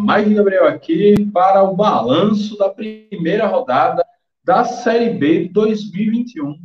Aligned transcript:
Mike 0.00 0.34
Gabriel 0.34 0.66
aqui 0.66 1.26
para 1.32 1.62
o 1.62 1.74
balanço 1.74 2.56
da 2.56 2.68
primeira 2.68 3.46
rodada 3.46 4.04
da 4.44 4.64
Série 4.64 5.10
B 5.10 5.48
2021. 5.48 6.58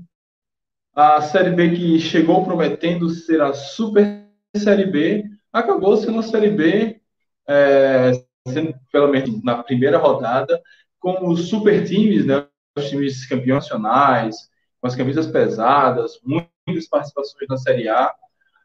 A 0.95 1.21
Série 1.21 1.51
B 1.51 1.75
que 1.75 1.99
chegou 1.99 2.43
prometendo 2.43 3.09
ser 3.09 3.41
a 3.41 3.53
Super 3.53 4.27
Série 4.55 4.85
B, 4.85 5.25
acabou 5.51 5.97
sendo 5.97 6.19
a 6.19 6.23
Série 6.23 6.51
B, 6.51 7.01
é, 7.47 8.11
sendo, 8.47 8.73
pelo 8.91 9.07
menos 9.07 9.43
na 9.43 9.63
primeira 9.63 9.97
rodada, 9.97 10.61
com 10.99 11.29
os 11.29 11.49
super 11.49 11.83
times, 11.85 12.25
né, 12.25 12.45
os 12.77 12.89
times 12.89 13.27
campeões 13.27 13.63
nacionais, 13.63 14.35
com 14.79 14.87
as 14.87 14.95
camisas 14.95 15.27
pesadas, 15.27 16.19
muitas 16.23 16.87
participações 16.87 17.47
na 17.49 17.57
Série 17.57 17.89
A 17.89 18.13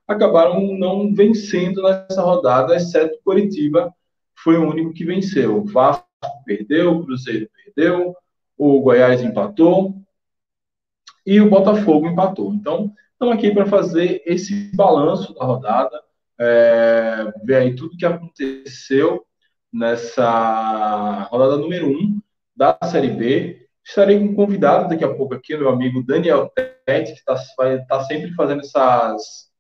acabaram 0.06 0.60
não 0.76 1.14
vencendo 1.14 1.82
nessa 1.82 2.22
rodada, 2.22 2.76
exceto 2.76 3.18
Curitiba, 3.24 3.92
foi 4.42 4.56
o 4.56 4.68
único 4.68 4.92
que 4.92 5.04
venceu. 5.04 5.58
O 5.58 5.64
Vasco 5.64 6.06
perdeu, 6.44 6.92
o 6.92 7.04
Cruzeiro 7.04 7.48
perdeu, 7.64 8.14
o 8.56 8.80
Goiás 8.80 9.22
empatou 9.22 9.94
e 11.24 11.40
o 11.40 11.48
Botafogo 11.48 12.06
empatou. 12.06 12.52
Então, 12.52 12.92
estamos 13.12 13.34
aqui 13.34 13.52
para 13.52 13.66
fazer 13.66 14.22
esse 14.26 14.74
balanço 14.74 15.34
da 15.34 15.44
rodada, 15.44 16.02
é, 16.38 17.32
ver 17.44 17.56
aí 17.56 17.76
tudo 17.76 17.96
que 17.96 18.06
aconteceu 18.06 19.24
nessa 19.72 21.22
rodada 21.30 21.56
número 21.56 21.86
1 21.86 21.90
um 21.90 22.20
da 22.54 22.78
Série 22.84 23.10
B. 23.10 23.68
Estarei 23.84 24.18
com 24.18 24.26
um 24.26 24.34
convidado 24.34 24.88
daqui 24.88 25.04
a 25.04 25.14
pouco 25.14 25.34
aqui, 25.34 25.56
meu 25.56 25.68
amigo 25.68 26.04
Daniel 26.04 26.50
Tete, 26.84 27.12
que 27.12 27.18
está 27.18 27.36
tá 27.88 28.04
sempre 28.04 28.32
fazendo 28.34 28.60
essas 28.60 29.50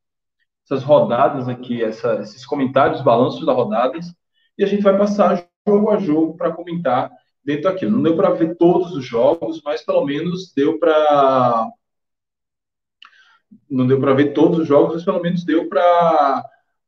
essas 0.64 0.84
rodadas 0.84 1.48
aqui, 1.48 1.82
essa, 1.82 2.14
esses 2.20 2.46
comentários, 2.46 3.02
balanços 3.02 3.44
das 3.44 3.54
rodadas, 3.54 4.14
e 4.58 4.64
a 4.64 4.66
gente 4.66 4.82
vai 4.82 4.96
passar 4.96 5.48
jogo 5.66 5.90
a 5.90 5.98
jogo 5.98 6.36
para 6.36 6.52
comentar 6.52 7.10
dentro 7.44 7.64
daquilo. 7.64 7.92
Não 7.92 8.02
deu 8.02 8.16
para 8.16 8.30
ver 8.30 8.56
todos 8.56 8.92
os 8.92 9.04
jogos, 9.04 9.60
mas 9.64 9.84
pelo 9.84 10.04
menos 10.04 10.52
deu 10.54 10.78
para. 10.78 11.68
Não 13.68 13.86
deu 13.86 14.00
para 14.00 14.14
ver 14.14 14.32
todos 14.32 14.60
os 14.60 14.66
jogos, 14.66 14.94
mas 14.94 15.04
pelo 15.04 15.20
menos 15.20 15.44
deu 15.44 15.68
para. 15.68 16.44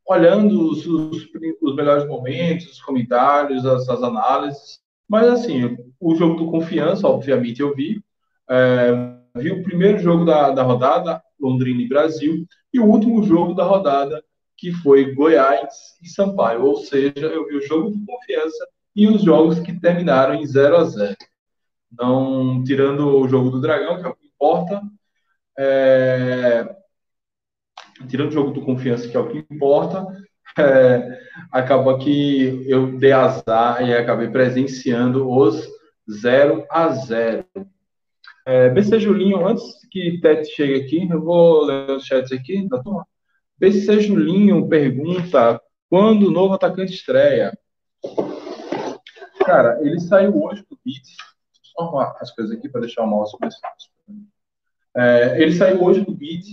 Olhando 0.06 0.70
os, 0.70 0.86
os, 0.86 1.30
os, 1.62 1.74
melhores 1.74 2.06
momentos, 2.06 2.66
os 2.66 2.82
comentários, 2.82 3.64
as, 3.64 3.88
as, 3.88 4.02
análises. 4.02 4.78
Mas, 5.08 5.26
assim, 5.28 5.78
o 5.98 6.14
jogo 6.14 6.34
do 6.34 6.50
Confiança, 6.50 7.08
obviamente, 7.08 7.60
eu 7.60 7.74
vi. 7.74 8.02
É, 8.48 8.92
vi 9.36 9.50
o 9.50 9.62
primeiro 9.62 9.98
jogo 9.98 10.26
da, 10.26 10.50
da 10.50 10.62
rodada, 10.62 11.22
Londrina 11.40 11.80
e 11.80 11.88
Brasil, 11.88 12.46
e 12.72 12.78
o 12.78 12.84
último 12.84 13.22
jogo 13.22 13.54
da 13.54 13.64
rodada, 13.64 14.22
que 14.56 14.72
foi 14.72 15.14
Goiás 15.14 15.96
e 16.02 16.08
Sampaio. 16.08 16.64
Ou 16.64 16.76
seja, 16.76 17.26
eu 17.26 17.46
vi 17.46 17.56
o 17.56 17.66
jogo 17.66 17.90
de 17.90 18.04
confiança 18.04 18.66
e 18.94 19.06
os 19.08 19.22
jogos 19.22 19.60
que 19.60 19.78
terminaram 19.78 20.34
em 20.34 20.46
0 20.46 20.76
a 20.76 20.84
0 20.84 21.16
Não 21.90 22.62
tirando 22.64 23.18
o 23.18 23.28
jogo 23.28 23.50
do 23.50 23.60
Dragão, 23.60 24.00
que 24.00 24.06
é 24.06 24.08
o 24.08 24.14
que 24.14 24.26
importa. 24.26 24.82
É... 25.58 26.76
Tirando 28.08 28.28
o 28.28 28.32
jogo 28.32 28.50
do 28.52 28.62
confiança, 28.62 29.08
que 29.08 29.16
é 29.16 29.20
o 29.20 29.28
que 29.28 29.38
importa. 29.50 30.06
É... 30.58 31.20
Acabou 31.50 31.98
que 31.98 32.64
eu 32.68 32.98
dei 32.98 33.12
azar 33.12 33.82
e 33.82 33.94
acabei 33.94 34.28
presenciando 34.28 35.28
os 35.28 35.68
0 36.08 36.66
a 36.70 36.88
0 36.90 37.44
é, 38.46 38.68
BC 38.68 39.00
Julinho, 39.00 39.46
antes 39.46 39.64
que 39.90 40.20
Tete 40.20 40.50
chegue 40.54 40.74
aqui, 40.74 41.08
eu 41.10 41.22
vou 41.22 41.64
ler 41.64 41.90
os 41.90 42.04
chats 42.04 42.30
aqui 42.30 42.68
da 42.68 42.82
turma. 42.82 43.06
BC 43.64 44.00
Julinho 44.00 44.68
pergunta 44.68 45.58
quando 45.88 46.28
o 46.28 46.30
novo 46.30 46.52
atacante 46.52 46.92
estreia. 46.92 47.56
Cara, 49.38 49.78
ele 49.80 49.98
saiu 50.00 50.42
hoje 50.42 50.62
do 50.68 50.78
beat. 50.84 51.02
Eu 51.78 51.86
arrumar 51.86 52.14
as 52.20 52.30
coisas 52.30 52.54
aqui 52.54 52.68
para 52.68 52.82
deixar 52.82 53.04
o 53.04 53.06
mouse 53.06 53.34
mais 53.40 53.58
fácil. 53.58 53.90
É, 54.94 55.40
ele 55.40 55.52
saiu 55.54 55.82
hoje 55.82 56.02
do 56.02 56.12
beat. 56.14 56.44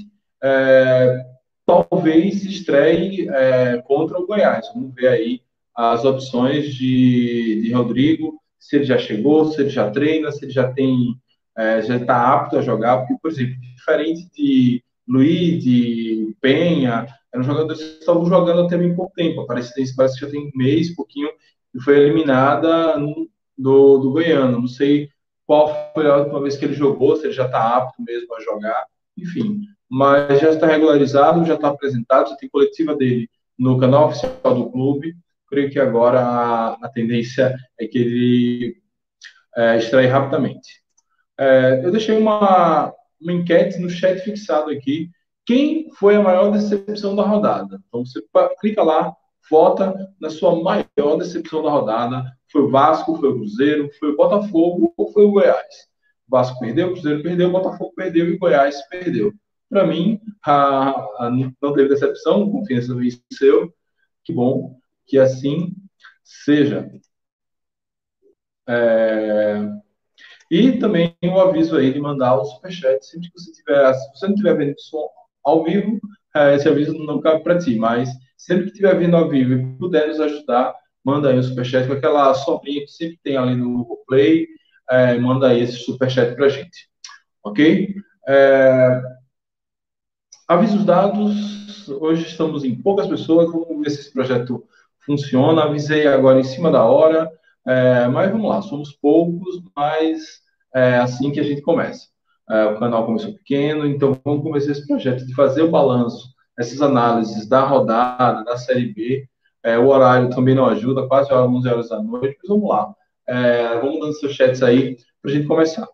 É, 0.41 1.25
talvez 1.65 2.45
estreie 2.45 3.27
é, 3.29 3.81
contra 3.81 4.17
o 4.17 4.25
Goiás. 4.25 4.69
Vamos 4.73 4.93
ver 4.95 5.07
aí 5.09 5.41
as 5.75 6.05
opções 6.05 6.73
de, 6.73 7.61
de 7.61 7.73
Rodrigo, 7.73 8.41
se 8.57 8.77
ele 8.77 8.85
já 8.85 8.97
chegou, 8.97 9.51
se 9.51 9.59
ele 9.61 9.69
já 9.69 9.91
treina, 9.91 10.31
se 10.31 10.45
ele 10.45 10.51
já 10.51 10.71
tem 10.71 11.19
é, 11.57 11.81
já 11.81 11.97
está 11.97 12.33
apto 12.33 12.57
a 12.57 12.61
jogar, 12.61 12.99
porque, 12.99 13.15
por 13.21 13.29
exemplo, 13.29 13.55
diferente 13.59 14.29
de 14.31 14.81
Luiz, 15.11 15.61
de 15.61 16.33
Penha, 16.39 17.05
eram 17.33 17.43
jogadores 17.43 17.81
que 17.81 17.99
estavam 17.99 18.25
jogando 18.25 18.61
até 18.61 18.77
bem 18.77 18.95
pouco 18.95 19.13
tempo. 19.13 19.45
Parece, 19.45 19.73
parece 19.93 20.17
que 20.17 20.25
já 20.25 20.31
tem 20.31 20.47
um 20.47 20.51
mês, 20.55 20.95
pouquinho, 20.95 21.29
e 21.75 21.81
foi 21.81 21.97
eliminada 21.97 22.97
do, 23.57 23.97
do 23.97 24.11
Goiano. 24.11 24.59
Não 24.61 24.67
sei 24.67 25.09
qual 25.45 25.91
foi 25.93 26.07
a 26.07 26.15
última 26.15 26.41
vez 26.41 26.55
que 26.55 26.63
ele 26.63 26.73
jogou, 26.73 27.17
se 27.17 27.25
ele 27.25 27.33
já 27.33 27.45
está 27.45 27.75
apto 27.75 28.01
mesmo 28.01 28.33
a 28.35 28.39
jogar, 28.39 28.85
enfim. 29.17 29.59
Mas 29.89 30.39
já 30.39 30.51
está 30.51 30.65
regularizado, 30.65 31.45
já 31.45 31.55
está 31.55 31.67
apresentado, 31.67 32.29
já 32.29 32.37
tem 32.37 32.49
coletiva 32.49 32.95
dele 32.95 33.29
no 33.59 33.77
canal 33.77 34.07
oficial 34.07 34.55
do 34.55 34.71
clube. 34.71 35.13
Creio 35.49 35.69
que 35.69 35.79
agora 35.79 36.21
a, 36.21 36.73
a 36.81 36.89
tendência 36.89 37.53
é 37.77 37.85
que 37.85 37.97
ele 37.97 38.77
é, 39.57 39.77
extrai 39.77 40.07
rapidamente. 40.07 40.81
É, 41.37 41.81
eu 41.83 41.91
deixei 41.91 42.17
uma, 42.17 42.93
uma 43.21 43.33
enquete 43.33 43.79
no 43.79 43.89
chat 43.89 44.19
fixado 44.19 44.71
aqui. 44.71 45.09
Quem 45.45 45.89
foi 45.91 46.15
a 46.15 46.21
maior 46.21 46.51
decepção 46.51 47.15
da 47.15 47.23
rodada? 47.23 47.81
Então 47.87 48.05
você 48.05 48.21
clica 48.59 48.83
lá, 48.83 49.13
vota 49.49 50.09
na 50.19 50.29
sua 50.29 50.61
maior 50.61 51.17
decepção 51.17 51.63
da 51.63 51.69
rodada. 51.69 52.23
Foi 52.51 52.61
o 52.61 52.69
Vasco, 52.69 53.15
foi 53.15 53.29
o 53.29 53.35
Cruzeiro, 53.35 53.89
foi 53.99 54.11
o 54.11 54.17
Botafogo 54.17 54.93
ou 54.97 55.11
foi 55.11 55.25
o 55.25 55.31
Goiás? 55.31 55.89
Vasco 56.27 56.59
perdeu, 56.59 56.93
Cruzeiro 56.93 57.21
perdeu, 57.21 57.51
Botafogo 57.51 57.93
perdeu 57.95 58.29
e 58.29 58.33
o 58.33 58.39
Goiás 58.39 58.81
perdeu. 58.87 59.33
Para 59.69 59.85
mim, 59.85 60.19
a, 60.45 60.89
a, 61.19 61.31
não 61.61 61.73
teve 61.73 61.89
decepção, 61.89 62.49
confiança 62.49 62.95
venceu. 62.95 63.73
Que 64.23 64.33
bom 64.33 64.77
que 65.05 65.17
assim 65.17 65.73
seja. 66.23 66.89
É... 68.67 69.81
E 70.51 70.73
também 70.73 71.15
o 71.23 71.39
aviso 71.39 71.77
aí 71.77 71.93
de 71.93 71.99
mandar 72.01 72.35
o 72.35 72.43
superchat 72.43 73.05
sempre 73.05 73.29
que 73.31 73.39
você 73.39 73.53
tiver, 73.53 73.93
se 73.93 74.11
você 74.11 74.25
não 74.27 74.33
estiver 74.33 74.57
vendo 74.57 74.75
isso 74.75 75.09
ao 75.45 75.63
vivo, 75.63 75.97
é, 76.35 76.55
esse 76.55 76.67
aviso 76.67 76.93
não 76.93 77.21
cabe 77.21 77.41
para 77.41 77.57
ti, 77.57 77.77
mas 77.77 78.09
sempre 78.35 78.65
que 78.65 78.71
estiver 78.71 78.99
vindo 78.99 79.15
ao 79.15 79.29
vivo 79.29 79.53
e 79.53 79.77
puder 79.77 80.09
nos 80.09 80.19
ajudar, 80.19 80.75
manda 81.05 81.29
aí 81.29 81.39
o 81.39 81.43
superchat 81.43 81.87
com 81.87 81.93
aquela 81.93 82.33
sobrinha 82.33 82.81
que 82.81 82.91
sempre 82.91 83.17
tem 83.23 83.37
ali 83.37 83.55
no 83.55 83.77
Google 83.77 84.03
Play, 84.05 84.45
é, 84.89 85.17
manda 85.17 85.47
aí 85.47 85.61
esse 85.61 85.77
superchat 85.77 86.35
para 86.35 86.49
gente, 86.49 86.89
ok? 87.41 87.95
É, 88.27 89.01
avisos 90.49 90.83
dados, 90.83 91.87
hoje 91.87 92.27
estamos 92.27 92.65
em 92.65 92.75
poucas 92.75 93.07
pessoas, 93.07 93.49
vamos 93.49 93.81
ver 93.81 93.89
se 93.89 94.01
esse 94.01 94.11
projeto 94.11 94.65
funciona, 95.05 95.63
avisei 95.63 96.07
agora 96.07 96.41
em 96.41 96.43
cima 96.43 96.69
da 96.69 96.83
hora, 96.83 97.31
é, 97.65 98.07
mas 98.07 98.31
vamos 98.31 98.49
lá, 98.49 98.61
somos 98.61 98.91
poucos, 98.93 99.61
mas 99.75 100.41
é 100.73 100.97
assim 100.97 101.31
que 101.31 101.39
a 101.39 101.43
gente 101.43 101.61
começa. 101.61 102.07
É, 102.49 102.65
o 102.65 102.79
canal 102.79 103.05
começou 103.05 103.33
pequeno, 103.33 103.85
então 103.85 104.19
vamos 104.25 104.43
começar 104.43 104.71
esse 104.71 104.85
projeto 104.87 105.25
de 105.25 105.33
fazer 105.35 105.61
o 105.61 105.71
balanço, 105.71 106.33
essas 106.57 106.81
análises 106.81 107.47
da 107.47 107.63
rodada, 107.65 108.43
da 108.43 108.57
Série 108.57 108.93
B, 108.93 109.27
É, 109.63 109.77
o 109.77 109.87
horário 109.89 110.29
também 110.31 110.55
não 110.55 110.65
ajuda, 110.65 111.07
quase 111.07 111.31
11 111.33 111.69
horas 111.69 111.89
da 111.89 112.01
noite, 112.01 112.37
mas 112.41 112.49
vamos 112.49 112.69
lá. 112.69 112.95
É, 113.27 113.77
vamos 113.79 113.99
dando 113.99 114.13
seus 114.13 114.33
chats 114.33 114.63
aí 114.63 114.97
para 115.21 115.31
a 115.31 115.33
gente 115.35 115.47
começar. 115.47 115.87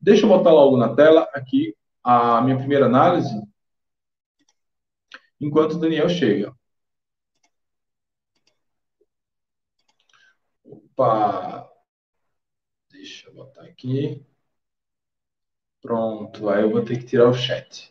Deixa 0.00 0.24
eu 0.26 0.28
botar 0.30 0.50
logo 0.52 0.76
na 0.76 0.94
tela 0.94 1.28
aqui 1.34 1.74
a 2.04 2.40
minha 2.42 2.56
primeira 2.58 2.86
análise, 2.86 3.30
enquanto 5.40 5.72
o 5.74 5.78
Daniel 5.80 6.08
chega. 6.08 6.54
Opa! 11.00 11.66
Deixa 12.90 13.28
eu 13.28 13.32
botar 13.32 13.62
aqui. 13.62 14.22
Pronto, 15.80 16.46
aí 16.50 16.60
eu 16.60 16.70
vou 16.70 16.84
ter 16.84 16.98
que 16.98 17.06
tirar 17.06 17.26
o 17.26 17.32
chat. 17.32 17.90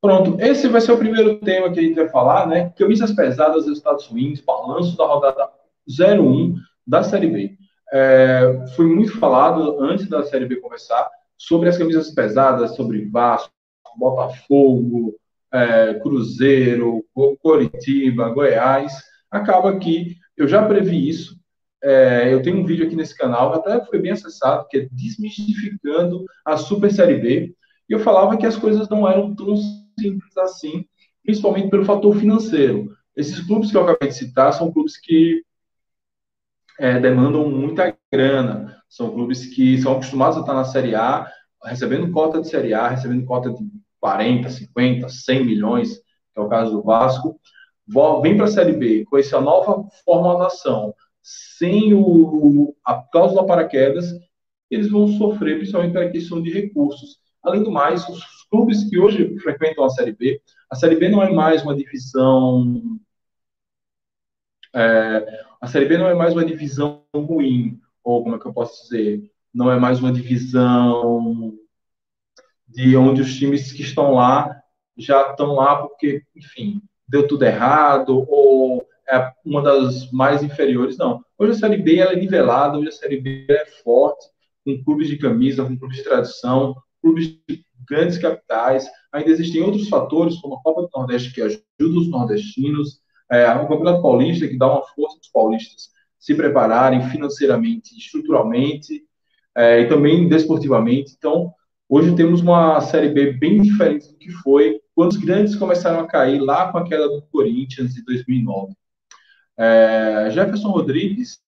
Pronto, 0.00 0.40
esse 0.40 0.68
vai 0.68 0.80
ser 0.80 0.92
o 0.92 0.98
primeiro 0.98 1.40
tema 1.40 1.72
que 1.72 1.80
a 1.80 1.82
gente 1.82 1.96
vai 1.96 2.08
falar, 2.08 2.46
né? 2.46 2.70
Camisas 2.78 3.10
pesadas, 3.10 3.66
resultados 3.66 4.06
ruins, 4.06 4.40
balanço 4.40 4.96
da 4.96 5.04
rodada 5.04 5.50
01 5.88 6.54
da 6.86 7.02
Série 7.02 7.26
B. 7.26 7.58
É, 7.92 8.64
foi 8.76 8.86
muito 8.86 9.18
falado 9.18 9.80
antes 9.80 10.08
da 10.08 10.22
Série 10.22 10.46
B 10.46 10.60
começar 10.60 11.10
sobre 11.36 11.68
as 11.68 11.76
camisas 11.76 12.12
pesadas, 12.12 12.76
sobre 12.76 13.06
Vasco, 13.06 13.50
Botafogo, 13.96 15.16
é, 15.52 15.94
Cruzeiro, 15.94 17.04
Coritiba, 17.42 18.28
Goiás. 18.30 19.02
Acaba 19.28 19.76
que 19.80 20.16
eu 20.36 20.46
já 20.46 20.64
previ 20.64 21.08
isso. 21.08 21.41
É, 21.82 22.32
eu 22.32 22.40
tenho 22.42 22.58
um 22.58 22.64
vídeo 22.64 22.86
aqui 22.86 22.94
nesse 22.94 23.16
canal, 23.16 23.52
até 23.52 23.84
foi 23.84 23.98
bem 23.98 24.12
acessado, 24.12 24.66
que 24.68 24.78
é 24.78 24.88
desmistificando 24.92 26.24
a 26.44 26.56
Super 26.56 26.92
Série 26.92 27.18
B. 27.18 27.54
E 27.88 27.92
eu 27.92 27.98
falava 27.98 28.36
que 28.36 28.46
as 28.46 28.56
coisas 28.56 28.88
não 28.88 29.08
eram 29.08 29.34
tão 29.34 29.56
simples 29.98 30.36
assim, 30.36 30.84
principalmente 31.24 31.70
pelo 31.70 31.84
fator 31.84 32.16
financeiro. 32.16 32.96
Esses 33.16 33.40
clubes 33.40 33.70
que 33.70 33.76
eu 33.76 33.82
acabei 33.82 34.08
de 34.08 34.16
citar 34.16 34.52
são 34.52 34.72
clubes 34.72 34.96
que 34.98 35.44
é, 36.78 36.98
demandam 36.98 37.48
muita 37.50 37.96
grana, 38.10 38.82
são 38.88 39.10
clubes 39.10 39.46
que 39.46 39.80
são 39.80 39.92
acostumados 39.92 40.36
a 40.36 40.40
estar 40.40 40.54
na 40.54 40.64
Série 40.64 40.94
A, 40.94 41.30
recebendo 41.64 42.10
cota 42.10 42.40
de 42.40 42.48
Série 42.48 42.74
A, 42.74 42.88
recebendo 42.88 43.24
cota 43.24 43.50
de 43.50 43.64
40, 44.00 44.50
50, 44.50 45.08
100 45.08 45.44
milhões, 45.44 45.96
que 46.32 46.38
é 46.38 46.40
o 46.40 46.48
caso 46.48 46.72
do 46.72 46.82
Vasco, 46.82 47.38
vem 48.22 48.36
para 48.36 48.46
a 48.46 48.48
Série 48.48 48.72
B 48.72 49.04
com 49.04 49.18
essa 49.18 49.40
nova 49.40 49.84
formatação, 50.04 50.94
sem 51.22 51.94
o, 51.94 52.74
a 52.84 52.94
cláusula 52.94 53.46
paraquedas, 53.46 54.12
eles 54.70 54.90
vão 54.90 55.06
sofrer 55.06 55.56
principalmente 55.56 55.92
pela 55.92 56.10
questão 56.10 56.42
de 56.42 56.50
recursos. 56.50 57.18
Além 57.42 57.62
do 57.62 57.70
mais, 57.70 58.08
os 58.08 58.24
clubes 58.50 58.84
que 58.88 58.98
hoje 58.98 59.38
frequentam 59.38 59.84
a 59.84 59.90
Série 59.90 60.12
B, 60.12 60.40
a 60.70 60.74
Série 60.74 60.96
B 60.96 61.08
não 61.08 61.22
é 61.22 61.30
mais 61.30 61.62
uma 61.62 61.76
divisão. 61.76 62.98
É, 64.74 65.44
a 65.60 65.66
Série 65.66 65.86
B 65.86 65.98
não 65.98 66.06
é 66.06 66.14
mais 66.14 66.32
uma 66.32 66.44
divisão 66.44 67.04
ruim, 67.14 67.80
ou 68.02 68.22
como 68.22 68.36
é 68.36 68.38
que 68.38 68.46
eu 68.46 68.52
posso 68.52 68.82
dizer? 68.82 69.30
Não 69.52 69.70
é 69.70 69.78
mais 69.78 70.00
uma 70.00 70.12
divisão 70.12 71.58
de 72.66 72.96
onde 72.96 73.20
os 73.20 73.36
times 73.36 73.72
que 73.72 73.82
estão 73.82 74.14
lá 74.14 74.62
já 74.96 75.30
estão 75.30 75.54
lá 75.54 75.76
porque, 75.76 76.22
enfim, 76.34 76.80
deu 77.06 77.26
tudo 77.26 77.44
errado, 77.44 78.24
ou 78.28 78.86
é 79.08 79.32
uma 79.44 79.62
das 79.62 80.10
mais 80.10 80.42
inferiores, 80.42 80.96
não. 80.96 81.24
Hoje 81.38 81.52
a 81.52 81.54
Série 81.54 81.78
B 81.78 81.98
é 81.98 82.16
nivelada, 82.16 82.78
hoje 82.78 82.88
a 82.88 82.92
Série 82.92 83.20
B 83.20 83.46
é 83.48 83.66
forte, 83.82 84.26
com 84.64 84.82
clubes 84.84 85.08
de 85.08 85.18
camisa, 85.18 85.64
com 85.64 85.76
clubes 85.76 85.98
de 85.98 86.04
tradição, 86.04 86.74
clubes 87.00 87.26
de 87.48 87.64
grandes 87.88 88.18
capitais. 88.18 88.86
Ainda 89.12 89.30
existem 89.30 89.62
outros 89.62 89.88
fatores, 89.88 90.36
como 90.40 90.54
a 90.54 90.62
Copa 90.62 90.82
do 90.82 90.90
Nordeste, 90.94 91.32
que 91.32 91.42
ajuda 91.42 91.62
os 91.78 92.08
nordestinos, 92.08 93.00
é, 93.30 93.48
o 93.54 93.68
Campeonato 93.68 94.02
Paulista, 94.02 94.46
que 94.46 94.58
dá 94.58 94.66
uma 94.66 94.86
força 94.86 95.16
para 95.16 95.22
os 95.22 95.30
paulistas 95.30 95.92
se 96.18 96.36
prepararem 96.36 97.02
financeiramente, 97.10 97.98
estruturalmente 97.98 99.02
é, 99.56 99.80
e 99.80 99.88
também 99.88 100.28
desportivamente. 100.28 101.14
Então, 101.18 101.52
hoje 101.88 102.14
temos 102.14 102.40
uma 102.40 102.80
Série 102.80 103.08
B 103.08 103.32
bem 103.32 103.60
diferente 103.60 104.08
do 104.08 104.16
que 104.16 104.30
foi 104.30 104.80
quando 104.94 105.12
os 105.12 105.16
grandes 105.16 105.56
começaram 105.56 105.98
a 106.00 106.06
cair 106.06 106.38
lá 106.38 106.70
com 106.70 106.78
a 106.78 106.84
queda 106.84 107.08
do 107.08 107.22
Corinthians 107.22 107.96
em 107.96 108.04
2009. 108.04 108.72
É, 109.56 110.30
Jefferson 110.30 110.70
Rodrigues 110.70 111.40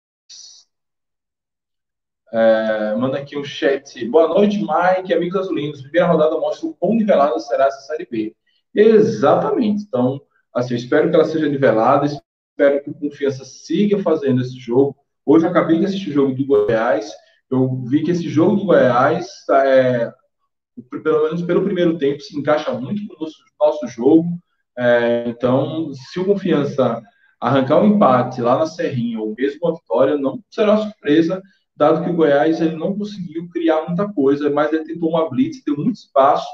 é, 2.33 2.95
manda 2.97 3.19
aqui 3.19 3.39
um 3.39 3.45
chat. 3.45 4.05
Boa 4.09 4.27
noite, 4.27 4.59
Mike, 4.59 5.15
amigos 5.15 5.39
azulinos. 5.39 5.83
Primeira 5.83 6.09
rodada 6.09 6.37
mostra 6.37 6.67
o 6.67 6.75
quão 6.75 6.95
nivelada 6.95 7.39
será 7.39 7.67
essa 7.67 7.83
Série 7.83 8.07
B. 8.11 8.35
Exatamente. 8.75 9.85
Então, 9.85 10.21
assim, 10.53 10.75
espero 10.75 11.09
que 11.09 11.15
ela 11.15 11.25
seja 11.25 11.49
nivelada, 11.49 12.07
espero 12.07 12.83
que 12.83 12.91
o 12.91 12.95
Confiança 12.95 13.45
siga 13.45 14.01
fazendo 14.01 14.43
esse 14.43 14.59
jogo. 14.59 14.97
Hoje 15.25 15.47
eu 15.47 15.51
acabei 15.51 15.79
de 15.79 15.87
assistir 15.87 16.11
o 16.11 16.15
jogo 16.15 16.35
do 16.35 16.45
Goiás. 16.45 17.13
Eu 17.49 17.83
vi 17.87 18.03
que 18.03 18.11
esse 18.11 18.29
jogo 18.29 18.57
do 18.57 18.65
Goiás, 18.65 19.29
é, 19.51 20.13
pelo 21.05 21.25
menos 21.25 21.43
pelo 21.43 21.63
primeiro 21.63 21.97
tempo, 21.99 22.21
se 22.21 22.37
encaixa 22.37 22.73
muito 22.73 23.07
com 23.07 23.15
o 23.15 23.21
nosso, 23.21 23.37
nosso 23.61 23.87
jogo. 23.87 24.25
É, 24.77 25.29
então, 25.29 25.93
se 25.95 26.19
o 26.19 26.25
Confiança 26.25 27.01
arrancar 27.45 27.83
um 27.83 27.95
empate 27.95 28.41
lá 28.41 28.59
na 28.59 28.67
Serrinha 28.67 29.21
ou 29.21 29.35
mesmo 29.37 29.61
uma 29.63 29.75
vitória, 29.75 30.17
não 30.17 30.43
será 30.51 30.79
surpresa 30.79 31.43
dado 31.77 32.03
que 32.03 32.11
o 32.11 32.15
Goiás 32.15 32.61
ele 32.61 32.77
não 32.77 32.97
conseguiu 32.97 33.49
criar 33.51 33.87
muita 33.87 34.11
coisa, 34.11 34.49
mas 34.49 34.73
ele 34.73 34.85
tentou 34.85 35.11
uma 35.11 35.29
blitz, 35.29 35.63
deu 35.65 35.77
muito 35.77 35.97
espaço 35.97 36.47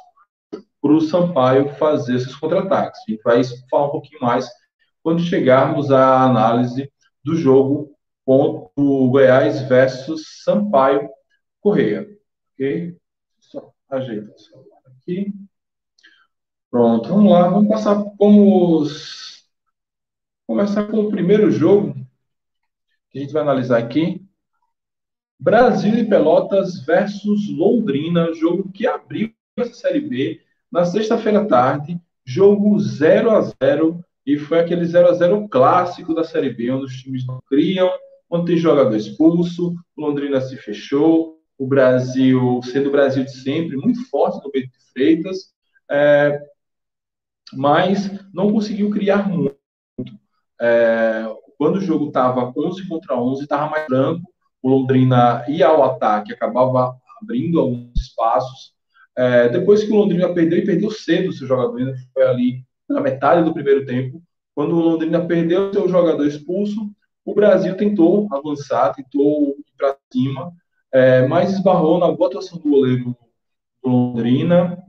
para 0.50 0.92
o 0.92 1.00
Sampaio 1.00 1.68
fazer 1.74 2.16
esses 2.16 2.34
contra-ataques. 2.34 3.00
A 3.06 3.10
gente 3.10 3.22
vai 3.22 3.42
falar 3.70 3.86
um 3.86 3.90
pouquinho 3.90 4.20
mais 4.20 4.48
quando 5.02 5.22
chegarmos 5.22 5.92
à 5.92 6.24
análise 6.24 6.90
do 7.22 7.36
jogo 7.36 7.94
com 8.24 8.70
o 8.76 9.10
Goiás 9.10 9.60
versus 9.68 10.42
Sampaio 10.42 11.08
Correia. 11.60 12.08
Ok? 12.54 12.96
Só 13.38 13.72
ajeita 13.90 14.32
o 14.32 14.38
celular 14.38 14.80
aqui. 14.86 15.32
Pronto, 16.70 17.08
vamos 17.08 17.30
lá. 17.30 17.48
Vamos 17.48 17.68
passar. 17.68 17.94
Vamos 18.18 19.29
começar 20.50 20.88
com 20.88 20.98
o 20.98 21.08
primeiro 21.08 21.48
jogo 21.48 21.94
que 23.08 23.20
a 23.20 23.22
gente 23.22 23.32
vai 23.32 23.42
analisar 23.42 23.78
aqui. 23.78 24.20
Brasil 25.38 25.94
e 25.94 26.08
Pelotas 26.08 26.84
versus 26.84 27.48
Londrina, 27.56 28.34
jogo 28.34 28.68
que 28.72 28.84
abriu 28.84 29.32
essa 29.56 29.74
Série 29.74 30.00
B 30.00 30.40
na 30.70 30.84
sexta-feira 30.84 31.42
à 31.42 31.44
tarde, 31.44 32.00
jogo 32.24 32.76
0 32.80 33.30
a 33.30 33.42
0 33.62 34.04
e 34.26 34.38
foi 34.38 34.58
aquele 34.58 34.84
0 34.84 35.10
a 35.10 35.12
0 35.12 35.48
clássico 35.48 36.12
da 36.12 36.24
Série 36.24 36.50
B, 36.50 36.68
onde 36.72 36.86
os 36.86 37.00
times 37.00 37.24
não 37.24 37.38
criam, 37.46 37.88
onde 38.28 38.46
tem 38.46 38.56
jogador 38.56 38.96
expulso, 38.96 39.72
o 39.96 40.00
Londrina 40.00 40.40
se 40.40 40.56
fechou, 40.56 41.40
o 41.56 41.64
Brasil, 41.64 42.60
sendo 42.64 42.88
o 42.88 42.92
Brasil 42.92 43.22
de 43.22 43.36
sempre, 43.36 43.76
muito 43.76 44.04
forte 44.10 44.44
no 44.44 44.50
Bento 44.50 44.76
de 44.76 44.92
Freitas, 44.92 45.54
é, 45.88 46.42
mas 47.52 48.10
não 48.34 48.52
conseguiu 48.52 48.90
criar 48.90 49.28
muito. 49.28 49.59
É, 50.60 51.26
quando 51.56 51.76
o 51.76 51.80
jogo 51.80 52.08
estava 52.08 52.52
11 52.56 52.88
contra 52.88 53.16
11, 53.16 53.42
estava 53.42 53.70
mais 53.70 53.86
branco, 53.86 54.22
o 54.62 54.68
Londrina 54.68 55.44
ia 55.48 55.68
ao 55.68 55.82
ataque, 55.82 56.32
acabava 56.32 56.96
abrindo 57.20 57.60
alguns 57.60 57.92
espaços. 57.96 58.72
É, 59.16 59.48
depois 59.48 59.82
que 59.82 59.92
o 59.92 59.96
Londrina 59.96 60.32
perdeu, 60.32 60.58
e 60.58 60.64
perdeu 60.64 60.90
cedo 60.90 61.30
o 61.30 61.32
seu 61.32 61.46
jogador, 61.46 61.94
foi 62.12 62.22
ali 62.22 62.64
na 62.88 63.00
metade 63.00 63.44
do 63.44 63.54
primeiro 63.54 63.84
tempo, 63.86 64.22
quando 64.54 64.76
o 64.76 64.80
Londrina 64.80 65.24
perdeu 65.26 65.72
seu 65.72 65.88
jogador 65.88 66.26
expulso, 66.26 66.90
o 67.24 67.34
Brasil 67.34 67.76
tentou 67.76 68.26
avançar, 68.32 68.94
tentou 68.94 69.56
ir 69.58 69.72
para 69.76 69.96
cima, 70.12 70.52
é, 70.92 71.26
mas 71.26 71.52
esbarrou 71.52 71.98
na 71.98 72.10
boa 72.10 72.28
atuação 72.28 72.58
do 72.58 72.68
goleiro 72.68 73.16
do 73.82 73.88
Londrina, 73.88 74.82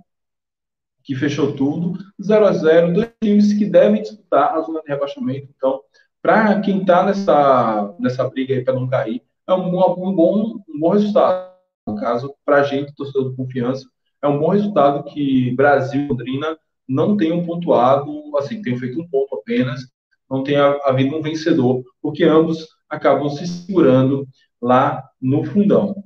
que 1.04 1.16
fechou 1.16 1.54
tudo, 1.54 1.98
0 2.22 2.46
a 2.46 2.54
0 2.54 2.94
dois 2.94 3.10
times 3.24 3.54
que 3.54 3.66
devem 3.66 4.02
disputar 4.02 4.54
a 4.54 4.62
zona 4.62 4.82
de 4.82 4.88
rebaixamento. 4.88 5.50
Então, 5.56 5.82
para 6.22 6.60
quem 6.62 6.82
está 6.82 7.04
nessa, 7.04 7.96
nessa 8.00 8.30
briga 8.30 8.54
aí 8.54 8.64
para 8.64 8.76
não 8.76 8.88
cair, 8.88 9.24
é 9.48 9.54
um, 9.54 9.68
um, 9.68 10.14
bom, 10.14 10.60
um 10.70 10.80
bom 10.80 10.90
resultado. 10.90 11.52
No 11.88 11.96
caso, 11.96 12.36
para 12.46 12.58
a 12.58 12.64
gente, 12.64 12.94
torcedor 12.94 13.32
de 13.32 13.36
confiança, 13.36 13.88
é 14.22 14.28
um 14.28 14.40
bom 14.40 14.50
resultado 14.50 15.04
que 15.04 15.52
Brasil 15.56 16.02
e 16.02 16.08
Londrina 16.08 16.58
não 16.88 17.18
tenham 17.18 17.44
pontuado, 17.44 18.38
assim, 18.38 18.62
tenham 18.62 18.78
feito 18.78 19.02
um 19.02 19.08
ponto 19.08 19.36
apenas, 19.36 19.82
não 20.30 20.44
tenha 20.44 20.80
havido 20.84 21.18
um 21.18 21.22
vencedor, 21.22 21.84
porque 22.02 22.24
ambos 22.24 22.68
acabam 22.90 23.30
se 23.30 23.48
segurando 23.48 24.28
lá 24.62 25.04
no 25.20 25.44
fundão. 25.44 26.04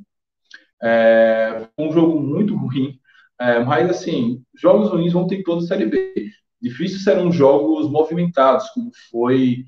É 0.81 1.67
um 1.77 1.91
jogo 1.91 2.19
muito 2.21 2.55
ruim, 2.55 2.99
é, 3.39 3.59
mas 3.59 3.89
assim, 3.89 4.43
jogos 4.55 4.89
ruins 4.89 5.13
vão 5.13 5.27
ter 5.27 5.43
toda 5.43 5.63
a 5.63 5.67
Série 5.67 5.85
B. 5.85 6.13
Difícil 6.61 6.99
serão 6.99 7.31
jogos 7.31 7.89
movimentados, 7.89 8.69
como 8.69 8.91
foi, 9.11 9.65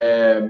é, 0.00 0.40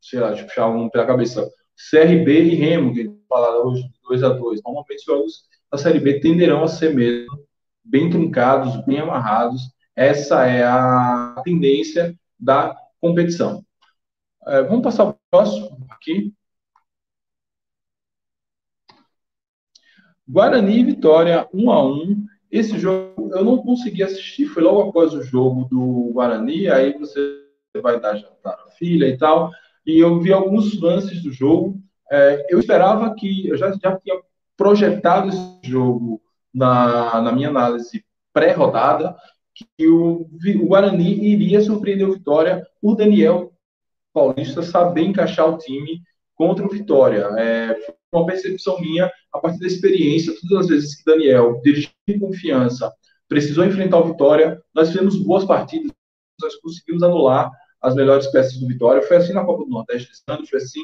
sei 0.00 0.20
lá, 0.20 0.30
eu 0.32 0.44
puxar 0.44 0.68
um 0.68 0.88
pela 0.88 1.06
cabeça, 1.06 1.48
CRB 1.90 2.44
e 2.44 2.54
Remo, 2.54 2.92
que 2.92 3.00
a 3.00 3.02
gente 3.04 3.18
fala 3.28 3.64
hoje 3.64 3.82
2 4.08 4.22
a 4.22 4.28
2 4.28 4.60
Normalmente 4.62 4.98
os 4.98 5.04
jogos 5.04 5.44
da 5.72 5.78
Série 5.78 5.98
B 5.98 6.20
tenderão 6.20 6.62
a 6.62 6.68
ser 6.68 6.94
mesmo 6.94 7.44
bem 7.84 8.08
truncados, 8.08 8.84
bem 8.84 9.00
amarrados. 9.00 9.62
Essa 9.96 10.46
é 10.46 10.64
a 10.64 11.40
tendência 11.44 12.14
da 12.38 12.76
competição. 13.00 13.64
É, 14.46 14.62
vamos 14.62 14.82
passar 14.82 15.06
para 15.06 15.14
o 15.14 15.18
próximo 15.30 15.86
aqui. 15.90 16.32
Guarani 20.28 20.80
e 20.80 20.84
Vitória 20.84 21.48
1 21.52 21.70
a 21.70 21.84
1 21.84 22.26
Esse 22.50 22.78
jogo 22.78 23.30
eu 23.32 23.44
não 23.44 23.58
consegui 23.58 24.02
assistir, 24.02 24.46
foi 24.46 24.62
logo 24.62 24.88
após 24.88 25.12
o 25.12 25.22
jogo 25.22 25.66
do 25.70 26.10
Guarani, 26.12 26.68
aí 26.68 26.96
você 26.98 27.44
vai 27.82 28.00
dar 28.00 28.16
jantar 28.16 28.54
à 28.54 28.70
filha 28.72 29.06
e 29.06 29.16
tal, 29.16 29.50
e 29.86 29.98
eu 29.98 30.20
vi 30.20 30.32
alguns 30.32 30.80
lances 30.80 31.22
do 31.22 31.32
jogo. 31.32 31.78
É, 32.10 32.46
eu 32.48 32.58
esperava 32.58 33.14
que, 33.14 33.48
eu 33.48 33.56
já, 33.56 33.72
já 33.72 33.96
tinha 33.98 34.20
projetado 34.56 35.28
esse 35.28 35.58
jogo 35.64 36.22
na, 36.52 37.20
na 37.20 37.32
minha 37.32 37.48
análise 37.48 38.04
pré-rodada, 38.32 39.16
que 39.54 39.86
o, 39.86 40.28
o 40.60 40.66
Guarani 40.66 41.24
iria 41.24 41.60
surpreender 41.60 42.08
o 42.08 42.12
Vitória, 42.12 42.66
o 42.80 42.94
Daniel 42.94 43.52
Paulista 44.12 44.62
saber 44.62 45.02
encaixar 45.02 45.48
o 45.48 45.58
time 45.58 46.02
contra 46.34 46.64
o 46.64 46.70
Vitória. 46.70 47.28
É, 47.38 47.76
uma 48.12 48.26
percepção 48.26 48.80
minha, 48.80 49.10
a 49.34 49.40
partir 49.40 49.58
da 49.58 49.66
experiência, 49.66 50.32
todas 50.48 50.64
as 50.64 50.70
vezes 50.70 50.94
que 50.94 51.04
Daniel 51.04 51.60
dirigiu 51.62 51.90
com 52.06 52.20
confiança, 52.20 52.92
precisou 53.28 53.64
enfrentar 53.64 53.98
o 53.98 54.06
Vitória, 54.06 54.62
nós 54.72 54.88
fizemos 54.88 55.16
boas 55.16 55.44
partidas, 55.44 55.90
nós 56.40 56.54
conseguimos 56.56 57.02
anular 57.02 57.50
as 57.82 57.94
melhores 57.94 58.28
peças 58.28 58.58
do 58.58 58.68
Vitória. 58.68 59.02
Foi 59.02 59.16
assim 59.16 59.32
na 59.32 59.44
Copa 59.44 59.64
do 59.64 59.70
Nordeste 59.70 60.08
desse 60.08 60.22
ano, 60.28 60.46
foi 60.46 60.58
assim 60.58 60.80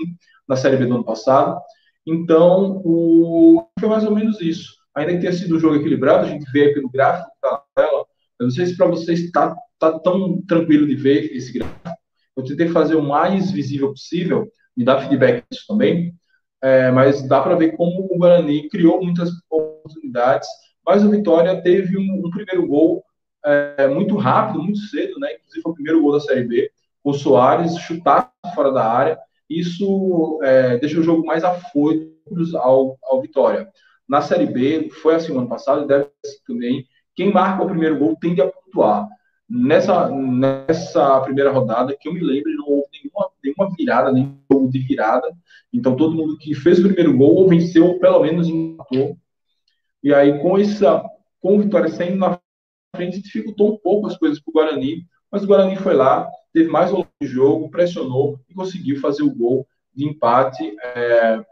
na 0.49 0.57
Série 0.57 0.77
B 0.77 0.87
do 0.87 0.97
ano 0.97 1.05
passado. 1.05 1.61
Então, 2.07 2.83
o... 2.85 3.69
foi 3.79 3.89
mais 3.89 4.05
ou 4.05 4.15
menos 4.15 4.41
isso. 4.41 4.75
Ainda 4.97 5.13
que 5.13 5.21
tenha 5.21 5.33
sido 5.33 5.57
um 5.57 5.61
jogo 5.61 5.77
equilibrado, 5.77 6.27
a 6.27 6.29
gente 6.29 6.51
vê 6.51 6.71
aqui 6.71 6.81
no 6.81 6.91
gráfico 6.91 7.31
da 7.41 7.51
tá 7.51 7.65
tela. 7.75 8.05
Eu 8.39 8.45
não 8.45 8.51
sei 8.51 8.67
se 8.67 8.77
para 8.77 8.87
vocês 8.87 9.21
está 9.21 9.55
tá 9.79 9.99
tão 10.01 10.43
tranquilo 10.43 10.87
de 10.87 10.97
ver 10.97 11.31
esse 11.35 11.53
gráfico. 11.53 11.91
Eu 12.37 12.45
tentei 12.45 12.69
fazer 12.69 12.97
o 12.97 13.03
mais 13.03 13.51
visível 13.51 13.91
possível, 13.91 14.51
me 14.77 14.85
dá 14.85 15.01
feedback 15.01 15.45
disso 15.51 15.65
também. 15.69 16.15
É, 16.63 16.91
mas 16.91 17.23
dá 17.27 17.41
para 17.41 17.55
ver 17.55 17.77
como 17.77 18.07
o 18.11 18.19
Guarani 18.19 18.69
criou 18.69 19.03
muitas 19.03 19.31
oportunidades, 19.49 20.49
mas 20.85 21.05
o 21.05 21.11
Vitória 21.11 21.61
teve 21.63 21.97
um, 21.97 22.23
um 22.27 22.31
primeiro 22.31 22.67
gol 22.67 23.03
é, 23.45 23.89
muito 23.89 24.17
rápido, 24.17 24.63
muito 24.63 24.79
cedo, 24.79 25.19
né? 25.19 25.35
Inclusive 25.35 25.63
foi 25.63 25.73
o 25.73 25.75
primeiro 25.75 26.03
gol 26.03 26.13
da 26.13 26.21
Série 26.21 26.45
B. 26.45 26.71
O 27.03 27.13
Soares 27.13 27.77
chutar 27.79 28.33
fora 28.55 28.71
da 28.71 28.85
área. 28.85 29.19
Isso 29.49 30.39
é, 30.43 30.77
deixa 30.79 31.01
o 31.01 31.03
jogo 31.03 31.27
mais 31.27 31.43
afoito 31.43 32.11
ao, 32.57 32.99
ao 33.03 33.21
Vitória. 33.21 33.69
Na 34.09 34.21
Série 34.21 34.47
B, 34.47 34.91
foi 35.03 35.15
assim 35.15 35.37
ano 35.37 35.49
passado, 35.49 35.87
deve 35.87 36.09
ser 36.25 36.43
também. 36.47 36.85
Quem 37.15 37.33
marca 37.33 37.63
o 37.63 37.69
primeiro 37.69 37.99
gol 37.99 38.17
tende 38.21 38.41
a 38.41 38.51
pontuar. 38.51 39.09
Nessa, 39.49 40.09
nessa 40.11 41.21
primeira 41.23 41.51
rodada, 41.51 41.97
que 41.99 42.09
eu 42.09 42.15
me 42.15 42.21
lembro, 42.21 42.53
não 42.53 42.69
houve 42.69 42.90
nenhuma, 43.21 43.31
nenhuma 43.43 43.77
virada, 43.77 44.13
nenhum 44.13 44.39
jogo 44.51 44.71
de 44.71 44.79
virada. 44.79 45.29
Então, 45.73 45.97
todo 45.97 46.15
mundo 46.15 46.39
que 46.39 46.55
fez 46.55 46.79
o 46.79 46.83
primeiro 46.83 47.17
gol 47.17 47.35
ou 47.35 47.49
venceu, 47.49 47.87
ou 47.87 47.99
pelo 47.99 48.21
menos 48.21 48.49
empatou. 48.49 49.17
E 50.03 50.15
aí, 50.15 50.39
com 50.41 50.57
essa 50.59 51.05
com 51.41 51.57
o 51.57 51.61
Vitória 51.61 51.89
saindo 51.89 52.17
na 52.17 52.39
frente, 52.95 53.23
dificultou 53.23 53.73
um 53.73 53.79
pouco 53.79 54.07
as 54.07 54.17
coisas 54.17 54.39
para 54.41 54.51
o 54.51 54.55
Guarani. 54.55 55.07
Mas 55.31 55.43
o 55.43 55.47
Guarani 55.47 55.77
foi 55.77 55.95
lá, 55.95 56.29
teve 56.53 56.69
mais 56.69 56.91
de 56.91 57.27
jogo, 57.27 57.71
pressionou 57.71 58.39
e 58.49 58.55
conseguiu 58.55 59.01
fazer 59.01 59.23
o 59.23 59.35
gol 59.35 59.67
de 59.95 60.05
empate. 60.05 60.77
É, 60.83 61.45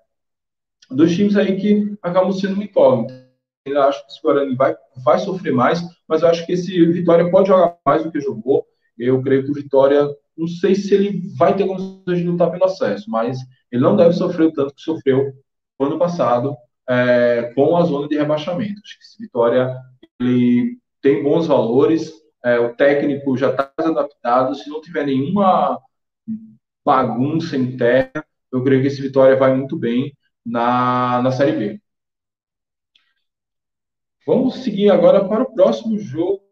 dois 0.90 1.14
times 1.14 1.37
aí 1.37 1.56
que 1.56 1.96
acabam 2.02 2.32
sendo 2.32 2.54
uma 2.54 2.64
incógnita. 2.64 3.28
Eu 3.64 3.82
acho 3.82 4.04
que 4.04 4.12
esse 4.12 4.22
Guarani 4.22 4.54
vai, 4.54 4.76
vai 5.04 5.18
sofrer 5.18 5.52
mais, 5.52 5.82
mas 6.06 6.22
eu 6.22 6.28
acho 6.28 6.44
que 6.44 6.52
esse 6.52 6.84
Vitória 6.87 7.30
pode 7.30 7.48
jogar 7.48 7.76
mais 7.84 8.02
do 8.02 8.10
que 8.10 8.20
jogou. 8.20 8.66
Eu 8.98 9.22
creio 9.22 9.44
que 9.44 9.50
o 9.50 9.54
Vitória, 9.54 10.08
não 10.38 10.47
sei 10.47 10.75
se 10.75 10.95
ele 10.95 11.21
vai 11.37 11.57
ter 11.57 11.66
condições 11.66 12.18
de 12.18 12.28
lutar 12.28 12.50
pelo 12.50 12.64
acesso, 12.64 13.11
mas 13.11 13.38
ele 13.71 13.83
não 13.83 13.97
deve 13.97 14.12
sofrer 14.14 14.47
o 14.47 14.52
tanto 14.52 14.75
que 14.75 14.80
sofreu 14.80 15.33
no 15.78 15.87
ano 15.87 15.99
passado 15.99 16.57
é, 16.88 17.52
com 17.54 17.76
a 17.76 17.83
zona 17.85 18.09
de 18.09 18.16
rebaixamento. 18.16 18.80
Acho 18.85 18.99
que 18.99 19.04
esse 19.04 19.23
Vitória 19.23 19.76
ele 20.21 20.78
tem 21.02 21.23
bons 21.23 21.47
valores, 21.47 22.12
é, 22.45 22.59
o 22.59 22.75
técnico 22.75 23.37
já 23.37 23.50
está 23.50 23.73
adaptado, 23.78 24.54
se 24.54 24.68
não 24.71 24.80
tiver 24.80 25.07
nenhuma 25.07 25.78
bagunça 26.85 27.57
interna, 27.57 28.25
eu 28.52 28.62
creio 28.64 28.80
que 28.80 28.88
esse 28.88 29.02
Vitória 29.02 29.37
vai 29.37 29.54
muito 29.54 29.76
bem 29.76 30.16
na, 30.45 31.21
na 31.23 31.30
Série 31.33 31.52
B. 31.52 31.80
Vamos 34.26 34.62
seguir 34.62 34.90
agora 34.90 35.26
para 35.28 35.42
o 35.42 35.54
próximo 35.54 35.99
jogo. 35.99 36.42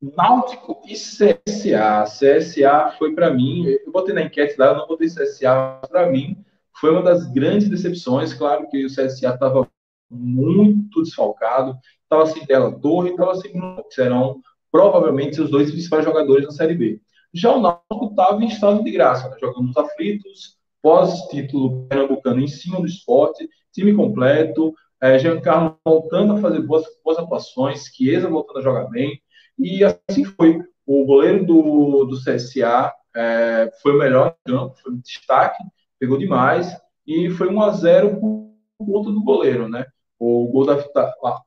Náutico 0.00 0.80
e 0.86 0.94
CSA. 0.94 2.04
CSA 2.04 2.94
foi 2.98 3.14
para 3.14 3.32
mim, 3.32 3.66
eu 3.66 3.92
botei 3.92 4.14
na 4.14 4.22
enquete 4.22 4.54
lá, 4.58 4.68
eu 4.68 4.76
não 4.76 4.86
botei 4.86 5.08
CSA, 5.08 5.80
para 5.88 6.10
mim 6.10 6.42
foi 6.80 6.90
uma 6.90 7.02
das 7.02 7.26
grandes 7.30 7.68
decepções. 7.68 8.32
Claro 8.32 8.68
que 8.68 8.86
o 8.86 8.88
CSA 8.88 9.34
estava 9.34 9.68
muito 10.10 11.02
desfalcado, 11.02 11.78
estava 12.02 12.26
sem 12.26 12.44
Della 12.46 12.72
Torre, 12.72 13.10
estava 13.10 13.34
sem 13.34 13.52
Bruno, 13.52 13.84
que 13.84 13.94
serão 13.94 14.40
provavelmente 14.72 15.40
os 15.40 15.50
dois 15.50 15.70
principais 15.70 16.04
jogadores 16.04 16.46
da 16.46 16.52
Série 16.52 16.74
B. 16.74 17.00
Já 17.32 17.54
o 17.54 17.60
Náutico 17.60 18.06
estava 18.06 18.42
em 18.42 18.48
estado 18.48 18.82
de 18.82 18.90
graça, 18.90 19.28
né? 19.28 19.36
jogando 19.40 19.66
nos 19.66 19.76
aflitos, 19.76 20.56
pós-título 20.82 21.86
pernambucano 21.86 22.40
em 22.40 22.48
cima 22.48 22.80
do 22.80 22.86
esporte, 22.86 23.48
time 23.72 23.94
completo, 23.94 24.74
é, 25.00 25.18
Giancarlo 25.18 25.78
voltando 25.84 26.34
a 26.34 26.38
fazer 26.38 26.60
boas, 26.62 26.84
boas 27.04 27.18
atuações, 27.18 27.84
Chiesa 27.86 28.28
voltando 28.28 28.58
a 28.58 28.62
jogar 28.62 28.84
bem, 28.88 29.20
e 29.60 29.84
assim 29.84 30.24
foi. 30.24 30.60
O 30.86 31.04
goleiro 31.04 31.46
do, 31.46 32.04
do 32.04 32.16
CSA 32.16 32.92
é, 33.14 33.70
foi 33.80 33.94
o 33.94 33.98
melhor 33.98 34.34
em 34.46 34.52
campo, 34.52 34.74
foi 34.82 34.92
um 34.92 35.00
destaque, 35.00 35.62
pegou 35.98 36.18
demais, 36.18 36.76
e 37.06 37.30
foi 37.30 37.48
1 37.48 37.62
a 37.62 37.70
0 37.70 38.20
por 38.20 38.50
conta 38.78 39.10
do 39.10 39.22
goleiro, 39.22 39.68
né? 39.68 39.84
O 40.18 40.48
gol 40.48 40.66
da 40.66 40.76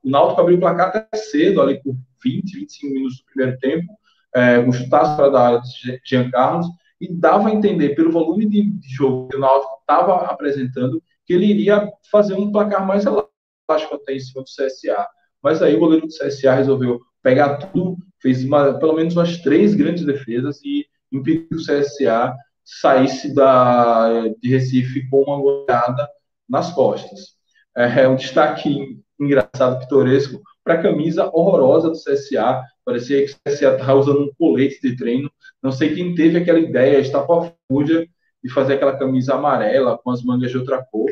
o 0.04 0.10
Náutico 0.10 0.42
abriu 0.42 0.58
o 0.58 0.60
placar 0.60 0.88
até 0.88 1.18
cedo, 1.18 1.62
ali 1.62 1.82
por 1.82 1.96
20, 2.24 2.60
25 2.60 2.94
minutos 2.94 3.18
do 3.18 3.26
primeiro 3.26 3.60
tempo, 3.60 3.94
é, 4.34 4.60
um 4.60 4.72
chutaço 4.72 5.16
para 5.16 5.30
da 5.30 5.42
área 5.48 5.62
de 5.62 6.02
Jean 6.06 6.30
Carlos, 6.32 6.68
e 7.00 7.14
dava 7.14 7.50
a 7.50 7.54
entender, 7.54 7.96
pelo 7.96 8.12
volume 8.12 8.48
de, 8.48 8.72
jogo 8.96 9.28
que 9.28 9.36
o 9.36 9.40
Náutico 9.40 9.78
estava 9.82 10.16
apresentando, 10.26 11.04
que 11.26 11.34
ele 11.34 11.46
iria 11.46 11.92
fazer 12.10 12.34
um 12.34 12.52
placar 12.52 12.86
mais 12.86 13.06
elástico 13.06 13.96
até 13.96 14.16
em 14.16 14.20
cima 14.20 14.42
do 14.42 14.48
CSA. 14.48 15.08
Mas 15.44 15.62
aí 15.62 15.76
o 15.76 15.80
goleiro 15.80 16.08
do 16.08 16.14
CSA 16.14 16.56
resolveu 16.56 17.02
pegar 17.22 17.58
tudo, 17.58 17.98
fez 18.22 18.44
uma, 18.46 18.80
pelo 18.80 18.94
menos 18.94 19.16
umas 19.16 19.38
três 19.40 19.76
grandes 19.76 20.06
defesas 20.06 20.62
e 20.64 20.88
impediu 21.12 21.48
que 21.50 21.56
o 21.56 21.60
CSA 21.60 22.34
saísse 22.64 23.36
da, 23.36 24.28
de 24.42 24.50
Recife 24.50 25.08
com 25.10 25.22
uma 25.24 25.40
goleada 25.40 26.08
nas 26.50 26.72
costas. 26.74 27.34
É, 27.76 28.04
é 28.04 28.08
um 28.08 28.16
destaque 28.16 29.00
engraçado, 29.20 29.80
pitoresco, 29.80 30.42
para 30.64 30.76
a 30.76 30.82
camisa 30.82 31.30
horrorosa 31.34 31.90
do 31.90 31.98
CSA. 31.98 32.64
Parecia 32.86 33.26
que 33.26 33.32
o 33.32 33.52
CSA 33.52 33.74
estava 33.74 33.96
usando 33.96 34.24
um 34.24 34.34
colete 34.38 34.80
de 34.82 34.96
treino. 34.96 35.30
Não 35.62 35.72
sei 35.72 35.94
quem 35.94 36.16
teve 36.16 36.38
aquela 36.38 36.60
ideia, 36.60 37.00
estapafúrdia, 37.00 38.08
de 38.44 38.50
fazer 38.52 38.74
aquela 38.76 38.98
camisa 38.98 39.36
amarela 39.36 39.98
com 39.98 40.12
as 40.12 40.24
mangas 40.24 40.52
de 40.52 40.58
outra 40.58 40.84
cor. 40.92 41.10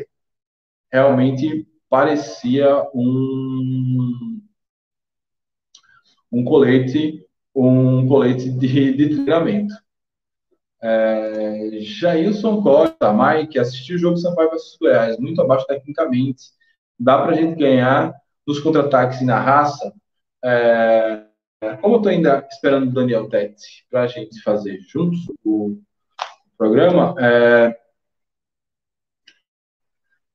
Realmente 0.90 1.66
parecia 1.92 2.88
um, 2.94 4.40
um 6.32 6.42
colete 6.42 7.22
um 7.54 8.08
colete 8.08 8.48
de, 8.48 8.96
de 8.96 9.08
treinamento. 9.10 9.74
É, 10.82 11.80
Jailson 11.80 12.62
Costa, 12.62 13.12
Mike, 13.12 13.58
assistiu 13.58 13.96
o 13.96 13.98
jogo 13.98 14.16
Sampaio 14.16 14.48
vs 14.48 14.78
Goiás, 14.80 15.18
muito 15.18 15.42
abaixo 15.42 15.66
tecnicamente. 15.66 16.44
Dá 16.98 17.20
para 17.20 17.32
a 17.32 17.34
gente 17.34 17.58
ganhar 17.58 18.14
nos 18.46 18.58
contra-ataques 18.58 19.20
e 19.20 19.26
na 19.26 19.38
raça. 19.38 19.92
É, 20.42 21.26
como 21.82 21.96
eu 21.96 21.98
estou 21.98 22.10
ainda 22.10 22.48
esperando 22.50 22.88
o 22.88 22.94
Daniel 22.94 23.28
Tete 23.28 23.86
para 23.90 24.04
a 24.04 24.06
gente 24.06 24.40
fazer 24.40 24.80
juntos 24.88 25.20
o 25.44 25.78
programa, 26.56 27.14
é, 27.18 27.78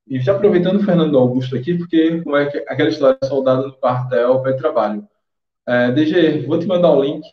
e 0.10 0.20
já 0.20 0.34
aproveitando 0.34 0.78
o 0.78 0.84
Fernando 0.84 1.18
Augusto 1.18 1.56
aqui, 1.56 1.78
porque 1.78 2.22
como 2.22 2.36
é 2.38 2.50
que 2.50 2.58
aquela 2.60 2.90
história 2.90 3.18
soldado 3.26 3.68
no 3.68 3.78
quartel 3.78 4.42
vai 4.42 4.56
trabalho. 4.56 5.08
É, 5.68 5.92
DG, 5.92 6.46
vou 6.46 6.58
te 6.58 6.66
mandar 6.66 6.92
o 6.92 7.04
link. 7.04 7.28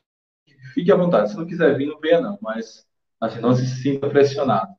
Fique 0.74 0.90
à 0.90 0.96
vontade. 0.96 1.30
Se 1.30 1.36
não 1.36 1.46
quiser 1.46 1.76
vir, 1.76 1.86
não 1.86 2.00
venha 2.00 2.20
não, 2.20 2.36
mas 2.42 2.84
assim, 3.20 3.40
não 3.40 3.54
se 3.54 3.66
sinta 3.66 4.08
pressionado. 4.08 4.72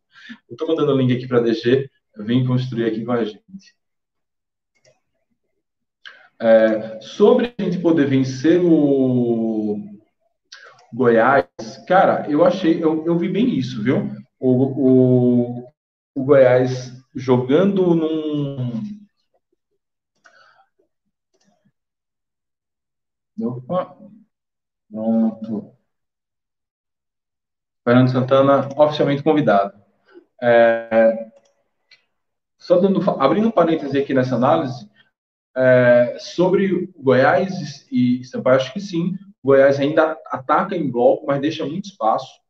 Estou 0.49 0.67
mandando 0.67 0.93
o 0.93 0.97
link 0.97 1.15
aqui 1.15 1.27
para 1.27 1.39
DG, 1.39 1.89
vem 2.17 2.45
construir 2.45 2.85
aqui 2.85 3.05
com 3.05 3.13
a 3.13 3.23
gente. 3.23 3.75
É, 6.37 6.99
sobre 6.99 7.53
a 7.57 7.63
gente 7.63 7.79
poder 7.79 8.07
vencer 8.07 8.59
o 8.61 9.79
Goiás, 10.93 11.47
cara, 11.87 12.29
eu 12.29 12.43
achei, 12.43 12.83
eu, 12.83 13.05
eu 13.05 13.17
vi 13.17 13.29
bem 13.29 13.57
isso, 13.57 13.81
viu? 13.81 14.11
O, 14.37 15.61
o, 15.61 15.73
o 16.13 16.23
Goiás 16.25 16.93
jogando 17.15 17.95
num. 17.95 18.83
Opa. 23.41 23.97
Pronto. 24.89 25.75
Fernando 27.83 28.11
Santana, 28.11 28.69
oficialmente 28.75 29.23
convidado. 29.23 29.79
É, 30.41 31.31
só 32.57 32.79
dando, 32.79 32.99
abrindo 33.21 33.47
um 33.47 33.51
parêntese 33.51 33.97
aqui 33.97 34.13
nessa 34.13 34.35
análise, 34.35 34.89
é, 35.55 36.17
sobre 36.19 36.91
Goiás 36.97 37.87
e 37.91 38.23
Sampaio, 38.25 38.57
acho 38.57 38.73
que 38.73 38.79
sim. 38.81 39.17
Goiás 39.43 39.79
ainda 39.79 40.19
ataca 40.27 40.75
em 40.75 40.89
bloco, 40.89 41.27
mas 41.27 41.39
deixa 41.39 41.65
muito 41.65 41.85
espaço. 41.85 42.41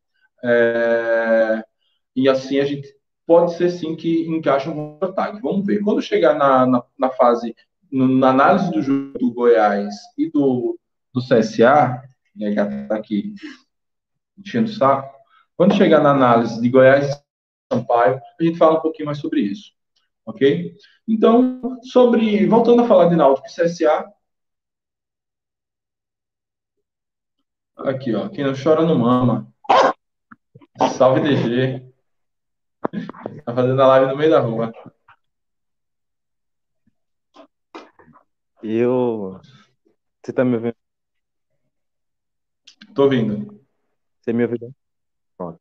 É, 0.42 1.62
e 2.14 2.28
assim 2.28 2.58
a 2.58 2.64
gente 2.64 2.95
pode 3.26 3.54
ser 3.56 3.70
sim 3.70 3.96
que 3.96 4.26
encaixe 4.28 4.68
um 4.68 4.98
ataque. 5.00 5.42
Vamos 5.42 5.66
ver. 5.66 5.82
Quando 5.82 6.00
chegar 6.00 6.34
na, 6.34 6.64
na, 6.64 6.84
na 6.96 7.10
fase, 7.10 7.54
na 7.90 8.30
análise 8.30 8.70
do 8.70 8.80
jogo 8.80 9.18
do 9.18 9.32
Goiás 9.32 9.94
e 10.16 10.30
do, 10.30 10.78
do 11.12 11.20
CSA, 11.20 12.02
né, 12.34 12.54
que 12.54 12.60
está 12.60 12.96
aqui 12.96 13.34
enchendo 14.38 14.70
o 14.70 14.72
saco, 14.72 15.14
quando 15.56 15.74
chegar 15.74 16.00
na 16.02 16.10
análise 16.10 16.60
de 16.60 16.68
Goiás 16.68 17.10
e 17.10 17.74
Sampaio, 17.74 18.20
a 18.40 18.44
gente 18.44 18.58
fala 18.58 18.78
um 18.78 18.82
pouquinho 18.82 19.06
mais 19.06 19.18
sobre 19.18 19.40
isso. 19.40 19.72
Ok? 20.24 20.76
Então, 21.08 21.78
sobre. 21.82 22.46
Voltando 22.46 22.82
a 22.82 22.88
falar 22.88 23.08
de 23.08 23.16
Náutico 23.16 23.46
e 23.46 23.50
CSA. 23.50 24.12
Aqui, 27.76 28.14
ó. 28.14 28.28
Quem 28.28 28.44
não 28.44 28.54
chora 28.54 28.84
não 28.84 28.98
mama. 28.98 29.52
Salve 30.96 31.20
DG. 31.20 31.95
Tá 33.44 33.54
fazendo 33.54 33.82
a 33.82 33.86
live 33.86 34.06
no 34.06 34.16
meio 34.16 34.30
da 34.30 34.40
rua. 34.40 34.72
Eu. 38.62 39.40
Você 40.22 40.32
tá 40.32 40.44
me 40.44 40.56
ouvindo? 40.56 40.76
Tô 42.94 43.04
ouvindo. 43.04 43.60
Você 44.20 44.32
me 44.32 44.44
ouviu? 44.44 44.74
Pronto. 45.36 45.60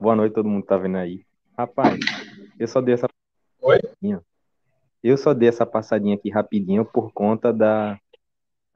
Boa 0.00 0.16
noite, 0.16 0.34
todo 0.34 0.48
mundo 0.48 0.64
tá 0.64 0.76
vendo 0.76 0.96
aí. 0.96 1.24
Rapaz, 1.56 1.98
eu 2.58 2.68
só 2.68 2.80
dei 2.80 2.94
essa 2.94 3.06
Oi? 3.60 3.78
Eu 5.02 5.16
só 5.16 5.32
dei 5.32 5.48
essa 5.48 5.64
passadinha 5.64 6.16
aqui 6.16 6.30
rapidinho 6.30 6.84
por 6.84 7.12
conta 7.12 7.52
da 7.52 7.98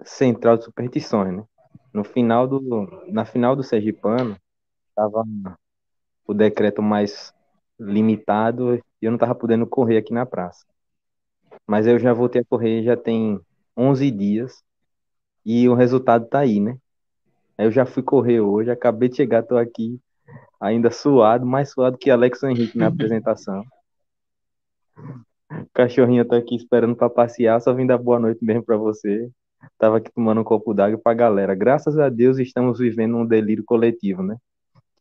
central 0.05 0.57
de 0.57 0.65
superstições, 0.65 1.37
né? 1.37 1.45
No 1.93 2.05
final 2.05 2.47
do, 2.47 2.61
na 3.09 3.25
final 3.25 3.57
do 3.57 3.63
Sergipano, 3.63 4.37
tava 4.95 5.25
o 6.31 6.35
decreto 6.35 6.81
mais 6.81 7.35
limitado 7.79 8.77
e 8.77 8.83
eu 9.03 9.11
não 9.11 9.19
tava 9.19 9.35
podendo 9.35 9.67
correr 9.67 9.97
aqui 9.97 10.13
na 10.13 10.25
praça. 10.25 10.65
Mas 11.67 11.87
eu 11.87 11.99
já 11.99 12.13
voltei 12.13 12.43
a 12.43 12.45
correr 12.45 12.85
já 12.85 12.97
tem 12.97 13.41
11 13.77 14.11
dias 14.11 14.63
e 15.45 15.69
o 15.69 15.75
resultado 15.75 16.27
tá 16.27 16.39
aí, 16.41 16.61
né? 16.61 16.77
Eu 17.59 17.71
já 17.73 17.85
fui 17.85 18.03
correr 18.03 18.41
hoje, 18.41 18.71
acabei 18.71 19.09
de 19.09 19.17
chegar, 19.17 19.43
tô 19.43 19.57
aqui 19.57 20.01
ainda 20.61 20.91
suado, 20.91 21.45
mais 21.45 21.73
suado 21.73 21.99
que 21.99 22.11
Alex 22.11 22.43
Henrique 22.45 22.79
na 22.79 22.87
apresentação. 22.87 23.65
O 25.51 25.67
cachorrinho 25.75 26.25
tá 26.25 26.37
aqui 26.37 26.55
esperando 26.55 26.95
para 26.95 27.11
passear, 27.11 27.61
só 27.61 27.73
vim 27.73 27.87
dar 27.87 27.99
boa 27.99 28.21
noite 28.21 28.45
mesmo 28.45 28.63
para 28.63 28.77
você. 28.77 29.29
Tava 29.79 29.97
aqui 29.97 30.11
tomando 30.13 30.41
um 30.41 30.45
copo 30.45 30.73
d'água 30.73 30.99
pra 30.99 31.13
galera. 31.13 31.55
Graças 31.55 31.99
a 31.99 32.09
Deus 32.09 32.39
estamos 32.39 32.79
vivendo 32.79 33.17
um 33.17 33.27
delírio 33.27 33.65
coletivo, 33.65 34.23
né? 34.23 34.37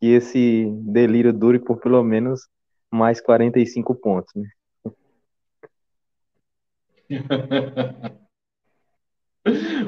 Que 0.00 0.06
esse 0.06 0.66
delírio 0.82 1.32
dure 1.32 1.58
por 1.58 1.78
pelo 1.78 2.02
menos 2.02 2.48
mais 2.90 3.20
45 3.20 3.94
pontos, 3.94 4.32
né? 4.34 4.48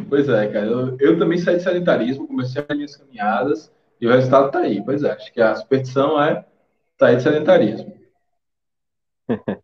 Pois 0.09 0.29
é, 0.29 0.47
cara. 0.49 0.67
Eu, 0.67 0.97
eu, 0.99 1.19
também 1.19 1.39
saí 1.39 1.57
de 1.57 1.63
sanitarismo, 1.63 2.27
comecei 2.27 2.65
as 2.67 2.77
minhas 2.77 2.97
caminhadas 2.97 3.73
e 4.01 4.07
o 4.07 4.11
resultado 4.11 4.51
tá 4.51 4.61
aí. 4.61 4.83
Pois 4.83 5.05
é, 5.05 5.13
acho 5.13 5.33
que 5.33 5.41
a 5.41 5.55
superstição 5.55 6.21
é 6.21 6.45
sair 6.99 7.17
de 7.17 7.23
sanitarismo. 7.23 7.93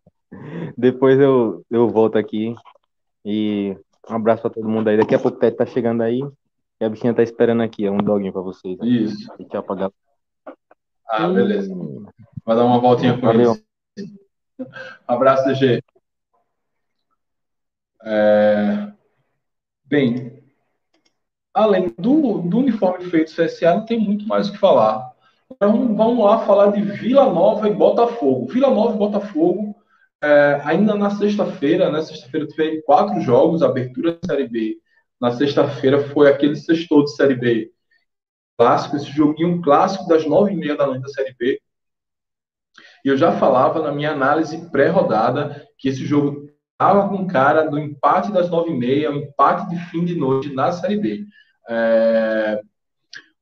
Depois 0.77 1.19
eu, 1.19 1.65
eu 1.69 1.89
volto 1.89 2.17
aqui 2.17 2.53
e 3.25 3.75
um 4.09 4.15
abraço 4.15 4.43
pra 4.43 4.51
todo 4.51 4.69
mundo 4.69 4.87
aí. 4.87 4.97
Daqui 4.97 5.15
a 5.15 5.19
pouco 5.19 5.37
o 5.37 5.39
Tete 5.39 5.57
tá 5.57 5.65
chegando 5.65 6.01
aí 6.03 6.21
e 6.79 6.85
a 6.85 6.89
bichinha 6.89 7.13
tá 7.13 7.23
esperando 7.23 7.63
aqui. 7.63 7.85
É 7.85 7.91
um 7.91 7.97
doguinho 7.97 8.31
pra 8.31 8.41
vocês. 8.41 8.77
Isso. 8.81 9.31
E 9.39 9.45
tchau 9.45 9.63
pra 9.63 9.75
galera. 9.75 10.08
Ah, 11.09 11.27
beleza. 11.27 11.73
Vai 12.45 12.55
dar 12.55 12.65
uma 12.65 12.79
voltinha 12.79 13.15
com 13.15 13.25
Valeu. 13.25 13.57
eles. 13.97 14.13
Abraço, 15.07 15.45
DG. 15.45 15.81
É... 18.05 18.91
Bem, 19.85 20.43
além 21.51 21.93
do, 21.97 22.43
do 22.43 22.59
uniforme 22.59 23.05
feito 23.05 23.33
CSA, 23.33 23.73
não 23.73 23.85
tem 23.85 23.99
muito 23.99 24.27
mais 24.27 24.49
o 24.49 24.51
que 24.51 24.59
falar. 24.59 25.11
Então, 25.51 25.95
vamos 25.95 26.23
lá 26.23 26.45
falar 26.45 26.71
de 26.71 26.81
Vila 26.81 27.25
Nova 27.25 27.67
e 27.67 27.73
Botafogo. 27.73 28.45
Vila 28.47 28.69
Nova 28.69 28.93
e 28.93 28.99
Botafogo 28.99 29.75
é, 30.21 30.61
ainda 30.63 30.93
na 30.93 31.09
sexta-feira, 31.09 31.91
né? 31.91 32.03
Sexta-feira 32.03 32.47
teve 32.55 32.83
quatro 32.83 33.19
jogos, 33.21 33.63
abertura 33.63 34.13
da 34.13 34.27
Série 34.27 34.47
B. 34.47 34.77
Na 35.19 35.31
sexta-feira 35.31 36.03
foi 36.09 36.29
aquele 36.29 36.55
sextou 36.55 37.03
de 37.03 37.15
Série 37.15 37.35
B 37.35 37.73
clássico, 38.59 38.97
esse 38.97 39.09
joguinho 39.09 39.61
clássico 39.61 40.05
das 40.05 40.25
nove 40.25 40.51
e 40.51 40.55
meia 40.57 40.75
da 40.75 40.85
noite 40.85 41.03
da 41.03 41.07
Série 41.07 41.33
B. 41.39 41.61
E 43.05 43.07
eu 43.07 43.15
já 43.15 43.31
falava 43.31 43.81
na 43.81 43.89
minha 43.89 44.11
análise 44.11 44.69
pré-rodada 44.69 45.65
que 45.77 45.87
esse 45.87 46.05
jogo 46.05 46.49
estava 46.73 47.07
com 47.07 47.25
cara 47.25 47.63
do 47.63 47.79
empate 47.79 48.33
das 48.33 48.49
nove 48.49 48.71
e 48.71 48.77
meia, 48.77 49.11
o 49.11 49.15
empate 49.15 49.69
de 49.69 49.77
fim 49.85 50.03
de 50.03 50.13
noite 50.13 50.53
na 50.53 50.73
Série 50.73 50.97
B. 50.97 51.25
É, 51.69 52.61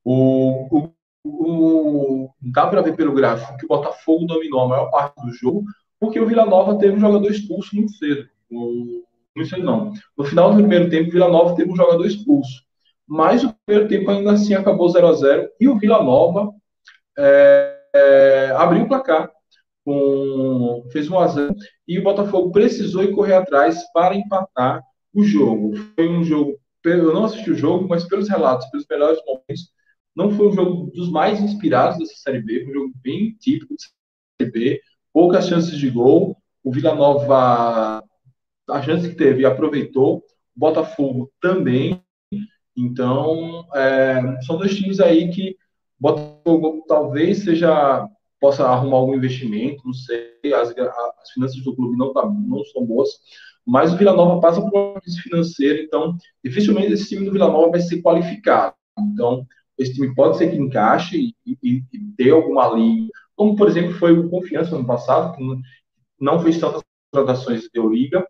o, 0.04 0.68
o, 0.70 0.92
o, 1.26 2.30
dá 2.40 2.68
para 2.68 2.82
ver 2.82 2.96
pelo 2.96 3.16
gráfico 3.16 3.58
que 3.58 3.66
o 3.66 3.70
Botafogo 3.70 4.28
dominou 4.28 4.62
a 4.62 4.68
maior 4.68 4.92
parte 4.92 5.20
do 5.26 5.34
jogo, 5.34 5.64
porque 6.00 6.20
o 6.20 6.28
Vila 6.28 6.46
Nova 6.46 6.78
teve 6.78 6.96
um 6.96 7.00
jogador 7.00 7.32
expulso 7.32 7.76
muito 7.76 7.92
cedo. 7.94 8.30
muito 8.52 9.50
cedo 9.50 9.64
não. 9.64 9.94
No 10.16 10.26
final 10.26 10.52
do 10.52 10.58
primeiro 10.58 10.92
tempo, 10.92 11.10
o 11.10 11.12
Vila 11.12 11.28
Nova 11.28 11.56
teve 11.56 11.72
um 11.72 11.76
jogador 11.76 12.06
expulso. 12.06 12.67
Mas 13.08 13.44
o 13.44 13.54
primeiro 13.66 13.88
tempo 13.88 14.12
ainda 14.12 14.34
assim 14.34 14.54
acabou 14.54 14.90
0 14.90 15.08
a 15.08 15.14
0 15.14 15.50
e 15.60 15.68
o 15.68 15.78
Vila 15.78 16.04
Nova 16.04 16.54
é, 17.18 17.78
é, 17.96 18.52
abriu 18.58 18.84
o 18.84 18.88
placar. 18.88 19.32
Com, 19.86 20.86
fez 20.92 21.10
um 21.10 21.18
a 21.18 21.28
0 21.28 21.56
e 21.88 21.98
o 21.98 22.04
Botafogo 22.04 22.52
precisou 22.52 23.04
ir 23.04 23.14
correr 23.14 23.36
atrás 23.36 23.82
para 23.94 24.16
empatar 24.16 24.84
o 25.14 25.24
jogo. 25.24 25.74
Foi 25.96 26.10
um 26.10 26.24
jogo, 26.24 26.60
eu 26.84 27.14
não 27.14 27.26
assisti 27.26 27.52
o 27.52 27.56
jogo, 27.56 27.88
mas 27.88 28.04
pelos 28.04 28.28
relatos, 28.28 28.70
pelos 28.70 28.86
melhores 28.90 29.20
momentos, 29.26 29.72
não 30.16 30.32
foi 30.32 30.48
um 30.48 30.52
jogo 30.52 30.92
dos 30.92 31.10
mais 31.10 31.40
inspirados 31.40 32.00
dessa 32.00 32.16
Série 32.16 32.42
B, 32.42 32.68
um 32.68 32.74
jogo 32.74 32.94
bem 33.04 33.36
típico 33.40 33.76
de 33.76 33.84
Série 34.42 34.52
B, 34.52 34.82
poucas 35.14 35.48
chances 35.48 35.78
de 35.78 35.90
gol. 35.90 36.36
O 36.64 36.72
Vila 36.72 36.94
Nova, 36.94 38.04
a 38.70 38.82
chance 38.82 39.10
que 39.10 39.16
teve, 39.16 39.46
aproveitou. 39.46 40.18
O 40.18 40.60
Botafogo 40.60 41.32
também. 41.40 42.02
Então, 42.78 43.66
é, 43.74 44.22
são 44.46 44.58
dois 44.58 44.76
times 44.76 45.00
aí 45.00 45.30
que 45.30 45.58
Botafogo 46.00 46.86
talvez 46.88 47.40
seja 47.40 48.08
possa 48.40 48.68
arrumar 48.68 48.98
algum 48.98 49.16
investimento, 49.16 49.82
não 49.84 49.94
sei, 49.94 50.38
as, 50.54 50.70
as 50.70 51.32
finanças 51.34 51.64
do 51.64 51.76
clube 51.76 51.98
não, 51.98 52.14
tá, 52.14 52.24
não 52.24 52.64
são 52.66 52.86
boas, 52.86 53.10
mas 53.66 53.92
o 53.92 53.98
Vila 53.98 54.14
Nova 54.14 54.40
passa 54.40 54.62
por 54.62 54.72
uma 54.72 55.02
crise 55.02 55.20
financeira, 55.22 55.82
então 55.82 56.16
dificilmente 56.46 56.94
esse 56.94 57.10
time 57.10 57.26
do 57.26 57.32
Vila 57.32 57.50
Nova 57.50 57.72
vai 57.72 57.80
ser 57.80 58.00
qualificado. 58.04 58.76
Então, 59.00 59.44
esse 59.76 59.96
time 59.96 60.14
pode 60.14 60.38
ser 60.38 60.52
que 60.52 60.56
encaixe 60.56 61.34
e, 61.46 61.58
e, 61.64 61.84
e 61.92 62.00
dê 62.16 62.30
alguma 62.30 62.68
linha 62.76 63.08
como 63.38 63.56
por 63.56 63.70
exemplo 63.70 63.94
foi 63.94 64.18
o 64.18 64.30
Confiança 64.30 64.76
no 64.76 64.86
passado, 64.86 65.38
que 65.38 65.44
não 66.20 66.40
fez 66.40 66.60
tantas 66.60 66.82
contratações 67.14 67.62
de 67.62 67.70
Euroliga. 67.76 68.28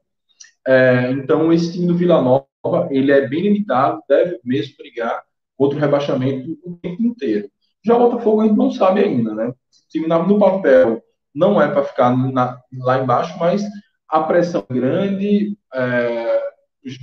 É, 0.67 1.11
então 1.11 1.53
esse 1.53 1.71
time 1.71 1.87
do 1.87 1.95
Vila 1.95 2.21
Nova 2.21 2.47
ele 2.91 3.11
é 3.11 3.25
bem 3.27 3.41
limitado, 3.41 4.01
deve 4.07 4.39
mesmo 4.43 4.75
brigar 4.77 5.23
contra 5.55 5.77
o 5.77 5.81
rebaixamento 5.81 6.59
o 6.63 6.75
tempo 6.75 7.01
inteiro. 7.01 7.49
Já 7.85 7.95
o 7.95 8.09
Botafogo 8.09 8.41
a 8.41 8.47
gente 8.47 8.57
não 8.57 8.69
sabe 8.71 9.01
ainda, 9.01 9.33
né? 9.33 9.47
O 9.47 9.55
time 9.89 10.07
no 10.07 10.37
papel 10.39 11.01
não 11.33 11.61
é 11.61 11.69
para 11.71 11.83
ficar 11.83 12.15
na, 12.17 12.59
lá 12.73 13.01
embaixo, 13.01 13.37
mas 13.39 13.63
a 14.09 14.23
pressão 14.23 14.65
é 14.69 14.73
grande, 14.73 15.57
é, 15.73 16.41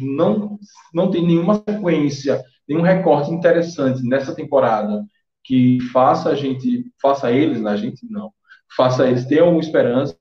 não, 0.00 0.58
não 0.92 1.10
tem 1.10 1.26
nenhuma 1.26 1.62
sequência, 1.66 2.42
nenhum 2.68 2.82
recorte 2.82 3.30
interessante 3.30 4.02
nessa 4.02 4.34
temporada 4.34 5.04
que 5.42 5.78
faça 5.92 6.30
a 6.30 6.34
gente, 6.34 6.84
faça 7.00 7.30
eles, 7.30 7.60
né, 7.60 7.70
a 7.70 7.76
gente 7.76 8.06
não, 8.10 8.32
faça 8.76 9.06
eles 9.06 9.26
ter 9.26 9.40
alguma 9.40 9.60
esperança. 9.60 10.16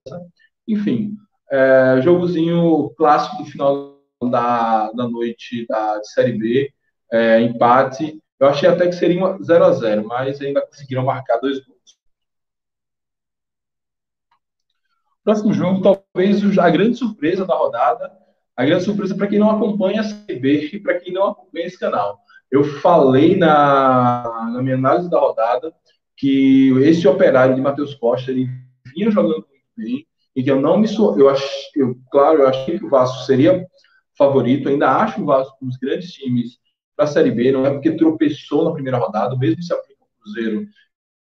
Enfim, 0.67 1.17
é, 1.53 2.01
jogozinho 2.01 2.89
clássico 2.97 3.43
do 3.43 3.45
final 3.45 4.01
da, 4.31 4.91
da 4.91 5.07
noite 5.07 5.67
da 5.67 6.03
Série 6.03 6.33
B, 6.33 6.73
é, 7.11 7.41
empate. 7.41 8.19
Eu 8.39 8.47
achei 8.47 8.67
até 8.67 8.87
que 8.87 8.93
seria 8.93 9.37
0 9.39 9.63
a 9.63 9.71
0 9.71 10.07
mas 10.07 10.41
ainda 10.41 10.65
conseguiram 10.65 11.05
marcar 11.05 11.37
dois 11.37 11.63
gols. 11.63 11.79
Próximo 15.23 15.53
jogo, 15.53 15.81
talvez 15.81 16.57
a 16.57 16.69
grande 16.71 16.97
surpresa 16.97 17.45
da 17.45 17.55
rodada, 17.55 18.11
A 18.57 18.65
grande 18.65 18.83
surpresa 18.83 19.15
para 19.15 19.27
quem 19.27 19.37
não 19.39 19.51
acompanha 19.51 20.01
a 20.01 20.03
CB 20.03 20.71
e 20.73 20.79
para 20.79 20.99
quem 20.99 21.13
não 21.13 21.27
acompanha 21.27 21.67
esse 21.67 21.79
canal. 21.79 22.19
Eu 22.51 22.63
falei 22.81 23.37
na, 23.37 24.49
na 24.51 24.61
minha 24.61 24.75
análise 24.75 25.09
da 25.09 25.19
rodada 25.19 25.73
que 26.17 26.71
esse 26.81 27.07
operário 27.07 27.55
de 27.55 27.61
Matheus 27.61 27.93
Costa 27.95 28.31
ele 28.31 28.47
vinha 28.95 29.11
jogando 29.11 29.45
muito 29.47 29.65
bem 29.77 30.07
e 30.35 30.43
que 30.43 30.49
eu 30.49 30.59
não 30.59 30.77
me 30.77 30.87
sou, 30.87 31.17
eu 31.17 31.29
acho, 31.29 31.45
eu, 31.75 31.95
claro, 32.11 32.39
eu 32.39 32.47
achei 32.47 32.79
que 32.79 32.85
o 32.85 32.89
Vasco 32.89 33.23
seria 33.25 33.65
favorito, 34.17 34.69
ainda 34.69 34.97
acho 34.97 35.21
o 35.21 35.25
Vasco 35.25 35.57
um 35.61 35.67
dos 35.67 35.77
grandes 35.77 36.11
times 36.11 36.57
para 36.95 37.05
a 37.05 37.07
Série 37.07 37.31
B, 37.31 37.51
não 37.51 37.65
é 37.65 37.71
porque 37.71 37.95
tropeçou 37.95 38.65
na 38.65 38.71
primeira 38.71 38.97
rodada, 38.97 39.35
mesmo 39.37 39.61
se 39.61 39.73
aplica 39.73 40.03
o 40.03 40.21
Cruzeiro, 40.21 40.67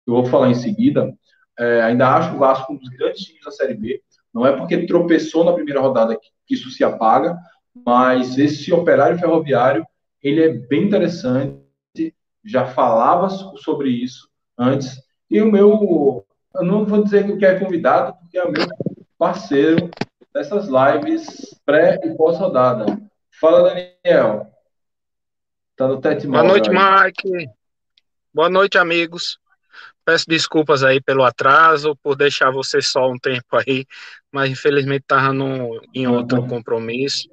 eu 0.07 0.15
vou 0.15 0.25
falar 0.27 0.51
em 0.51 0.55
seguida, 0.55 1.13
é, 1.59 1.83
ainda 1.83 2.09
acho 2.17 2.35
o 2.35 2.39
Vasco 2.39 2.73
um 2.73 2.77
dos 2.77 2.89
grandes 2.91 3.23
times 3.23 3.45
da 3.45 3.51
Série 3.51 3.75
B, 3.75 4.03
não 4.33 4.47
é 4.47 4.57
porque 4.57 4.87
tropeçou 4.87 5.45
na 5.45 5.53
primeira 5.53 5.81
rodada 5.81 6.17
que, 6.17 6.29
que 6.47 6.55
isso 6.55 6.71
se 6.71 6.83
apaga, 6.83 7.37
mas 7.75 8.39
esse 8.39 8.73
operário 8.73 9.19
ferroviário, 9.19 9.87
ele 10.23 10.43
é 10.43 10.49
bem 10.49 10.85
interessante, 10.85 11.63
já 12.45 12.67
falava 12.67 13.29
sobre 13.29 13.91
isso 13.91 14.29
antes, 14.59 15.01
e 15.31 15.41
o 15.41 15.51
meu, 15.51 16.27
eu 16.55 16.65
não 16.65 16.85
vou 16.85 17.03
dizer 17.03 17.37
que 17.37 17.45
é 17.45 17.59
convidado, 17.59 18.15
porque 18.19 18.37
é 18.37 18.45
o 18.45 18.53
meu 18.53 18.67
parceiro 19.23 19.89
dessas 20.35 20.67
lives 20.67 21.57
pré 21.65 22.01
e 22.03 22.13
pós-rodada. 22.17 22.87
Fala, 23.41 23.73
Daniel. 23.73 24.53
Tá 25.77 25.87
no 25.87 26.01
Tete 26.01 26.27
Boa 26.27 26.43
noite. 26.43 26.69
Mike. 26.69 27.49
Boa 28.35 28.51
noite, 28.51 28.79
amigos. 28.79 29.39
Peço 30.05 30.25
desculpas 30.27 30.83
aí 30.83 31.01
pelo 31.01 31.23
atraso, 31.23 31.95
por 32.03 32.17
deixar 32.17 32.51
você 32.51 32.83
só 32.83 33.09
um 33.09 33.17
tempo 33.17 33.57
aí, 33.57 33.87
mas 34.33 34.51
infelizmente 34.51 35.03
estava 35.03 35.33
em 35.95 36.09
outro 36.09 36.41
uhum. 36.41 36.49
compromisso. 36.49 37.29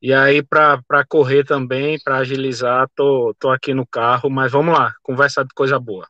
E 0.00 0.14
aí, 0.14 0.44
para 0.44 1.04
correr 1.08 1.44
também, 1.44 1.98
para 1.98 2.18
agilizar, 2.18 2.88
tô, 2.94 3.34
tô 3.36 3.50
aqui 3.50 3.74
no 3.74 3.84
carro, 3.84 4.30
mas 4.30 4.52
vamos 4.52 4.78
lá, 4.78 4.94
conversa 5.02 5.44
de 5.44 5.52
coisa 5.52 5.76
boa. 5.76 6.06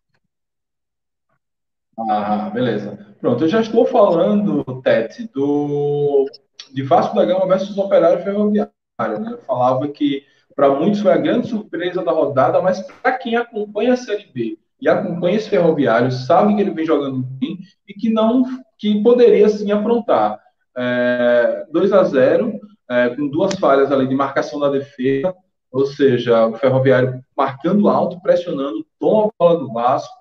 Ah, 1.98 2.50
beleza. 2.50 3.11
Pronto, 3.22 3.44
eu 3.44 3.48
já 3.48 3.60
estou 3.60 3.86
falando, 3.86 4.64
Tete, 4.82 5.30
do, 5.32 6.26
de 6.74 6.82
Vasco 6.82 7.14
da 7.14 7.24
Gama 7.24 7.46
versus 7.46 7.78
Operário 7.78 8.24
Ferroviário. 8.24 8.72
Né? 8.98 9.34
Eu 9.34 9.38
falava 9.42 9.86
que 9.86 10.24
para 10.56 10.70
muitos 10.70 10.98
foi 10.98 11.12
a 11.12 11.18
grande 11.18 11.46
surpresa 11.46 12.02
da 12.02 12.10
rodada, 12.10 12.60
mas 12.60 12.82
para 13.00 13.12
quem 13.12 13.36
acompanha 13.36 13.92
a 13.92 13.96
Série 13.96 14.26
B 14.34 14.58
e 14.80 14.88
acompanha 14.88 15.36
esse 15.36 15.48
Ferroviário, 15.48 16.10
sabe 16.10 16.56
que 16.56 16.62
ele 16.62 16.72
vem 16.72 16.84
jogando 16.84 17.22
bem 17.22 17.60
e 17.88 17.94
que 17.94 18.10
não 18.10 18.42
que 18.76 19.00
poderia 19.04 19.48
sim 19.48 19.70
aprontar. 19.70 20.40
É, 20.76 21.64
2 21.70 21.92
a 21.92 22.02
0 22.02 22.58
é, 22.90 23.10
com 23.10 23.28
duas 23.28 23.54
falhas 23.54 23.92
ali 23.92 24.08
de 24.08 24.16
marcação 24.16 24.58
da 24.58 24.68
defesa, 24.68 25.32
ou 25.70 25.86
seja, 25.86 26.48
o 26.48 26.56
Ferroviário 26.56 27.24
marcando 27.36 27.88
alto, 27.88 28.20
pressionando, 28.20 28.84
toma 28.98 29.28
a 29.28 29.30
bola 29.38 29.58
do 29.60 29.72
Vasco, 29.72 30.12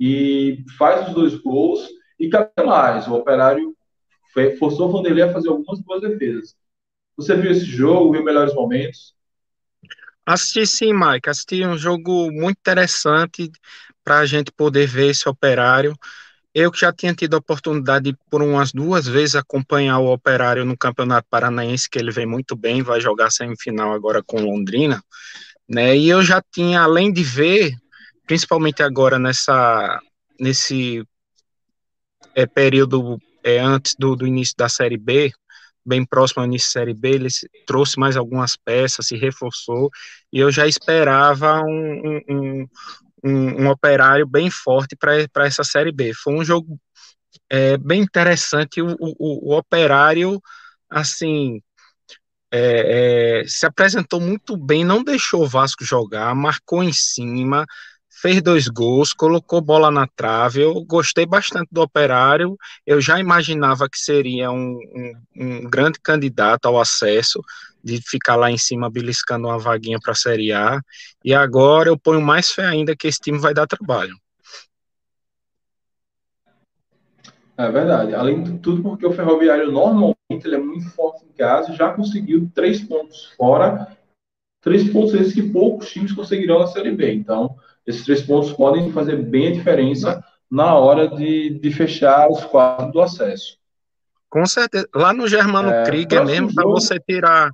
e 0.00 0.64
faz 0.76 1.06
os 1.06 1.14
dois 1.14 1.34
gols. 1.36 1.99
E 2.20 2.28
cada 2.28 2.52
mais, 2.64 3.08
o 3.08 3.14
Operário 3.14 3.74
forçou 4.58 4.88
o 4.88 4.92
Vanderlei 4.92 5.24
a 5.24 5.32
fazer 5.32 5.48
algumas 5.48 5.80
boas 5.80 6.02
defesas. 6.02 6.54
Você 7.16 7.34
viu 7.34 7.50
esse 7.50 7.64
jogo, 7.64 8.12
viu 8.12 8.22
melhores 8.22 8.54
momentos? 8.54 9.14
Assisti 10.24 10.66
sim, 10.66 10.92
Mike. 10.92 11.30
Assisti 11.30 11.64
um 11.64 11.78
jogo 11.78 12.30
muito 12.30 12.58
interessante 12.58 13.50
para 14.04 14.18
a 14.18 14.26
gente 14.26 14.52
poder 14.52 14.86
ver 14.86 15.10
esse 15.10 15.28
operário. 15.28 15.96
Eu 16.54 16.70
que 16.70 16.80
já 16.80 16.92
tinha 16.92 17.14
tido 17.14 17.34
a 17.34 17.38
oportunidade 17.38 18.12
de, 18.12 18.18
por 18.30 18.42
umas 18.42 18.70
duas 18.70 19.06
vezes 19.06 19.34
acompanhar 19.34 19.98
o 19.98 20.12
operário 20.12 20.64
no 20.64 20.76
Campeonato 20.76 21.26
Paranaense, 21.30 21.88
que 21.88 21.98
ele 21.98 22.10
vem 22.10 22.26
muito 22.26 22.54
bem, 22.54 22.82
vai 22.82 23.00
jogar 23.00 23.30
semifinal 23.30 23.92
agora 23.92 24.22
com 24.22 24.40
Londrina, 24.40 25.02
né? 25.68 25.96
E 25.96 26.08
eu 26.08 26.22
já 26.22 26.42
tinha, 26.52 26.82
além 26.82 27.12
de 27.12 27.22
ver 27.22 27.72
principalmente 28.26 28.82
agora 28.82 29.18
nessa 29.18 30.00
nesse 30.38 31.04
é, 32.34 32.46
período 32.46 33.18
é, 33.42 33.58
antes 33.58 33.94
do, 33.98 34.14
do, 34.16 34.26
início 34.26 34.54
da 34.56 34.68
Série 34.68 34.96
B, 34.96 35.32
bem 35.84 36.04
próximo 36.04 36.42
ao 36.42 36.46
início 36.46 36.68
da 36.68 36.80
Série 36.80 36.94
B, 36.94 37.10
ele 37.10 37.28
trouxe 37.66 37.98
mais 37.98 38.16
algumas 38.16 38.56
peças, 38.56 39.06
se 39.06 39.16
reforçou, 39.16 39.90
e 40.32 40.38
eu 40.38 40.50
já 40.50 40.66
esperava 40.66 41.62
um, 41.62 42.20
um, 42.28 42.66
um, 43.24 43.62
um 43.64 43.68
operário 43.68 44.26
bem 44.26 44.50
forte 44.50 44.96
para 44.96 45.46
essa 45.46 45.64
Série 45.64 45.92
B. 45.92 46.12
Foi 46.14 46.34
um 46.34 46.44
jogo 46.44 46.78
é, 47.48 47.76
bem 47.76 48.02
interessante, 48.02 48.80
o, 48.80 48.96
o, 49.00 49.52
o 49.52 49.56
operário, 49.56 50.40
assim, 50.88 51.60
é, 52.52 53.40
é, 53.42 53.44
se 53.46 53.64
apresentou 53.64 54.20
muito 54.20 54.56
bem, 54.56 54.84
não 54.84 55.04
deixou 55.04 55.44
o 55.44 55.48
Vasco 55.48 55.84
jogar, 55.84 56.34
marcou 56.34 56.82
em 56.82 56.92
cima, 56.92 57.64
fez 58.20 58.42
dois 58.42 58.68
gols, 58.68 59.12
colocou 59.14 59.60
bola 59.60 59.90
na 59.90 60.06
trave. 60.06 60.60
Eu 60.62 60.84
gostei 60.84 61.24
bastante 61.24 61.68
do 61.72 61.80
Operário. 61.80 62.56
Eu 62.86 63.00
já 63.00 63.18
imaginava 63.18 63.88
que 63.88 63.98
seria 63.98 64.50
um, 64.50 64.78
um, 64.94 65.12
um 65.36 65.70
grande 65.70 65.98
candidato 66.00 66.66
ao 66.66 66.78
acesso, 66.78 67.40
de 67.82 67.98
ficar 68.06 68.36
lá 68.36 68.50
em 68.50 68.58
cima 68.58 68.90
beliscando 68.90 69.48
uma 69.48 69.58
vaguinha 69.58 69.98
para 69.98 70.12
a 70.12 70.16
Série 70.16 70.52
A. 70.52 70.80
E 71.24 71.32
agora 71.32 71.88
eu 71.88 71.98
ponho 71.98 72.20
mais 72.20 72.50
fé 72.50 72.66
ainda 72.66 72.94
que 72.94 73.08
esse 73.08 73.18
time 73.18 73.38
vai 73.38 73.54
dar 73.54 73.66
trabalho. 73.66 74.14
É 77.56 77.70
verdade. 77.70 78.14
Além 78.14 78.42
de 78.42 78.58
tudo, 78.58 78.82
porque 78.82 79.06
o 79.06 79.12
Ferroviário 79.12 79.70
normalmente 79.70 80.16
ele 80.44 80.56
é 80.56 80.58
muito 80.58 80.88
forte 80.90 81.24
em 81.24 81.32
casa, 81.32 81.74
já 81.74 81.92
conseguiu 81.92 82.50
três 82.54 82.82
pontos 82.82 83.32
fora, 83.36 83.96
três 84.60 84.90
pontos 84.90 85.14
esses 85.14 85.34
que 85.34 85.42
poucos 85.42 85.90
times 85.90 86.12
conseguirão 86.12 86.58
na 86.58 86.66
Série 86.66 86.90
B. 86.92 87.12
Então, 87.12 87.56
esses 87.90 88.04
três 88.04 88.22
pontos 88.22 88.52
podem 88.52 88.92
fazer 88.92 89.16
bem 89.16 89.48
a 89.48 89.52
diferença 89.52 90.24
na 90.50 90.74
hora 90.74 91.08
de, 91.08 91.50
de 91.50 91.70
fechar 91.70 92.28
os 92.28 92.44
quadros 92.44 92.92
do 92.92 93.00
acesso. 93.00 93.56
Com 94.28 94.46
certeza. 94.46 94.88
Lá 94.94 95.12
no 95.12 95.28
Germano 95.28 95.70
é, 95.70 95.84
Krieger 95.84 96.24
mesmo, 96.24 96.54
para 96.54 96.64
você 96.64 96.98
tirar. 96.98 97.50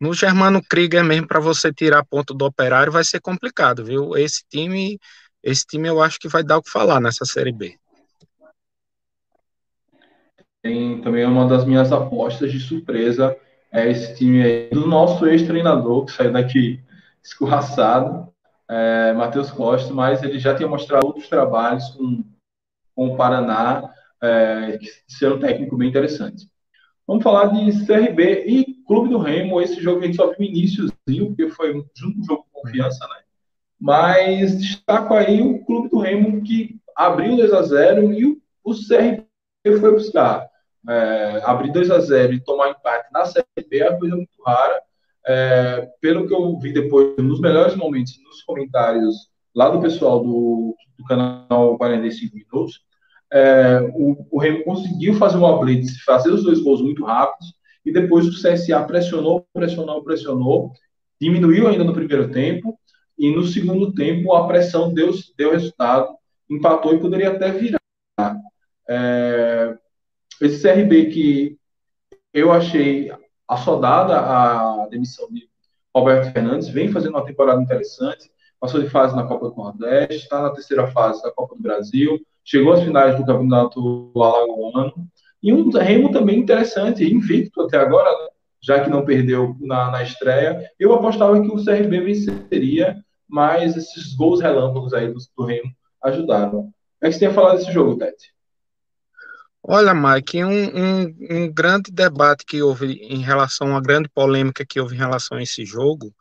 No 0.00 0.14
Germano 0.14 0.62
Krieger 0.62 1.04
mesmo, 1.04 1.26
para 1.26 1.40
você 1.40 1.72
tirar 1.72 2.04
ponto 2.04 2.32
do 2.32 2.46
operário, 2.46 2.92
vai 2.92 3.04
ser 3.04 3.20
complicado, 3.20 3.84
viu? 3.84 4.16
Esse 4.16 4.42
time, 4.48 4.98
esse 5.42 5.66
time 5.66 5.88
eu 5.88 6.02
acho 6.02 6.18
que 6.18 6.28
vai 6.28 6.42
dar 6.42 6.58
o 6.58 6.62
que 6.62 6.70
falar 6.70 7.00
nessa 7.00 7.26
Série 7.26 7.52
B. 7.52 7.76
Tem 10.62 11.00
também 11.02 11.24
uma 11.24 11.46
das 11.46 11.64
minhas 11.64 11.92
apostas 11.92 12.50
de 12.50 12.60
surpresa 12.60 13.36
é 13.72 13.88
esse 13.88 14.14
time 14.16 14.42
aí 14.42 14.70
do 14.70 14.86
nosso 14.86 15.26
ex-treinador, 15.26 16.04
que 16.04 16.12
saiu 16.12 16.32
daqui 16.32 16.80
escorraçado, 17.22 18.32
é, 18.70 19.12
Matheus 19.12 19.50
Costa, 19.50 19.92
mas 19.92 20.22
ele 20.22 20.38
já 20.38 20.54
tinha 20.54 20.68
mostrado 20.68 21.06
outros 21.06 21.28
trabalhos 21.28 21.88
com, 21.90 22.24
com 22.94 23.08
o 23.08 23.16
Paraná, 23.16 23.92
é, 24.22 24.78
ser 25.08 25.32
um 25.32 25.40
técnico 25.40 25.76
bem 25.76 25.88
interessante. 25.88 26.48
Vamos 27.06 27.24
falar 27.24 27.46
de 27.46 27.84
CRB 27.84 28.44
e 28.46 28.74
Clube 28.86 29.08
do 29.08 29.18
Remo. 29.18 29.60
Esse 29.60 29.80
jogo 29.80 30.00
a 30.00 30.06
gente 30.06 30.16
só 30.16 30.28
viu 30.28 30.38
o 30.38 30.44
iníciozinho, 30.44 31.26
porque 31.26 31.50
foi 31.50 31.72
junto 31.96 32.20
um 32.20 32.24
jogo 32.24 32.44
de 32.44 32.52
confiança, 32.52 33.04
né? 33.08 33.22
Mas 33.80 34.56
destaco 34.56 35.14
aí 35.14 35.42
o 35.42 35.64
Clube 35.64 35.88
do 35.88 35.98
Remo 35.98 36.40
que 36.42 36.78
abriu 36.94 37.36
2 37.36 37.52
a 37.52 37.62
0 37.62 38.12
e 38.12 38.26
o, 38.26 38.40
o 38.62 38.72
CRB 38.72 39.26
foi 39.80 39.92
buscar. 39.92 40.48
É, 40.88 41.42
abrir 41.44 41.72
2 41.72 41.90
a 41.90 41.98
0 41.98 42.34
e 42.34 42.40
tomar 42.40 42.70
empate 42.70 43.12
na 43.12 43.24
Série 43.24 43.44
B 43.68 43.78
é 43.80 43.90
uma 43.90 43.98
coisa 43.98 44.14
muito 44.14 44.42
rara. 44.46 44.82
É, 45.32 45.88
pelo 46.00 46.26
que 46.26 46.34
eu 46.34 46.58
vi 46.58 46.72
depois, 46.72 47.16
nos 47.18 47.40
melhores 47.40 47.76
momentos, 47.76 48.18
nos 48.24 48.42
comentários 48.42 49.14
lá 49.54 49.68
do 49.68 49.80
pessoal 49.80 50.24
do, 50.24 50.74
do 50.98 51.04
canal 51.04 51.78
45 51.78 52.34
Minutos, 52.34 52.80
é, 53.32 53.80
o, 53.94 54.26
o 54.28 54.40
Remo 54.40 54.64
conseguiu 54.64 55.14
fazer 55.14 55.36
uma 55.36 55.56
blitz, 55.60 56.02
fazer 56.02 56.32
os 56.32 56.42
dois 56.42 56.60
gols 56.60 56.82
muito 56.82 57.04
rápidos, 57.04 57.54
e 57.86 57.92
depois 57.92 58.26
o 58.26 58.32
CSA 58.32 58.82
pressionou, 58.82 59.46
pressionou, 59.52 60.02
pressionou, 60.02 60.72
diminuiu 61.20 61.68
ainda 61.68 61.84
no 61.84 61.94
primeiro 61.94 62.32
tempo, 62.32 62.76
e 63.16 63.30
no 63.30 63.44
segundo 63.44 63.94
tempo 63.94 64.34
a 64.34 64.48
pressão 64.48 64.92
deu, 64.92 65.12
deu 65.38 65.52
resultado, 65.52 66.08
empatou 66.50 66.92
e 66.92 66.98
poderia 66.98 67.30
até 67.30 67.52
virar. 67.52 67.78
É, 68.88 69.78
esse 70.40 70.60
CRB 70.60 71.06
que 71.06 71.56
eu 72.34 72.50
achei 72.50 73.12
assodada 73.50 74.16
a 74.20 74.86
demissão 74.88 75.28
de 75.28 75.48
Roberto 75.94 76.32
Fernandes, 76.32 76.68
vem 76.68 76.92
fazendo 76.92 77.16
uma 77.16 77.24
temporada 77.24 77.60
interessante, 77.60 78.30
passou 78.60 78.80
de 78.80 78.88
fase 78.88 79.16
na 79.16 79.24
Copa 79.24 79.50
do 79.50 79.56
Nordeste, 79.56 80.22
está 80.22 80.40
na 80.40 80.50
terceira 80.50 80.86
fase 80.86 81.20
da 81.20 81.32
Copa 81.32 81.56
do 81.56 81.62
Brasil, 81.62 82.20
chegou 82.44 82.72
às 82.72 82.82
finais 82.82 83.16
do 83.16 83.26
Campeonato 83.26 84.12
Alagoano, 84.14 84.94
e 85.42 85.52
um 85.52 85.68
Remo 85.70 86.12
também 86.12 86.38
interessante, 86.38 87.04
invicto 87.04 87.62
até 87.62 87.78
agora, 87.78 88.08
já 88.62 88.84
que 88.84 88.90
não 88.90 89.04
perdeu 89.04 89.56
na, 89.58 89.90
na 89.90 90.02
estreia. 90.02 90.70
Eu 90.78 90.92
apostava 90.92 91.40
que 91.40 91.48
o 91.48 91.64
CRB 91.64 92.00
venceria, 92.00 93.02
mas 93.26 93.76
esses 93.76 94.14
gols 94.14 94.40
relâmpagos 94.40 94.92
aí 94.92 95.08
do, 95.08 95.18
do 95.36 95.44
Remo 95.44 95.72
ajudaram. 96.04 96.70
É 97.00 97.08
que 97.08 97.14
você 97.14 97.20
tem 97.20 97.28
a 97.28 97.32
falar 97.32 97.56
desse 97.56 97.72
jogo, 97.72 97.96
Tete? 97.96 98.32
Olha, 99.62 99.92
Mike, 99.94 100.42
um, 100.42 100.50
um, 100.50 101.16
um, 101.30 101.52
grande 101.52 101.90
debate 101.92 102.44
que 102.46 102.62
houve 102.62 102.94
em 102.94 103.20
relação, 103.22 103.68
uma 103.68 103.80
grande 103.80 104.08
polêmica 104.08 104.64
que 104.66 104.80
houve 104.80 104.94
em 104.94 104.98
relação 104.98 105.36
a 105.38 105.42
esse 105.42 105.64
jogo, 105.66 106.14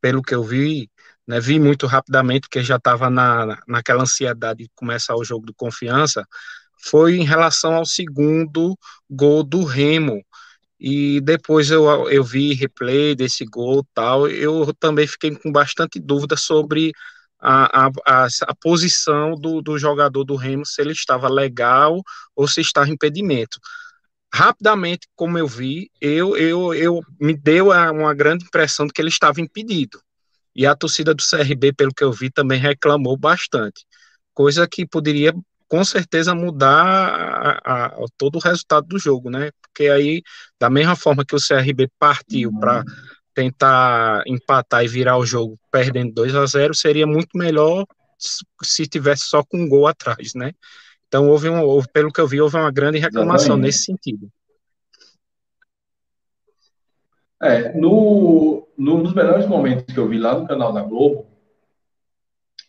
pelo 0.00 0.22
que 0.22 0.34
eu 0.34 0.42
vi, 0.42 0.90
né, 1.26 1.38
vi 1.40 1.58
muito 1.60 1.86
rapidamente, 1.86 2.42
porque 2.42 2.62
já 2.62 2.76
estava 2.76 3.10
na, 3.10 3.58
naquela 3.68 4.02
ansiedade 4.02 4.64
de 4.64 4.70
começar 4.74 5.14
o 5.14 5.24
jogo 5.24 5.46
de 5.46 5.52
confiança, 5.54 6.26
foi 6.82 7.16
em 7.16 7.24
relação 7.24 7.74
ao 7.74 7.84
segundo 7.84 8.76
gol 9.10 9.42
do 9.44 9.64
Remo. 9.64 10.22
E 10.80 11.20
depois 11.22 11.70
eu, 11.70 12.10
eu 12.10 12.24
vi 12.24 12.54
replay 12.54 13.14
desse 13.14 13.44
gol 13.46 13.86
tal, 13.94 14.28
eu 14.28 14.72
também 14.74 15.06
fiquei 15.06 15.34
com 15.36 15.52
bastante 15.52 15.98
dúvida 16.00 16.36
sobre 16.36 16.92
a, 17.40 17.86
a, 17.86 18.26
a, 18.26 18.54
posição 18.54 19.34
do, 19.34 19.60
do 19.60 19.78
jogador 19.78 20.24
do 20.24 20.36
Remo, 20.36 20.64
se 20.64 20.80
ele 20.80 20.92
estava 20.92 21.28
legal 21.28 22.02
ou 22.34 22.48
se 22.48 22.60
estava 22.60 22.90
impedimento. 22.90 23.58
Rapidamente, 24.32 25.06
como 25.14 25.38
eu 25.38 25.46
vi, 25.46 25.90
eu, 26.00 26.36
eu, 26.36 26.74
eu 26.74 27.00
me 27.20 27.34
deu 27.34 27.68
uma 27.70 28.14
grande 28.14 28.44
impressão 28.44 28.86
de 28.86 28.92
que 28.92 29.00
ele 29.00 29.08
estava 29.08 29.40
impedido. 29.40 30.00
E 30.54 30.66
a 30.66 30.74
torcida 30.74 31.14
do 31.14 31.22
CRB, 31.22 31.72
pelo 31.72 31.92
que 31.94 32.02
eu 32.02 32.12
vi, 32.12 32.30
também 32.30 32.58
reclamou 32.58 33.16
bastante. 33.16 33.84
Coisa 34.32 34.66
que 34.66 34.86
poderia, 34.86 35.34
com 35.68 35.84
certeza, 35.84 36.34
mudar 36.34 37.60
a, 37.64 37.86
a, 37.86 38.04
todo 38.16 38.36
o 38.36 38.40
resultado 38.40 38.86
do 38.86 38.98
jogo, 38.98 39.30
né? 39.30 39.50
Porque 39.62 39.88
aí, 39.88 40.22
da 40.58 40.70
mesma 40.70 40.96
forma 40.96 41.24
que 41.24 41.34
o 41.34 41.38
CRB 41.38 41.90
partiu 41.98 42.50
uhum. 42.50 42.58
para 42.58 42.84
tentar 43.36 44.22
empatar 44.26 44.82
e 44.82 44.88
virar 44.88 45.18
o 45.18 45.26
jogo 45.26 45.58
perdendo 45.70 46.14
2 46.14 46.34
a 46.34 46.46
0 46.46 46.74
seria 46.74 47.06
muito 47.06 47.36
melhor 47.36 47.84
se 48.62 48.86
tivesse 48.86 49.24
só 49.24 49.44
com 49.44 49.58
um 49.58 49.68
gol 49.68 49.86
atrás, 49.86 50.32
né? 50.34 50.52
Então 51.06 51.28
houve, 51.28 51.50
um, 51.50 51.62
houve 51.62 51.86
pelo 51.92 52.10
que 52.10 52.18
eu 52.18 52.26
vi, 52.26 52.40
houve 52.40 52.56
uma 52.56 52.72
grande 52.72 52.98
reclamação 52.98 53.58
nesse 53.58 53.84
sentido. 53.84 54.26
É, 57.42 57.78
no, 57.78 58.66
no, 58.76 59.02
nos 59.02 59.12
melhores 59.12 59.46
momentos 59.46 59.94
que 59.94 60.00
eu 60.00 60.08
vi 60.08 60.18
lá 60.18 60.38
no 60.38 60.46
canal 60.48 60.72
da 60.72 60.80
Globo, 60.80 61.26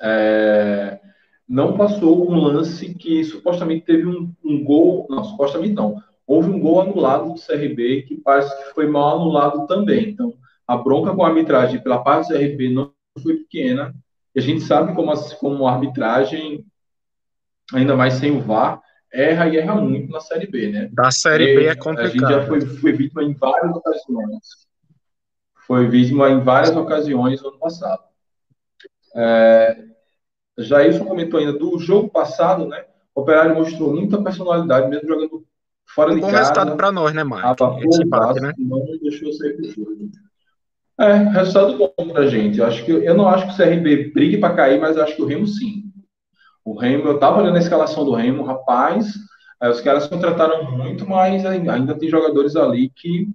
é, 0.02 1.00
não 1.48 1.78
passou 1.78 2.30
um 2.30 2.36
lance 2.36 2.94
que 2.94 3.24
supostamente 3.24 3.86
teve 3.86 4.06
um, 4.06 4.34
um 4.44 4.62
gol, 4.66 5.08
não, 5.10 5.24
supostamente 5.24 5.74
não, 5.74 6.04
houve 6.28 6.50
um 6.50 6.60
gol 6.60 6.82
anulado 6.82 7.34
do 7.34 7.40
CRB 7.40 8.02
que 8.02 8.18
parece 8.18 8.56
que 8.58 8.74
foi 8.74 8.86
mal 8.86 9.16
anulado 9.16 9.66
também. 9.66 10.10
Então, 10.10 10.34
a 10.68 10.76
bronca 10.76 11.16
com 11.16 11.24
a 11.24 11.30
arbitragem 11.30 11.82
pela 11.82 12.04
parte 12.04 12.28
do 12.28 12.38
CRB 12.38 12.74
não 12.74 12.92
foi 13.24 13.38
pequena. 13.38 13.96
E 14.36 14.40
a 14.40 14.44
gente 14.44 14.62
sabe 14.62 14.94
como, 14.94 15.12
a, 15.12 15.36
como 15.40 15.66
a 15.66 15.74
arbitragem, 15.74 16.66
ainda 17.74 17.96
mais 17.96 18.16
sem 18.16 18.32
o 18.32 18.42
VAR, 18.42 18.82
erra 19.12 19.48
e 19.48 19.58
erra 19.58 19.76
muito 19.76 20.12
na 20.12 20.20
Série 20.20 20.48
B, 20.48 20.70
né? 20.70 20.90
Da 20.92 21.10
Série 21.10 21.56
B 21.56 21.66
é 21.68 21.76
complicado. 21.76 22.06
A 22.06 22.10
gente 22.10 22.30
já 22.30 22.46
foi, 22.46 22.62
foi 22.62 22.92
vítima 22.92 23.24
em 23.24 23.34
várias 23.34 23.76
ocasiões. 23.76 24.68
Foi 25.66 25.88
vítima 25.88 26.30
em 26.30 26.42
várias 26.42 26.76
ocasiões 26.76 27.42
no 27.42 27.50
ano 27.50 27.60
passado. 27.60 28.04
É, 29.16 29.86
Jailson 30.58 31.06
comentou 31.06 31.40
ainda 31.40 31.54
do 31.54 31.80
jogo 31.80 32.10
passado, 32.10 32.68
né? 32.68 32.86
O 33.16 33.22
Operário 33.22 33.56
mostrou 33.56 33.94
muita 33.94 34.22
personalidade, 34.22 34.90
mesmo 34.90 35.08
jogando 35.08 35.46
fora 35.86 36.14
de 36.14 36.22
bom 36.22 36.28
casa. 36.28 36.40
resultado 36.40 36.76
para 36.76 36.92
nós, 36.92 37.14
né, 37.14 37.24
Marcos? 37.24 37.84
Esse 37.84 38.06
né? 38.42 38.54
Não 38.60 38.86
deixou 39.02 39.32
ser 39.34 39.58
jogo. 39.64 40.10
É, 41.00 41.14
resultado 41.14 41.78
bom 41.78 42.10
pra 42.12 42.28
gente. 42.28 42.58
Eu, 42.58 42.66
acho 42.66 42.84
que, 42.84 42.92
eu 42.92 43.14
não 43.14 43.28
acho 43.28 43.46
que 43.46 43.54
o 43.54 43.66
CRB 43.66 44.12
brigue 44.12 44.38
para 44.38 44.56
cair, 44.56 44.80
mas 44.80 44.98
acho 44.98 45.16
que 45.16 45.22
o 45.22 45.26
Remo 45.26 45.46
sim. 45.46 45.84
O 46.66 46.78
Remo, 46.78 47.08
eu 47.08 47.20
tava 47.20 47.42
olhando 47.42 47.56
a 47.56 47.60
escalação 47.60 48.04
do 48.04 48.14
Remo, 48.14 48.44
rapaz, 48.44 49.14
os 49.62 49.82
caras 49.82 50.08
contrataram 50.08 50.72
muito, 50.72 51.08
mas 51.08 51.46
ainda 51.46 51.98
tem 51.98 52.10
jogadores 52.10 52.56
ali 52.56 52.90
que. 52.90 53.30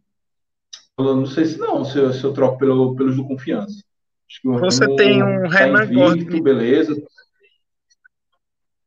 Eu 0.99 1.17
não 1.17 1.27
sei 1.27 1.47
se 1.47 1.59
não, 1.59 1.85
se 1.85 1.99
eu, 1.99 2.13
se 2.13 2.23
eu 2.23 2.33
troco 2.33 2.59
pelo, 2.59 2.95
pelos 2.95 3.17
do 3.17 3.27
confiança. 3.27 3.83
Você 4.45 4.85
Remo 4.85 4.97
tem 4.97 5.23
um 5.23 5.43
tá 5.49 5.59
Renan 5.59 5.93
Gordon. 5.93 6.43
Beleza. 6.43 7.03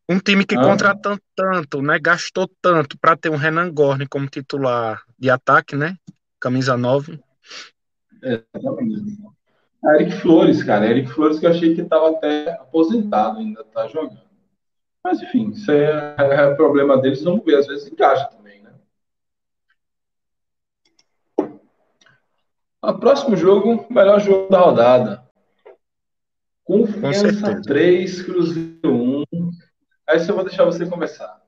Um 0.07 0.19
time 0.19 0.45
que 0.45 0.55
ah. 0.55 0.61
contratou 0.61 1.17
tanto, 1.35 1.81
né? 1.81 1.97
Gastou 1.99 2.49
tanto 2.61 2.97
para 2.99 3.17
ter 3.17 3.29
um 3.29 3.35
Renan 3.35 3.71
Gorne 3.73 4.07
como 4.07 4.27
titular 4.27 5.01
de 5.17 5.29
ataque, 5.29 5.75
né? 5.75 5.97
Camisa 6.39 6.77
9. 6.77 7.19
Exatamente. 8.21 9.17
A 9.84 9.95
Eric 9.95 10.13
Flores, 10.13 10.63
cara. 10.63 10.89
Eric 10.89 11.10
Flores 11.10 11.39
que 11.39 11.45
eu 11.45 11.51
achei 11.51 11.75
que 11.75 11.82
estava 11.82 12.10
até 12.10 12.51
aposentado, 12.54 13.39
ainda 13.39 13.63
tá 13.63 13.88
jogando. 13.88 14.25
Mas 15.04 15.21
enfim, 15.21 15.51
isso 15.51 15.71
é, 15.71 16.15
é 16.17 16.56
problema 16.56 16.99
deles, 16.99 17.23
vamos 17.23 17.45
ver. 17.45 17.60
Às 17.60 17.67
vezes 17.67 17.91
encaixa 17.91 18.25
também, 18.25 18.63
né? 18.63 18.71
O 22.82 22.93
próximo 22.95 23.38
jogo, 23.38 23.86
melhor 23.89 24.19
jogo 24.19 24.49
da 24.49 24.60
rodada. 24.60 25.23
Confiança 26.63 27.62
3, 27.62 28.23
Cruzeiro 28.23 28.91
1. 28.91 29.23
Aí 30.10 30.19
só 30.19 30.34
vou 30.34 30.43
deixar 30.43 30.65
você 30.65 30.88
começar. 30.88 31.44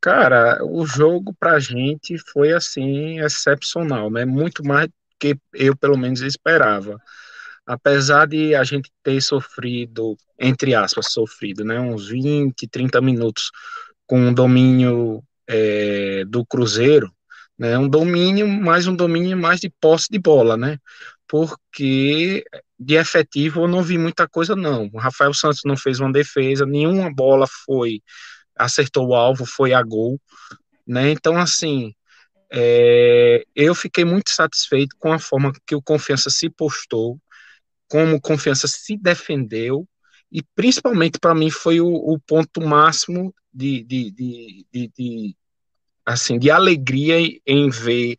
Cara, 0.00 0.64
o 0.64 0.86
jogo 0.86 1.34
pra 1.38 1.58
gente 1.58 2.16
foi 2.32 2.52
assim 2.52 3.20
excepcional, 3.20 4.10
né? 4.10 4.24
Muito 4.24 4.64
mais 4.64 4.88
que 5.18 5.36
eu, 5.52 5.76
pelo 5.76 5.98
menos, 5.98 6.22
esperava. 6.22 6.98
Apesar 7.66 8.26
de 8.26 8.54
a 8.54 8.64
gente 8.64 8.90
ter 9.02 9.20
sofrido, 9.20 10.16
entre 10.38 10.74
aspas, 10.74 11.12
sofrido, 11.12 11.64
né, 11.64 11.78
uns 11.78 12.08
20, 12.08 12.66
30 12.68 13.00
minutos 13.00 13.50
com 14.06 14.30
o 14.30 14.34
domínio 14.34 15.22
é, 15.48 16.24
do 16.26 16.44
Cruzeiro, 16.46 17.12
né, 17.58 17.78
um 17.78 17.88
domínio, 17.88 18.48
mais 18.48 18.86
um 18.86 18.96
domínio 18.96 19.36
mais 19.36 19.60
de 19.60 19.70
posse 19.80 20.08
de 20.10 20.18
bola, 20.18 20.56
né, 20.56 20.78
porque 21.28 22.44
de 22.78 22.94
efetivo 22.96 23.62
eu 23.62 23.68
não 23.68 23.82
vi 23.82 23.98
muita 23.98 24.26
coisa, 24.28 24.56
não. 24.56 24.90
O 24.92 24.98
Rafael 24.98 25.34
Santos 25.34 25.60
não 25.64 25.76
fez 25.76 26.00
uma 26.00 26.10
defesa, 26.10 26.66
nenhuma 26.66 27.12
bola 27.14 27.46
foi, 27.66 28.02
acertou 28.60 29.08
o 29.08 29.14
alvo, 29.14 29.44
foi 29.46 29.72
a 29.72 29.82
gol, 29.82 30.20
né, 30.86 31.10
então, 31.10 31.36
assim, 31.36 31.94
é, 32.52 33.44
eu 33.54 33.74
fiquei 33.74 34.04
muito 34.04 34.30
satisfeito 34.30 34.96
com 34.98 35.12
a 35.12 35.18
forma 35.18 35.52
que 35.66 35.74
o 35.74 35.82
Confiança 35.82 36.30
se 36.30 36.50
postou, 36.50 37.18
como 37.88 38.16
o 38.16 38.20
Confiança 38.20 38.66
se 38.66 38.96
defendeu, 38.96 39.86
e 40.32 40.42
principalmente 40.54 41.18
para 41.18 41.34
mim 41.34 41.50
foi 41.50 41.80
o, 41.80 41.88
o, 41.88 42.18
ponto 42.20 42.60
máximo 42.60 43.34
de, 43.52 43.82
de, 43.84 44.10
de, 44.10 44.66
de, 44.72 45.36
assim, 46.06 46.38
de 46.38 46.50
alegria 46.50 47.16
em 47.46 47.68
ver 47.68 48.16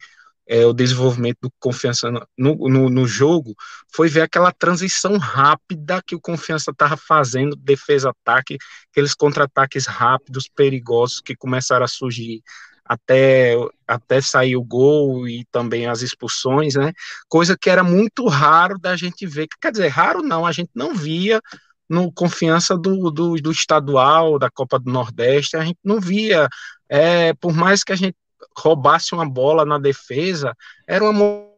é, 0.48 0.66
o 0.66 0.74
desenvolvimento 0.74 1.38
do 1.42 1.52
Confiança 1.60 2.12
no, 2.38 2.56
no, 2.70 2.90
no, 2.90 3.08
jogo, 3.08 3.56
foi 3.94 4.10
ver 4.10 4.22
aquela 4.22 4.52
transição 4.52 5.18
rápida 5.18 6.02
que 6.06 6.16
o 6.16 6.20
Confiança 6.20 6.72
estava 6.72 6.98
fazendo, 6.98 7.56
defesa-ataque, 7.56 8.58
aqueles 8.92 9.14
contra-ataques 9.14 9.86
rápidos, 9.86 10.50
perigosos 10.54 11.22
que 11.22 11.36
começaram 11.36 11.86
a 11.86 11.88
surgir 11.88 12.42
até, 12.84 13.56
até 13.88 14.20
sair 14.20 14.58
o 14.58 14.64
gol 14.64 15.28
e 15.28 15.46
também 15.52 15.88
as 15.88 16.02
expulsões, 16.02 16.76
né? 16.76 16.92
Coisa 17.30 17.58
que 17.58 17.70
era 17.70 17.84
muito 17.84 18.28
raro 18.28 18.78
da 18.78 18.98
gente 18.98 19.26
ver. 19.26 19.48
Quer 19.62 19.72
dizer, 19.72 19.88
raro 19.88 20.22
não, 20.22 20.46
a 20.46 20.52
gente 20.52 20.72
não 20.76 20.94
via 20.94 21.40
no 21.90 22.12
confiança 22.12 22.78
do, 22.78 23.10
do, 23.12 23.36
do 23.36 23.52
estadual, 23.52 24.40
da 24.40 24.50
Copa 24.50 24.80
do 24.80 24.92
Nordeste, 24.92 25.56
a 25.56 25.64
gente 25.64 25.80
não 25.84 26.00
via. 26.00 26.48
É, 26.90 27.34
por 27.36 27.54
mais 27.54 27.84
que 27.84 27.94
a 27.94 27.96
gente 27.96 28.16
roubasse 28.58 29.14
uma 29.14 29.28
bola 29.30 29.66
na 29.66 29.78
defesa, 29.78 30.56
era 30.88 31.04
uma 31.04 31.52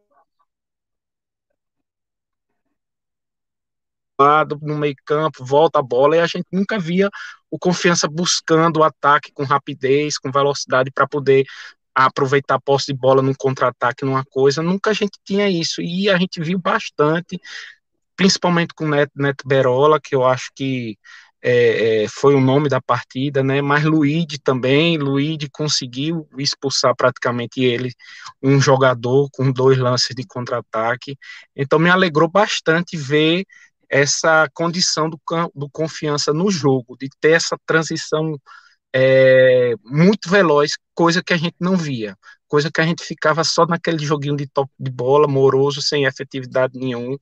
no 4.61 4.77
meio 4.77 4.95
campo, 5.05 5.43
volta 5.43 5.79
a 5.79 5.81
bola, 5.81 6.15
e 6.15 6.19
a 6.19 6.27
gente 6.27 6.45
nunca 6.51 6.79
via 6.79 7.09
o 7.49 7.57
Confiança 7.59 8.07
buscando 8.07 8.77
o 8.77 8.83
ataque 8.83 9.31
com 9.33 9.43
rapidez, 9.43 10.17
com 10.17 10.31
velocidade, 10.31 10.91
para 10.91 11.07
poder 11.07 11.45
aproveitar 11.93 12.55
a 12.55 12.61
posse 12.61 12.87
de 12.87 12.93
bola 12.93 13.21
num 13.21 13.33
contra-ataque, 13.33 14.05
numa 14.05 14.23
coisa, 14.25 14.63
nunca 14.63 14.89
a 14.91 14.93
gente 14.93 15.19
tinha 15.23 15.49
isso, 15.49 15.81
e 15.81 16.09
a 16.09 16.17
gente 16.17 16.41
viu 16.41 16.57
bastante, 16.57 17.39
principalmente 18.15 18.73
com 18.73 18.85
o 18.85 18.89
Neto, 18.89 19.11
Neto 19.15 19.47
Berola, 19.47 19.99
que 20.01 20.15
eu 20.15 20.23
acho 20.25 20.51
que 20.55 20.97
é, 21.45 22.03
é, 22.03 22.07
foi 22.07 22.33
o 22.33 22.39
nome 22.39 22.69
da 22.69 22.81
partida, 22.81 23.43
né? 23.43 23.61
Mas 23.61 23.83
Luigi 23.83 24.39
também, 24.39 24.97
Luigi 24.97 25.49
conseguiu 25.51 26.25
expulsar 26.37 26.95
praticamente 26.95 27.61
ele, 27.61 27.91
um 28.41 28.61
jogador 28.61 29.29
com 29.31 29.51
dois 29.51 29.77
lances 29.77 30.15
de 30.15 30.25
contra-ataque. 30.25 31.17
Então 31.53 31.77
me 31.77 31.89
alegrou 31.89 32.29
bastante 32.29 32.95
ver 32.95 33.43
essa 33.89 34.49
condição 34.53 35.09
do, 35.09 35.19
do 35.53 35.69
confiança 35.69 36.31
no 36.33 36.49
jogo, 36.49 36.95
de 36.97 37.09
ter 37.19 37.31
essa 37.31 37.57
transição 37.65 38.39
é, 38.95 39.73
muito 39.83 40.29
veloz, 40.29 40.71
coisa 40.95 41.21
que 41.21 41.33
a 41.33 41.37
gente 41.37 41.55
não 41.59 41.75
via, 41.75 42.15
coisa 42.47 42.71
que 42.71 42.79
a 42.79 42.85
gente 42.85 43.03
ficava 43.03 43.43
só 43.43 43.65
naquele 43.65 43.99
joguinho 43.99 44.37
de 44.37 44.47
top 44.47 44.71
de 44.79 44.89
bola, 44.89 45.27
moroso, 45.27 45.81
sem 45.81 46.05
efetividade 46.05 46.79
nenhuma, 46.79 47.17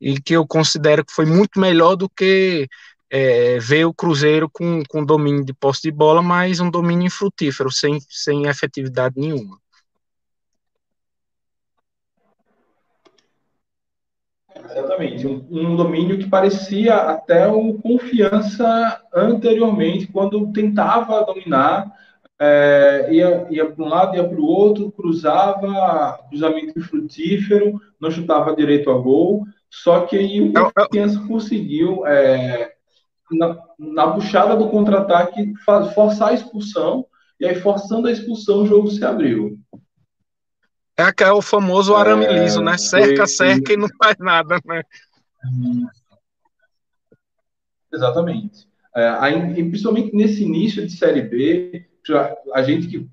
e 0.00 0.20
que 0.20 0.34
eu 0.34 0.46
considero 0.46 1.04
que 1.04 1.12
foi 1.12 1.26
muito 1.26 1.60
melhor 1.60 1.96
do 1.96 2.08
que 2.08 2.68
é, 3.10 3.58
ver 3.58 3.84
o 3.84 3.92
Cruzeiro 3.92 4.48
com, 4.48 4.82
com 4.88 5.04
domínio 5.04 5.44
de 5.44 5.52
posse 5.52 5.82
de 5.82 5.90
bola, 5.90 6.22
mas 6.22 6.60
um 6.60 6.70
domínio 6.70 7.06
infrutífero, 7.06 7.70
sem, 7.70 7.98
sem 8.08 8.46
efetividade 8.46 9.16
nenhuma. 9.18 9.58
Exatamente, 14.70 15.26
um, 15.26 15.46
um, 15.50 15.76
domínio 15.76 16.18
que 16.18 16.28
parecia 16.28 16.94
até 16.94 17.48
o 17.48 17.74
confiança 17.74 19.00
anteriormente, 19.12 20.06
quando 20.06 20.52
tentava 20.52 21.24
dominar, 21.24 21.90
é, 22.38 23.08
ia, 23.10 23.46
ia 23.50 23.66
para 23.66 23.84
um 23.84 23.88
lado, 23.88 24.16
ia 24.16 24.26
para 24.26 24.40
o 24.40 24.44
outro, 24.44 24.92
cruzava, 24.92 26.20
cruzamento 26.28 26.78
infrutífero, 26.78 27.80
não 28.00 28.10
chutava 28.10 28.54
direito 28.54 28.90
a 28.90 28.94
gol, 28.94 29.44
só 29.68 30.00
que 30.02 30.16
aí 30.16 30.40
o 30.40 30.52
confiança 30.52 31.20
conseguiu, 31.26 32.06
é, 32.06 32.72
na, 33.30 33.58
na 33.78 34.12
puxada 34.12 34.56
do 34.56 34.68
contra-ataque, 34.68 35.52
forçar 35.94 36.28
a 36.28 36.34
expulsão, 36.34 37.06
e 37.38 37.46
aí 37.46 37.54
forçando 37.54 38.08
a 38.08 38.12
expulsão 38.12 38.62
o 38.62 38.66
jogo 38.66 38.90
se 38.90 39.04
abriu. 39.04 39.58
É, 40.98 41.24
é 41.24 41.32
o 41.32 41.40
famoso 41.40 41.94
arame 41.94 42.26
é, 42.26 42.42
liso, 42.42 42.60
né? 42.60 42.76
Cerca, 42.76 43.26
foi... 43.26 43.28
cerca 43.28 43.72
e 43.72 43.76
não 43.76 43.88
faz 43.96 44.16
nada, 44.18 44.60
né? 44.66 44.82
Exatamente. 47.92 48.68
É, 48.94 49.08
aí, 49.20 49.64
principalmente 49.70 50.14
nesse 50.14 50.42
início 50.42 50.86
de 50.86 50.92
Série 50.92 51.22
B, 51.22 51.86
a 52.52 52.62
gente 52.62 52.86
que, 52.88 53.08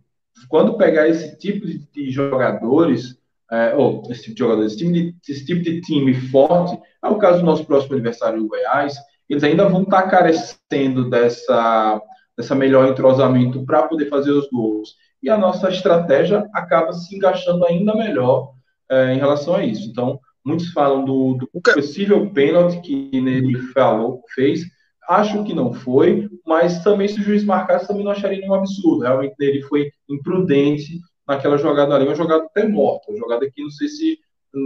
quando 0.49 0.77
pegar 0.77 1.07
esse 1.07 1.37
tipo 1.37 1.65
de, 1.65 1.79
de 1.79 2.11
jogadores, 2.11 3.17
é, 3.51 3.73
ou 3.75 4.03
esse 4.09 4.23
tipo 4.23 4.35
de 4.35 4.39
jogadores, 4.39 4.73
esse, 4.73 4.91
de, 4.91 5.15
esse, 5.27 5.45
tipo 5.45 5.61
de 5.61 5.79
time 5.81 6.13
forte, 6.13 6.77
é 7.03 7.07
o 7.07 7.17
caso 7.17 7.39
do 7.39 7.45
nosso 7.45 7.65
próximo 7.65 7.93
adversário, 7.93 8.43
o 8.43 8.47
Goiás, 8.47 8.95
eles 9.29 9.43
ainda 9.43 9.67
vão 9.67 9.83
estar 9.83 10.03
carecendo 10.03 11.09
dessa, 11.09 12.01
dessa 12.37 12.55
melhor 12.55 12.87
entrosamento 12.89 13.65
para 13.65 13.83
poder 13.83 14.07
fazer 14.09 14.31
os 14.31 14.49
gols 14.49 14.95
e 15.21 15.29
a 15.29 15.37
nossa 15.37 15.69
estratégia 15.69 16.47
acaba 16.53 16.93
se 16.93 17.15
encaixando 17.15 17.65
ainda 17.65 17.95
melhor 17.95 18.53
é, 18.89 19.13
em 19.13 19.17
relação 19.17 19.55
a 19.55 19.63
isso. 19.63 19.89
Então, 19.89 20.19
muitos 20.45 20.71
falam 20.71 21.03
do, 21.03 21.33
do 21.35 21.49
possível 21.73 22.29
pênalti 22.31 22.79
que 22.81 23.09
ele 23.11 23.57
falou, 23.73 24.21
fez. 24.33 24.61
Acho 25.09 25.43
que 25.43 25.53
não 25.53 25.73
foi, 25.73 26.29
mas 26.45 26.83
também 26.83 27.07
se 27.07 27.19
o 27.19 27.23
juiz 27.23 27.43
marcasse, 27.43 27.87
também 27.87 28.03
não 28.03 28.11
acharia 28.11 28.39
nenhum 28.39 28.53
absurdo. 28.53 29.03
Realmente 29.03 29.35
ele 29.39 29.61
foi 29.63 29.89
imprudente 30.09 30.99
naquela 31.27 31.57
jogada 31.57 31.95
ali, 31.95 32.05
uma 32.05 32.15
jogada 32.15 32.43
até 32.43 32.67
morta, 32.67 33.09
uma 33.09 33.17
jogada 33.17 33.49
que 33.49 33.61
não 33.61 33.69
sei 33.69 33.87
se 33.87 34.17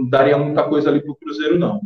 daria 0.08 0.38
muita 0.38 0.62
coisa 0.64 0.90
ali 0.90 1.00
para 1.00 1.12
o 1.12 1.16
Cruzeiro, 1.16 1.58
não. 1.58 1.80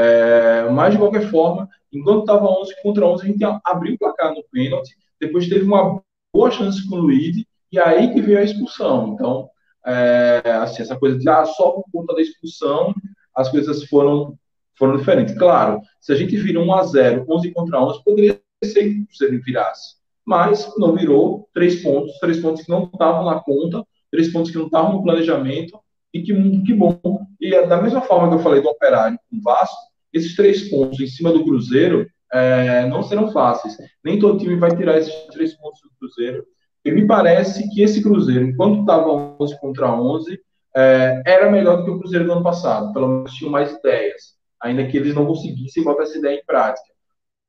É, 0.00 0.70
mas, 0.70 0.92
de 0.92 0.98
qualquer 0.98 1.28
forma, 1.28 1.68
enquanto 1.92 2.20
estava 2.20 2.46
11 2.46 2.72
contra 2.82 3.04
11, 3.04 3.24
a 3.24 3.26
gente 3.26 3.44
abriu 3.64 3.94
o 3.94 3.98
placar 3.98 4.32
no 4.32 4.44
pênalti, 4.52 4.96
depois 5.20 5.48
teve 5.48 5.64
uma 5.64 6.00
boa 6.32 6.50
chance 6.52 6.88
com 6.88 6.94
o 6.94 7.00
Luiz, 7.00 7.44
e 7.72 7.80
aí 7.80 8.12
que 8.12 8.22
veio 8.22 8.38
a 8.38 8.44
expulsão. 8.44 9.08
Então, 9.08 9.50
é, 9.84 10.40
assim, 10.62 10.82
essa 10.82 10.96
coisa 10.96 11.18
de 11.18 11.28
ah, 11.28 11.44
só 11.44 11.72
por 11.72 11.84
conta 11.92 12.14
da 12.14 12.22
expulsão 12.22 12.94
as 13.34 13.48
coisas 13.50 13.84
foram, 13.86 14.38
foram 14.76 14.96
diferentes. 14.96 15.36
Claro, 15.36 15.80
se 16.00 16.12
a 16.12 16.14
gente 16.14 16.36
vira 16.36 16.60
1 16.60 16.74
a 16.74 16.82
0 16.84 17.24
11 17.28 17.50
contra 17.52 17.80
11, 17.80 18.04
poderia 18.04 18.40
ser 18.62 18.84
que 18.84 19.24
ele 19.24 19.38
virasse. 19.38 19.96
Mas 20.24 20.72
não 20.76 20.94
virou, 20.94 21.48
três 21.52 21.82
pontos, 21.82 22.16
três 22.20 22.38
pontos 22.38 22.62
que 22.62 22.70
não 22.70 22.84
estavam 22.84 23.24
na 23.24 23.40
conta, 23.40 23.84
três 24.12 24.32
pontos 24.32 24.52
que 24.52 24.58
não 24.58 24.66
estavam 24.66 24.92
no 24.92 25.02
planejamento, 25.02 25.78
e 26.12 26.22
que, 26.22 26.62
que 26.62 26.74
bom. 26.74 26.98
E 27.40 27.50
da 27.66 27.80
mesma 27.80 28.00
forma 28.00 28.28
que 28.28 28.34
eu 28.34 28.42
falei 28.42 28.60
do 28.60 28.68
Operário 28.68 29.18
com 29.30 29.36
o 29.36 29.42
Vasco, 29.42 29.76
esses 30.12 30.34
três 30.34 30.68
pontos 30.68 30.98
em 31.00 31.06
cima 31.06 31.32
do 31.32 31.44
Cruzeiro 31.44 32.06
é, 32.32 32.86
não 32.86 33.02
serão 33.02 33.30
fáceis. 33.30 33.76
Nem 34.04 34.18
todo 34.18 34.38
time 34.38 34.56
vai 34.56 34.74
tirar 34.76 34.98
esses 34.98 35.14
três 35.28 35.54
pontos 35.54 35.80
do 35.82 35.90
Cruzeiro 35.98 36.44
e 36.84 36.90
me 36.90 37.06
parece 37.06 37.68
que 37.70 37.82
esse 37.82 38.02
Cruzeiro, 38.02 38.46
enquanto 38.46 38.80
estava 38.80 39.36
11 39.40 39.60
contra 39.60 39.92
11, 39.92 40.40
é, 40.74 41.22
era 41.26 41.50
melhor 41.50 41.78
do 41.78 41.84
que 41.84 41.90
o 41.90 41.98
Cruzeiro 41.98 42.24
do 42.24 42.32
ano 42.32 42.42
passado. 42.42 42.92
Pelo 42.92 43.08
menos 43.08 43.34
tinham 43.34 43.50
mais 43.50 43.72
ideias, 43.72 44.36
ainda 44.60 44.86
que 44.86 44.96
eles 44.96 45.14
não 45.14 45.26
conseguissem 45.26 45.84
botar 45.84 46.04
essa 46.04 46.18
ideia 46.18 46.38
em 46.38 46.44
prática. 46.44 46.88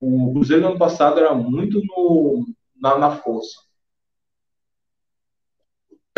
O 0.02 0.34
Cruzeiro 0.34 0.64
do 0.64 0.70
ano 0.70 0.78
passado 0.78 1.20
era 1.20 1.34
muito 1.34 1.82
no, 1.86 2.46
na, 2.82 2.98
na 2.98 3.12
força. 3.12 3.69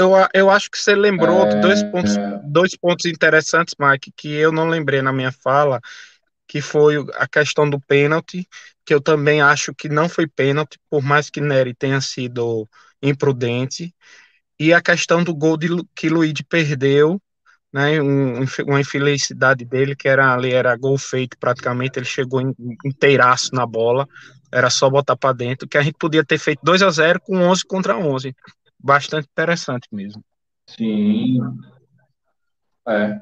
Eu, 0.02 0.12
eu 0.34 0.50
acho 0.50 0.70
que 0.70 0.78
você 0.78 0.96
lembrou 0.96 1.46
é... 1.46 1.60
dois, 1.62 1.84
pontos, 1.84 2.18
dois 2.44 2.76
pontos 2.76 3.06
interessantes, 3.06 3.76
Mike, 3.80 4.12
que 4.16 4.34
eu 4.34 4.52
não 4.52 4.68
lembrei 4.68 5.02
na 5.02 5.14
minha 5.14 5.32
fala, 5.32 5.80
que 6.48 6.60
foi 6.60 6.98
a 7.16 7.28
questão 7.28 7.70
do 7.70 7.80
pênalti, 7.80 8.48
que 8.84 8.94
eu 8.94 9.00
também 9.00 9.42
acho 9.42 9.74
que 9.74 9.88
não 9.88 10.10
foi 10.10 10.28
pênalti, 10.28 10.80
por 10.90 11.02
mais 11.02 11.30
que 11.30 11.40
Nery 11.40 11.74
tenha 11.74 12.02
sido 12.02 12.68
imprudente, 13.02 13.94
e 14.60 14.74
a 14.74 14.82
questão 14.82 15.24
do 15.24 15.34
gol 15.34 15.56
de, 15.56 15.68
que 15.96 16.10
Luigi 16.10 16.44
perdeu, 16.44 17.22
né, 17.72 18.02
um, 18.02 18.44
uma 18.68 18.82
infelicidade 18.82 19.64
dele, 19.64 19.96
que 19.96 20.08
era 20.08 20.34
ali, 20.34 20.52
era 20.52 20.76
gol 20.76 20.98
feito 20.98 21.38
praticamente, 21.40 21.98
ele 21.98 22.06
chegou 22.06 22.42
inteiraço 22.84 23.56
na 23.56 23.66
bola, 23.66 24.08
era 24.52 24.70
só 24.70 24.90
botar 24.90 25.16
para 25.16 25.34
dentro, 25.34 25.68
que 25.68 25.78
a 25.78 25.82
gente 25.82 25.96
podia 25.98 26.26
ter 26.26 26.38
feito 26.38 26.60
2 26.64 26.82
a 26.82 26.90
0 26.90 27.22
com 27.22 27.38
11 27.38 27.64
contra 27.66 27.98
11. 27.98 28.36
Bastante 28.84 29.28
interessante 29.32 29.88
mesmo. 29.92 30.24
Sim. 30.68 31.40
É. 32.88 33.20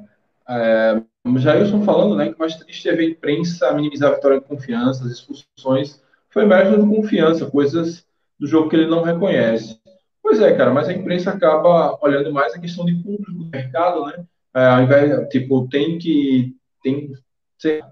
é 0.48 1.04
Jailson 1.38 1.84
falando, 1.84 2.16
né, 2.16 2.30
que 2.30 2.36
o 2.36 2.40
mais 2.40 2.56
triste 2.56 2.88
é 2.90 2.96
ver 2.96 3.06
a 3.06 3.10
imprensa 3.10 3.74
minimizar 3.74 4.12
a 4.12 4.16
vitória 4.16 4.40
de 4.40 4.48
confiança, 4.48 5.04
as 5.04 5.12
expulsões, 5.12 6.02
foi 6.30 6.46
mérito 6.46 6.82
de 6.82 6.96
confiança, 6.96 7.50
coisas 7.50 8.06
do 8.40 8.48
jogo 8.48 8.70
que 8.70 8.76
ele 8.76 8.88
não 8.88 9.04
reconhece. 9.04 9.80
Pois 10.22 10.40
é, 10.40 10.56
cara, 10.56 10.72
mas 10.72 10.88
a 10.88 10.94
imprensa 10.94 11.32
acaba 11.32 11.98
olhando 12.02 12.32
mais 12.32 12.54
a 12.54 12.60
questão 12.60 12.86
de 12.86 12.96
público 12.96 13.32
do 13.32 13.46
mercado, 13.46 14.06
né? 14.06 14.24
É, 14.54 14.66
ao 14.66 14.82
invés, 14.82 15.28
tipo, 15.30 15.68
tem 15.68 15.98
que 15.98 16.56
tem, 16.82 17.12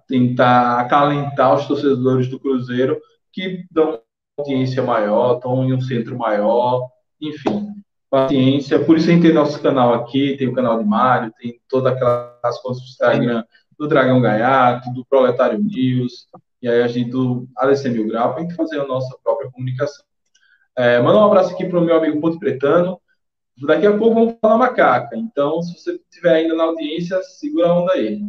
tentar 0.08 0.80
acalentar 0.80 1.54
os 1.56 1.68
torcedores 1.68 2.28
do 2.28 2.40
Cruzeiro 2.40 3.00
que 3.32 3.66
dão 3.72 4.00
audiência 4.38 4.84
maior, 4.84 5.36
estão 5.36 5.64
em 5.66 5.74
um 5.74 5.82
centro 5.82 6.18
maior, 6.18 6.90
enfim, 7.22 7.74
paciência. 8.10 8.84
Por 8.84 8.98
isso 8.98 9.10
a 9.10 9.14
gente 9.14 9.24
tem 9.24 9.34
nosso 9.34 9.62
canal 9.62 9.94
aqui, 9.94 10.36
tem 10.38 10.48
o 10.48 10.54
canal 10.54 10.78
de 10.80 10.86
Mário, 10.86 11.34
tem 11.40 11.60
todas 11.68 11.94
aquelas 11.94 12.62
coisas 12.62 12.84
do 12.84 12.90
Instagram 12.90 13.44
do 13.78 13.88
Dragão 13.88 14.20
Gaiato, 14.20 14.92
do 14.92 15.06
Proletário 15.06 15.60
News, 15.60 16.28
e 16.62 16.68
aí 16.68 16.82
a 16.82 16.88
gente, 16.88 17.12
do 17.12 17.48
ADC 17.56 17.90
Mil 17.90 18.08
Grau, 18.08 18.34
para 18.34 18.40
a 18.40 18.44
gente 18.44 18.56
fazer 18.56 18.80
a 18.80 18.88
nossa 18.88 19.16
própria 19.24 19.52
comunicação. 19.52 20.04
É, 20.76 21.00
manda 21.00 21.20
um 21.20 21.26
abraço 21.26 21.54
aqui 21.54 21.66
para 21.66 21.80
o 21.80 21.84
meu 21.84 21.96
amigo 21.96 22.20
Ponto 22.20 22.40
Pretano. 22.40 23.00
Daqui 23.66 23.86
a 23.86 23.98
pouco 23.98 24.16
vamos 24.16 24.36
falar 24.42 24.58
macaca. 24.58 25.16
Então, 25.16 25.62
se 25.62 25.74
você 25.74 25.94
estiver 25.94 26.34
ainda 26.34 26.56
na 26.56 26.64
audiência, 26.64 27.22
segura 27.24 27.68
a 27.68 27.82
onda 27.82 27.94
aí. 27.94 28.22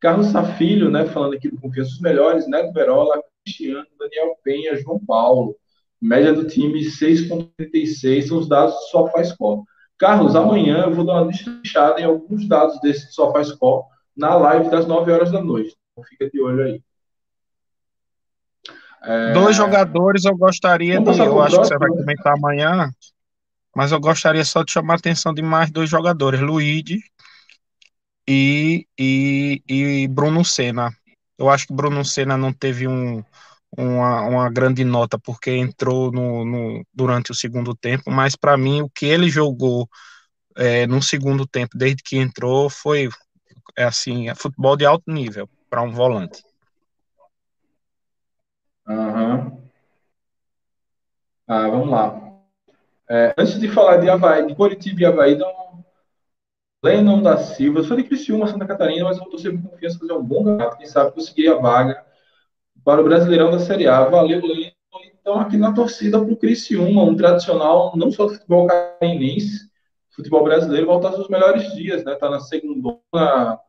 Carlos 0.00 0.28
Safilho, 0.28 0.90
né, 0.90 1.04
falando 1.06 1.34
aqui 1.34 1.48
do 1.48 1.60
Confiança 1.60 1.90
dos 1.90 2.00
Melhores, 2.00 2.48
Neto 2.48 2.72
Berola, 2.72 3.22
Cristiano, 3.44 3.86
Daniel 3.98 4.36
Penha, 4.42 4.76
João 4.76 4.98
Paulo. 4.98 5.56
Média 6.00 6.32
do 6.32 6.46
time 6.46 6.80
6,36 6.80 8.28
são 8.28 8.38
os 8.38 8.48
dados 8.48 8.74
do 8.74 8.80
SofaScore. 8.90 9.62
Carlos, 9.98 10.34
amanhã 10.34 10.84
eu 10.84 10.94
vou 10.94 11.04
dar 11.04 11.20
uma 11.22 11.30
lista 11.30 11.50
em 11.98 12.04
alguns 12.04 12.48
dados 12.48 12.80
desse 12.80 13.12
SofaScore 13.12 13.84
na 14.16 14.34
live 14.34 14.70
das 14.70 14.86
9 14.86 15.12
horas 15.12 15.30
da 15.30 15.42
noite. 15.42 15.76
Então 15.92 16.04
fica 16.04 16.30
de 16.30 16.40
olho 16.40 16.64
aí. 16.64 16.82
É... 19.02 19.32
Dois 19.32 19.56
jogadores 19.56 20.24
eu 20.24 20.36
gostaria 20.36 21.00
de. 21.00 21.18
Eu 21.18 21.40
acho 21.42 21.60
que 21.60 21.66
você 21.66 21.78
vai 21.78 21.88
comentar 21.88 22.34
amanhã, 22.34 22.90
mas 23.74 23.92
eu 23.92 24.00
gostaria 24.00 24.44
só 24.44 24.62
de 24.62 24.72
chamar 24.72 24.94
a 24.94 24.96
atenção 24.96 25.32
de 25.34 25.42
mais 25.42 25.70
dois 25.70 25.88
jogadores, 25.88 26.40
Luigi 26.40 27.00
e, 28.28 28.86
e, 28.98 29.62
e 29.68 30.08
Bruno 30.08 30.44
Senna. 30.44 30.94
Eu 31.38 31.48
acho 31.48 31.66
que 31.66 31.72
Bruno 31.72 32.04
Senna 32.04 32.36
não 32.36 32.52
teve 32.52 32.86
um, 32.86 33.24
uma, 33.76 34.22
uma 34.22 34.50
grande 34.50 34.84
nota 34.84 35.18
porque 35.18 35.50
entrou 35.50 36.10
no, 36.10 36.44
no 36.44 36.84
durante 36.92 37.30
o 37.30 37.34
segundo 37.34 37.74
tempo, 37.74 38.10
mas 38.10 38.34
para 38.36 38.56
mim 38.56 38.82
o 38.82 38.90
que 38.90 39.06
ele 39.06 39.28
jogou 39.28 39.88
é, 40.56 40.86
no 40.86 41.02
segundo 41.02 41.46
tempo, 41.46 41.76
desde 41.76 42.02
que 42.02 42.16
entrou, 42.16 42.68
foi 42.68 43.08
é 43.76 43.84
assim, 43.84 44.28
é 44.28 44.34
futebol 44.34 44.76
de 44.76 44.84
alto 44.84 45.04
nível 45.10 45.48
para 45.68 45.82
um 45.82 45.92
volante. 45.92 46.42
Uhum. 48.88 49.60
Ah, 51.46 51.68
vamos 51.68 51.88
lá. 51.88 52.30
É, 53.08 53.34
antes 53.38 53.58
de 53.58 53.68
falar 53.68 53.98
de 53.98 54.10
Havaí, 54.10 54.46
de 54.46 54.54
Curitiba 54.54 55.00
e 55.00 55.04
Havaí, 55.04 55.34
então, 55.34 55.84
Lennon 56.82 57.22
da 57.22 57.36
Silva, 57.36 57.80
eu 57.80 57.84
sou 57.84 57.96
de 57.96 58.04
Criciúma, 58.04 58.48
Santa 58.48 58.66
Catarina, 58.66 59.04
mas 59.04 59.18
eu 59.18 59.24
estou 59.24 59.38
sempre 59.38 59.62
com 59.62 59.68
confiança 59.68 59.98
fazer 59.98 60.12
um 60.12 60.22
bom 60.22 60.44
campeonato, 60.44 60.76
quem 60.76 60.86
sabe 60.86 61.12
conseguir 61.12 61.48
a 61.48 61.56
vaga 61.56 62.09
para 62.84 63.00
o 63.00 63.04
Brasileirão 63.04 63.50
da 63.50 63.58
Série 63.58 63.86
A. 63.86 64.04
Valeu, 64.04 64.40
Lennon. 64.40 64.70
Então, 65.20 65.38
aqui 65.38 65.56
na 65.56 65.72
torcida 65.72 66.18
para 66.18 66.32
o 66.32 66.36
Criciúma, 66.36 67.02
um 67.02 67.14
tradicional, 67.14 67.92
não 67.96 68.10
só 68.10 68.26
do 68.26 68.34
futebol 68.34 68.66
catarinense, 68.66 69.70
futebol 70.10 70.42
brasileiro, 70.42 70.86
voltar 70.86 71.10
aos 71.10 71.28
melhores 71.28 71.72
dias, 71.74 72.04
né? 72.04 72.14
Está 72.14 72.28
na 72.30 72.40
segunda 72.40 73.60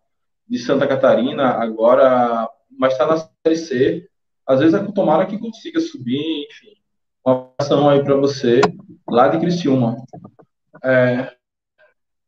de 0.47 0.57
Santa 0.59 0.87
Catarina 0.87 1.45
agora, 1.45 2.49
mas 2.69 2.93
está 2.93 3.05
na 3.05 3.17
Série 3.17 3.57
C 3.57 4.11
às 4.45 4.59
vezes 4.59 4.73
a 4.73 4.91
tomara 4.91 5.25
que 5.25 5.37
consiga 5.37 5.79
subir, 5.79 6.47
enfim. 6.49 6.73
Uma 7.25 7.53
ação 7.57 7.89
aí 7.89 8.03
para 8.03 8.15
você, 8.15 8.61
lá 9.07 9.27
de 9.27 9.39
Criciúma. 9.39 9.95
É, 10.83 11.31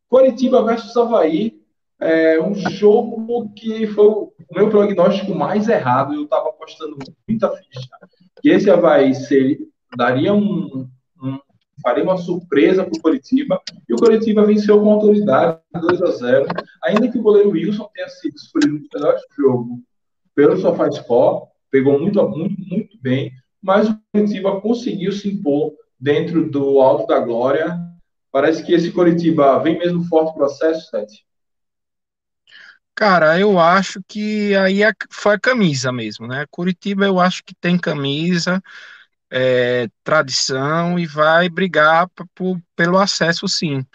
Coritiba 0.07 0.63
versus 0.63 0.95
Havaí 0.95 1.62
é 2.03 2.41
um 2.41 2.53
jogo 2.53 3.49
que 3.55 3.87
foi 3.87 4.07
o 4.07 4.33
meu 4.51 4.69
prognóstico 4.69 5.33
mais 5.33 5.67
errado. 5.67 6.13
Eu 6.13 6.23
estava 6.23 6.49
apostando 6.49 6.97
muita 7.27 7.49
ficha. 7.49 7.89
Que 8.41 8.49
esse 8.49 8.69
Havaí 8.69 9.13
ser, 9.15 9.59
daria 9.95 10.33
um, 10.33 10.87
um 11.21 11.39
faria 11.81 12.03
uma 12.03 12.17
surpresa 12.17 12.83
para 12.83 12.97
o 12.97 13.01
Coritiba. 13.01 13.61
E 13.87 13.93
o 13.93 13.97
Coritiba 13.97 14.45
venceu 14.45 14.79
com 14.81 14.91
autoridade, 14.91 15.59
2 15.73 16.01
a 16.01 16.11
0 16.11 16.45
Ainda 16.83 17.09
que 17.09 17.17
o 17.17 17.21
goleiro 17.21 17.51
Wilson 17.51 17.89
tenha 17.93 18.07
sido 18.07 18.35
escolhido 18.35 18.79
no 18.79 18.87
melhor 18.93 19.19
jogo 19.37 19.79
pelo 20.35 20.57
SofaScore, 20.57 21.47
pegou 21.69 21.99
muito, 21.99 22.21
muito, 22.29 22.59
muito 22.59 22.97
bem, 23.01 23.31
mas 23.61 23.89
o 23.89 23.97
Coritiba 24.11 24.59
conseguiu 24.61 25.11
se 25.11 25.29
impor 25.29 25.73
dentro 25.99 26.49
do 26.49 26.79
alto 26.79 27.07
da 27.07 27.19
glória. 27.19 27.79
Parece 28.31 28.63
que 28.63 28.73
esse 28.73 28.91
Coritiba 28.91 29.59
vem 29.59 29.77
mesmo 29.77 30.03
forte 30.05 30.33
processo, 30.33 30.89
Sete. 30.89 31.23
Cara, 32.95 33.39
eu 33.39 33.59
acho 33.59 34.01
que 34.07 34.55
aí 34.55 34.83
é, 34.83 34.91
foi 35.11 35.35
a 35.35 35.39
camisa 35.39 35.91
mesmo, 35.91 36.27
né? 36.27 36.45
Curitiba 36.51 37.05
eu 37.05 37.19
acho 37.19 37.43
que 37.43 37.55
tem 37.55 37.77
camisa, 37.77 38.61
é, 39.31 39.89
tradição 40.03 40.99
e 40.99 41.07
vai 41.07 41.49
brigar 41.49 42.07
pelo 42.75 42.99
acesso 42.99 43.47
sim. 43.47 43.85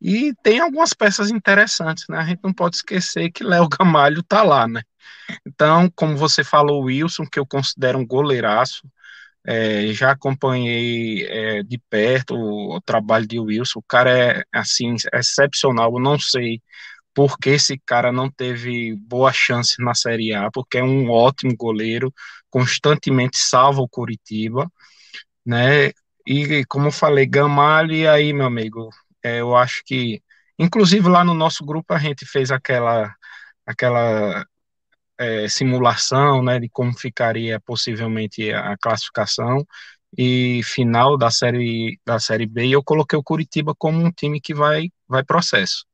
E 0.00 0.34
tem 0.42 0.60
algumas 0.60 0.94
peças 0.94 1.30
interessantes, 1.30 2.06
né? 2.08 2.18
A 2.18 2.24
gente 2.24 2.40
não 2.42 2.52
pode 2.52 2.76
esquecer 2.76 3.30
que 3.30 3.44
Léo 3.44 3.68
Gamalho 3.68 4.22
tá 4.22 4.42
lá, 4.42 4.66
né? 4.68 4.82
Então, 5.46 5.90
como 5.94 6.16
você 6.16 6.44
falou, 6.44 6.84
Wilson, 6.84 7.26
que 7.26 7.38
eu 7.38 7.46
considero 7.46 7.98
um 7.98 8.06
goleiraço, 8.06 8.82
é, 9.46 9.88
já 9.92 10.12
acompanhei 10.12 11.24
é, 11.26 11.62
de 11.62 11.78
perto 11.90 12.34
o, 12.34 12.76
o, 12.76 12.80
trabalho 12.80 13.26
de 13.26 13.38
Wilson, 13.38 13.78
o 13.80 13.82
cara 13.82 14.10
é, 14.10 14.44
assim, 14.52 14.96
excepcional, 15.14 15.92
eu 15.94 16.00
não 16.00 16.18
sei 16.18 16.60
por 17.16 17.38
que 17.38 17.50
esse 17.50 17.78
cara 17.86 18.12
não 18.12 18.30
teve 18.30 18.94
boa 18.96 19.32
chance 19.32 19.82
na 19.82 19.94
Série 19.94 20.34
A, 20.34 20.50
porque 20.52 20.78
é 20.78 20.84
um 20.84 21.10
ótimo 21.10 21.56
goleiro, 21.56 22.12
constantemente 22.50 23.38
salva 23.38 23.80
o 23.80 23.88
Curitiba, 23.88 24.70
né, 25.46 25.92
e 26.26 26.64
como 26.66 26.88
eu 26.88 26.92
falei, 26.92 27.26
Gamalho, 27.26 27.94
e 27.94 28.06
aí, 28.06 28.32
meu 28.34 28.46
amigo, 28.46 28.90
é, 29.24 29.40
eu 29.40 29.56
acho 29.56 29.82
que, 29.86 30.22
inclusive 30.58 31.08
lá 31.08 31.24
no 31.24 31.34
nosso 31.34 31.64
grupo 31.64 31.94
a 31.94 31.98
gente 31.98 32.26
fez 32.26 32.50
aquela, 32.50 33.14
aquela 33.66 34.44
é, 35.18 35.48
simulação, 35.48 36.42
né, 36.42 36.60
de 36.60 36.68
como 36.70 36.92
ficaria 36.98 37.60
possivelmente 37.60 38.52
a 38.52 38.76
classificação 38.78 39.66
e 40.18 40.62
final 40.64 41.16
da 41.18 41.30
série 41.30 41.98
da 42.06 42.18
série 42.20 42.46
B, 42.46 42.66
e 42.66 42.72
eu 42.72 42.84
coloquei 42.84 43.18
o 43.18 43.22
Curitiba 43.22 43.74
como 43.78 44.04
um 44.04 44.10
time 44.12 44.40
que 44.40 44.54
vai 44.54 44.90
vai 45.08 45.24
processo. 45.24 45.86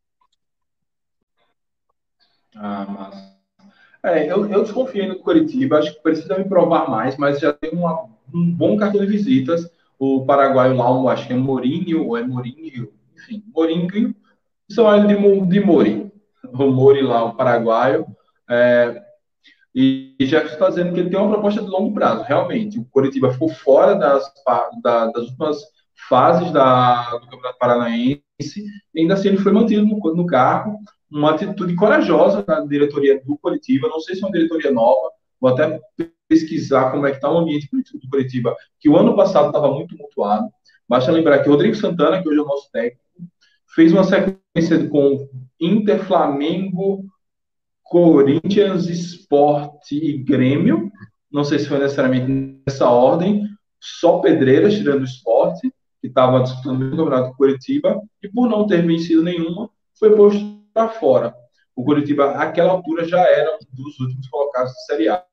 Ah. 2.57 3.11
É, 4.05 4.31
eu, 4.31 4.51
eu 4.51 4.63
desconfiei 4.63 5.07
no 5.07 5.21
Curitiba, 5.21 5.79
acho 5.79 5.95
que 5.95 6.03
precisa 6.03 6.37
me 6.37 6.45
provar 6.45 6.91
mais, 6.91 7.17
mas 7.17 7.39
já 7.39 7.53
tem 7.53 7.71
uma, 7.71 8.09
um 8.35 8.51
bom 8.51 8.77
cartão 8.77 9.01
de 9.01 9.07
visitas. 9.07 9.71
O 9.99 10.27
paraguaio 10.27 10.77
lá, 10.77 11.13
acho 11.13 11.27
que 11.27 11.33
é 11.33 11.37
Morinho, 11.37 12.09
ou 12.09 12.17
é 12.17 12.27
Morinho, 12.27 12.93
enfim, 13.15 13.45
Morinho, 13.55 14.15
são 14.69 14.93
ele 14.95 15.15
de, 15.15 15.47
de 15.47 15.61
Mori. 15.61 16.11
O 16.53 16.71
Mori 16.71 17.03
lá, 17.03 17.25
o 17.25 17.37
paraguaio. 17.37 18.07
É, 18.51 19.01
e 19.75 20.17
já 20.21 20.43
está 20.43 20.69
dizendo 20.69 20.93
que 20.93 21.01
ele 21.01 21.11
tem 21.11 21.19
uma 21.19 21.31
proposta 21.31 21.63
de 21.63 21.69
longo 21.69 21.95
prazo, 21.95 22.25
realmente. 22.25 22.79
O 22.79 22.85
Curitiba 22.87 23.33
ficou 23.33 23.49
fora 23.49 23.95
das, 23.95 24.25
da, 24.83 25.07
das 25.07 25.29
últimas 25.29 25.59
fases 26.09 26.51
da, 26.51 27.11
do 27.11 27.27
Campeonato 27.27 27.59
Paranaense, 27.59 28.23
ainda 28.97 29.15
assim 29.15 29.29
ele 29.29 29.39
foi 29.39 29.53
mantido 29.53 29.87
no, 29.87 29.99
no 30.15 30.27
cargo, 30.27 30.79
uma 31.13 31.33
atitude 31.33 31.75
corajosa 31.75 32.43
da 32.43 32.61
diretoria 32.61 33.21
do 33.25 33.37
Curitiba, 33.39 33.89
não 33.89 34.01
sei 34.01 34.15
se 34.15 34.23
é 34.23 34.27
uma 34.27 34.33
diretoria 34.33 34.73
nova, 34.73 35.11
vou 35.41 35.51
até 35.51 35.81
pesquisar 36.29 36.91
como 36.91 37.07
é 37.07 37.11
que 37.11 37.17
está 37.17 37.31
o 37.31 37.39
ambiente 37.39 37.69
do 37.71 38.09
Curitiba, 38.09 38.57
que 38.81 38.89
o 38.89 38.97
ano 38.97 39.15
passado 39.15 39.49
estava 39.49 39.71
muito 39.71 39.97
mutuado, 39.97 40.49
basta 40.89 41.13
lembrar 41.13 41.41
que 41.41 41.49
Rodrigo 41.49 41.75
Santana, 41.75 42.23
que 42.23 42.29
hoje 42.29 42.39
é 42.39 42.43
o 42.43 42.47
nosso 42.47 42.71
técnico, 42.73 43.03
fez 43.75 43.93
uma 43.93 44.05
sequência 44.05 44.89
com 44.89 45.29
Inter, 45.61 46.05
Flamengo, 46.05 47.05
Corinthians, 47.83 48.89
Esporte 48.89 49.97
e 49.97 50.17
Grêmio. 50.19 50.91
Não 51.31 51.45
sei 51.45 51.59
se 51.59 51.69
foi 51.69 51.79
necessariamente 51.79 52.61
nessa 52.67 52.89
ordem. 52.89 53.47
Só 53.81 54.19
Pedreiras, 54.19 54.75
tirando 54.75 55.01
o 55.01 55.05
esporte, 55.05 55.73
que 56.01 56.09
estava 56.09 56.43
disputando 56.43 56.83
o 56.83 56.91
campeonato 56.91 57.31
do 57.31 57.37
Curitiba, 57.37 58.01
e 58.23 58.29
por 58.29 58.49
não 58.49 58.67
ter 58.67 58.87
vencido 58.87 59.23
nenhuma, 59.23 59.71
foi 59.99 60.15
posto 60.17 60.62
para 60.73 60.89
fora. 60.89 61.35
O 61.75 61.85
Curitiba, 61.85 62.33
àquela 62.33 62.73
altura, 62.73 63.05
já 63.05 63.21
era 63.21 63.57
um 63.57 63.83
dos 63.83 63.99
últimos 64.01 64.29
colocados 64.29 64.73
da 64.73 64.81
Série 64.81 65.09
A. 65.09 65.25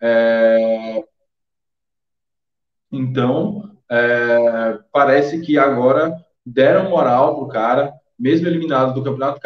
É... 0.00 1.04
Então, 2.90 3.76
é... 3.90 4.78
parece 4.92 5.40
que 5.40 5.58
agora 5.58 6.16
deram 6.44 6.90
moral 6.90 7.36
para 7.36 7.44
o 7.44 7.48
cara, 7.48 7.94
mesmo 8.18 8.46
eliminado 8.46 8.94
do 8.94 9.04
campeonato, 9.04 9.40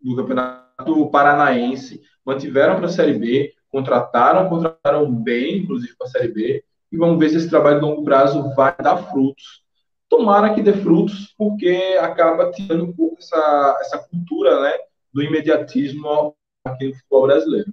do 0.00 0.16
campeonato 0.16 1.10
Paranaense, 1.10 2.00
mantiveram 2.24 2.76
para 2.76 2.86
a 2.86 2.90
Série 2.90 3.14
B, 3.14 3.52
contrataram, 3.70 4.48
contrataram 4.48 5.12
bem, 5.12 5.58
inclusive 5.58 5.96
para 5.96 6.06
a 6.06 6.10
Série 6.10 6.28
B, 6.28 6.64
e 6.90 6.96
vamos 6.96 7.18
ver 7.18 7.28
se 7.30 7.36
esse 7.36 7.50
trabalho 7.50 7.80
de 7.80 7.84
longo 7.84 8.04
prazo 8.04 8.54
vai 8.54 8.74
dar 8.80 8.96
frutos. 8.96 9.62
Tomara 10.08 10.54
que 10.54 10.62
dê 10.62 10.72
frutos, 10.72 11.34
porque 11.36 11.98
acaba 12.00 12.50
tirando 12.50 12.84
um 12.84 12.92
pouco 12.92 13.18
essa, 13.18 13.78
essa 13.80 13.98
cultura 13.98 14.60
né, 14.62 14.72
do 15.12 15.22
imediatismo 15.22 16.34
aqui 16.64 16.88
no 16.88 16.94
futebol 16.94 17.26
brasileiro. 17.26 17.72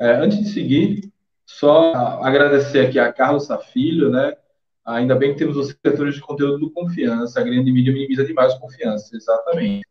É, 0.00 0.12
antes 0.12 0.38
de 0.38 0.48
seguir, 0.48 1.12
só 1.46 1.94
agradecer 2.22 2.86
aqui 2.86 2.98
a 2.98 3.12
Carlos 3.12 3.46
Safilho, 3.46 4.10
né? 4.10 4.34
Ainda 4.84 5.14
bem 5.14 5.32
que 5.32 5.38
temos 5.38 5.56
os 5.56 5.68
setores 5.68 6.16
de 6.16 6.20
conteúdo 6.20 6.58
do 6.58 6.70
Confiança, 6.70 7.40
a 7.40 7.42
grande 7.42 7.72
mídia 7.72 7.92
minimiza 7.92 8.24
demais 8.24 8.54
confiança, 8.54 9.16
exatamente. 9.16 9.86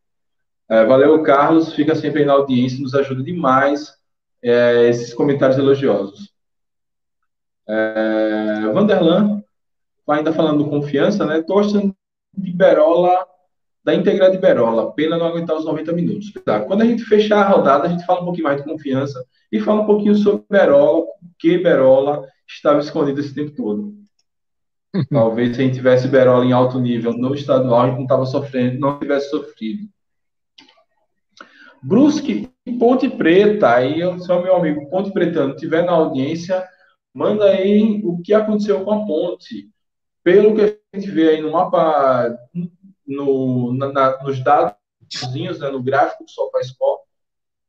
É, 0.70 0.86
valeu, 0.86 1.22
Carlos. 1.24 1.74
Fica 1.74 1.96
sempre 1.96 2.22
aí 2.22 2.26
na 2.26 2.34
audiência, 2.34 2.80
nos 2.80 2.94
ajuda 2.94 3.24
demais 3.24 3.96
é, 4.42 4.88
esses 4.88 5.14
comentários 5.14 5.58
elogiosos. 5.58 6.34
É, 7.68 8.70
Vanderlan, 8.74 9.43
ainda 10.08 10.34
falando 10.34 10.70
confiança, 10.70 11.26
né? 11.26 11.42
Torcendo 11.42 11.96
de 12.36 12.52
Berola, 12.52 13.26
da 13.84 13.94
íntegra 13.94 14.32
de 14.32 14.38
Berola. 14.38 14.94
Pena 14.94 15.18
não 15.18 15.28
aguentar 15.28 15.58
os 15.58 15.66
90 15.66 15.92
minutos. 15.94 16.32
Tá? 16.46 16.62
Quando 16.62 16.82
a 16.82 16.86
gente 16.86 17.04
fechar 17.04 17.46
a 17.46 17.50
rodada, 17.50 17.86
a 17.86 17.90
gente 17.90 18.06
fala 18.06 18.22
um 18.22 18.26
pouquinho 18.26 18.46
mais 18.46 18.58
de 18.58 18.64
confiança 18.64 19.24
e 19.52 19.60
fala 19.60 19.82
um 19.82 19.86
pouquinho 19.86 20.16
sobre 20.16 20.44
Berola, 20.50 21.06
que 21.38 21.58
Berola 21.58 22.28
estava 22.48 22.80
escondido 22.80 23.20
esse 23.20 23.34
tempo 23.34 23.52
todo. 23.52 23.94
Talvez 25.10 25.56
se 25.56 25.62
a 25.62 25.66
gente 25.66 25.76
tivesse 25.76 26.08
Berola 26.08 26.46
em 26.46 26.52
alto 26.52 26.80
nível 26.80 27.14
no 27.14 27.34
estadual, 27.34 27.82
a 27.82 27.88
gente 27.88 27.98
não 27.98 28.04
estava 28.04 28.26
sofrendo, 28.26 28.80
não 28.80 29.00
tivesse 29.00 29.30
sofrido. 29.30 29.88
Brusque 31.82 32.50
e 32.66 32.72
Ponte 32.74 33.10
Preta. 33.10 33.76
Aí, 33.76 34.00
se 34.22 34.32
o 34.32 34.42
meu 34.42 34.56
amigo 34.56 34.90
Ponte 34.90 35.12
Pretano 35.12 35.54
estiver 35.54 35.84
na 35.84 35.92
audiência, 35.92 36.64
manda 37.14 37.46
aí 37.46 38.02
o 38.06 38.22
que 38.22 38.34
aconteceu 38.34 38.84
com 38.86 38.92
a 38.92 39.06
Ponte. 39.06 39.70
Pelo 40.24 40.56
que 40.56 40.62
a 40.62 40.98
gente 40.98 41.12
vê 41.12 41.30
aí 41.30 41.42
no 41.42 41.52
mapa, 41.52 42.38
no, 43.06 43.74
na, 43.74 44.24
nos 44.24 44.44
dados, 44.44 44.76
né, 45.60 45.70
no 45.70 45.84
gráfico 45.84 46.24
do 46.24 46.32
SofaScore, 46.32 47.02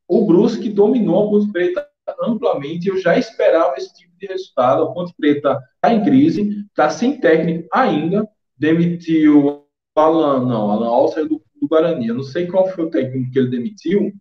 o 0.07 0.27
Brusque 0.27 0.69
dominou 0.69 1.27
a 1.27 1.31
Ponte 1.31 1.53
Preta 1.53 1.89
amplamente. 2.23 2.89
Eu 2.89 2.99
já 2.99 3.19
esperava 3.19 3.75
esse 3.77 3.93
tipo 3.95 4.17
de 4.19 4.27
resultado. 4.27 4.85
A 4.85 4.93
Ponte 4.93 5.13
Preta 5.17 5.61
está 5.75 5.93
em 5.93 6.05
crise, 6.05 6.65
está 6.69 6.89
sem 6.91 7.19
técnico 7.19 7.69
ainda, 7.73 8.29
demitiu 8.57 9.67
Alan, 9.97 10.45
não, 10.45 10.71
Alan 10.71 10.89
Alcer 10.89 11.27
do 11.27 11.45
do 11.65 11.69
Guarani. 11.69 12.09
Eu 12.09 12.15
não 12.15 12.23
sei 12.23 12.47
qual 12.47 12.69
foi 12.69 12.85
o 12.85 12.91
técnico 12.91 13.33
que 13.33 13.39
ele 13.39 13.51
demitiu, 13.51 14.13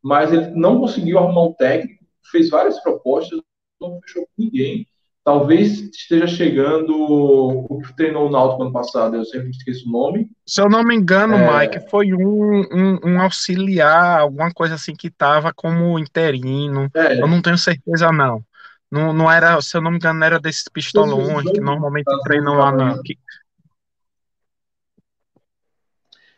mas 0.00 0.32
ele 0.32 0.50
não 0.50 0.80
conseguiu 0.80 1.18
arrumar 1.18 1.44
um 1.44 1.52
técnico, 1.52 2.04
fez 2.30 2.48
várias 2.48 2.80
propostas, 2.80 3.40
não 3.80 4.00
fechou 4.00 4.22
com 4.22 4.42
ninguém. 4.42 4.86
Talvez 5.24 5.78
esteja 5.78 6.26
chegando 6.26 6.92
o 6.96 7.80
que 7.80 7.94
treinou 7.94 8.26
o 8.26 8.30
Náutico 8.30 8.62
ano 8.62 8.72
passado, 8.72 9.14
eu 9.14 9.24
sempre 9.24 9.50
esqueço 9.50 9.88
o 9.88 9.92
nome. 9.92 10.28
Se 10.44 10.60
eu 10.60 10.68
não 10.68 10.82
me 10.82 10.96
engano, 10.96 11.34
é... 11.34 11.60
Mike, 11.60 11.88
foi 11.88 12.12
um, 12.12 12.62
um, 12.72 12.98
um, 13.04 13.20
auxiliar, 13.20 14.18
alguma 14.18 14.52
coisa 14.52 14.74
assim 14.74 14.96
que 14.96 15.06
estava 15.06 15.52
como 15.54 15.96
interino. 15.96 16.90
É. 16.92 17.20
Eu 17.20 17.28
não 17.28 17.40
tenho 17.40 17.56
certeza, 17.56 18.10
não. 18.10 18.44
Não, 18.90 19.12
não 19.12 19.30
era, 19.30 19.60
se 19.62 19.76
eu 19.76 19.80
não 19.80 19.92
me 19.92 19.96
engano, 19.96 20.18
não 20.18 20.26
era 20.26 20.40
desses 20.40 20.64
pistolões 20.68 21.50
que 21.50 21.60
normalmente 21.60 22.10
treinam 22.24 22.54
lá. 22.54 23.00
Que, 23.04 23.16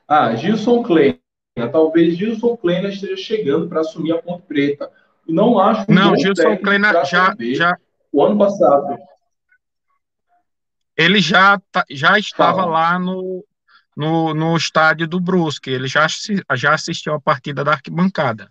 ah, 0.06 0.34
Gilson 0.36 0.82
Kleina. 0.82 1.18
Talvez 1.72 2.16
Gilson 2.16 2.56
Kleina 2.56 2.88
esteja 2.88 3.16
chegando 3.16 3.68
para 3.68 3.80
assumir 3.80 4.12
a 4.12 4.18
Ponte 4.22 4.42
Preta. 4.46 4.90
não 5.26 5.58
acho 5.58 5.90
Não, 5.90 6.16
Gilson 6.16 6.56
Kleina 6.58 6.92
já, 7.04 7.34
já. 7.54 7.76
O 8.14 8.24
ano 8.24 8.38
passado. 8.38 8.96
Ele 10.96 11.20
já, 11.20 11.58
tá, 11.72 11.84
já 11.90 12.16
estava 12.16 12.58
Fala. 12.58 12.70
lá 12.70 12.98
no, 13.00 13.44
no, 13.96 14.32
no 14.32 14.56
estádio 14.56 15.08
do 15.08 15.18
Brusque. 15.18 15.68
Ele 15.68 15.88
já, 15.88 16.06
já 16.54 16.74
assistiu 16.74 17.12
a 17.12 17.20
partida 17.20 17.64
da 17.64 17.72
arquibancada. 17.72 18.48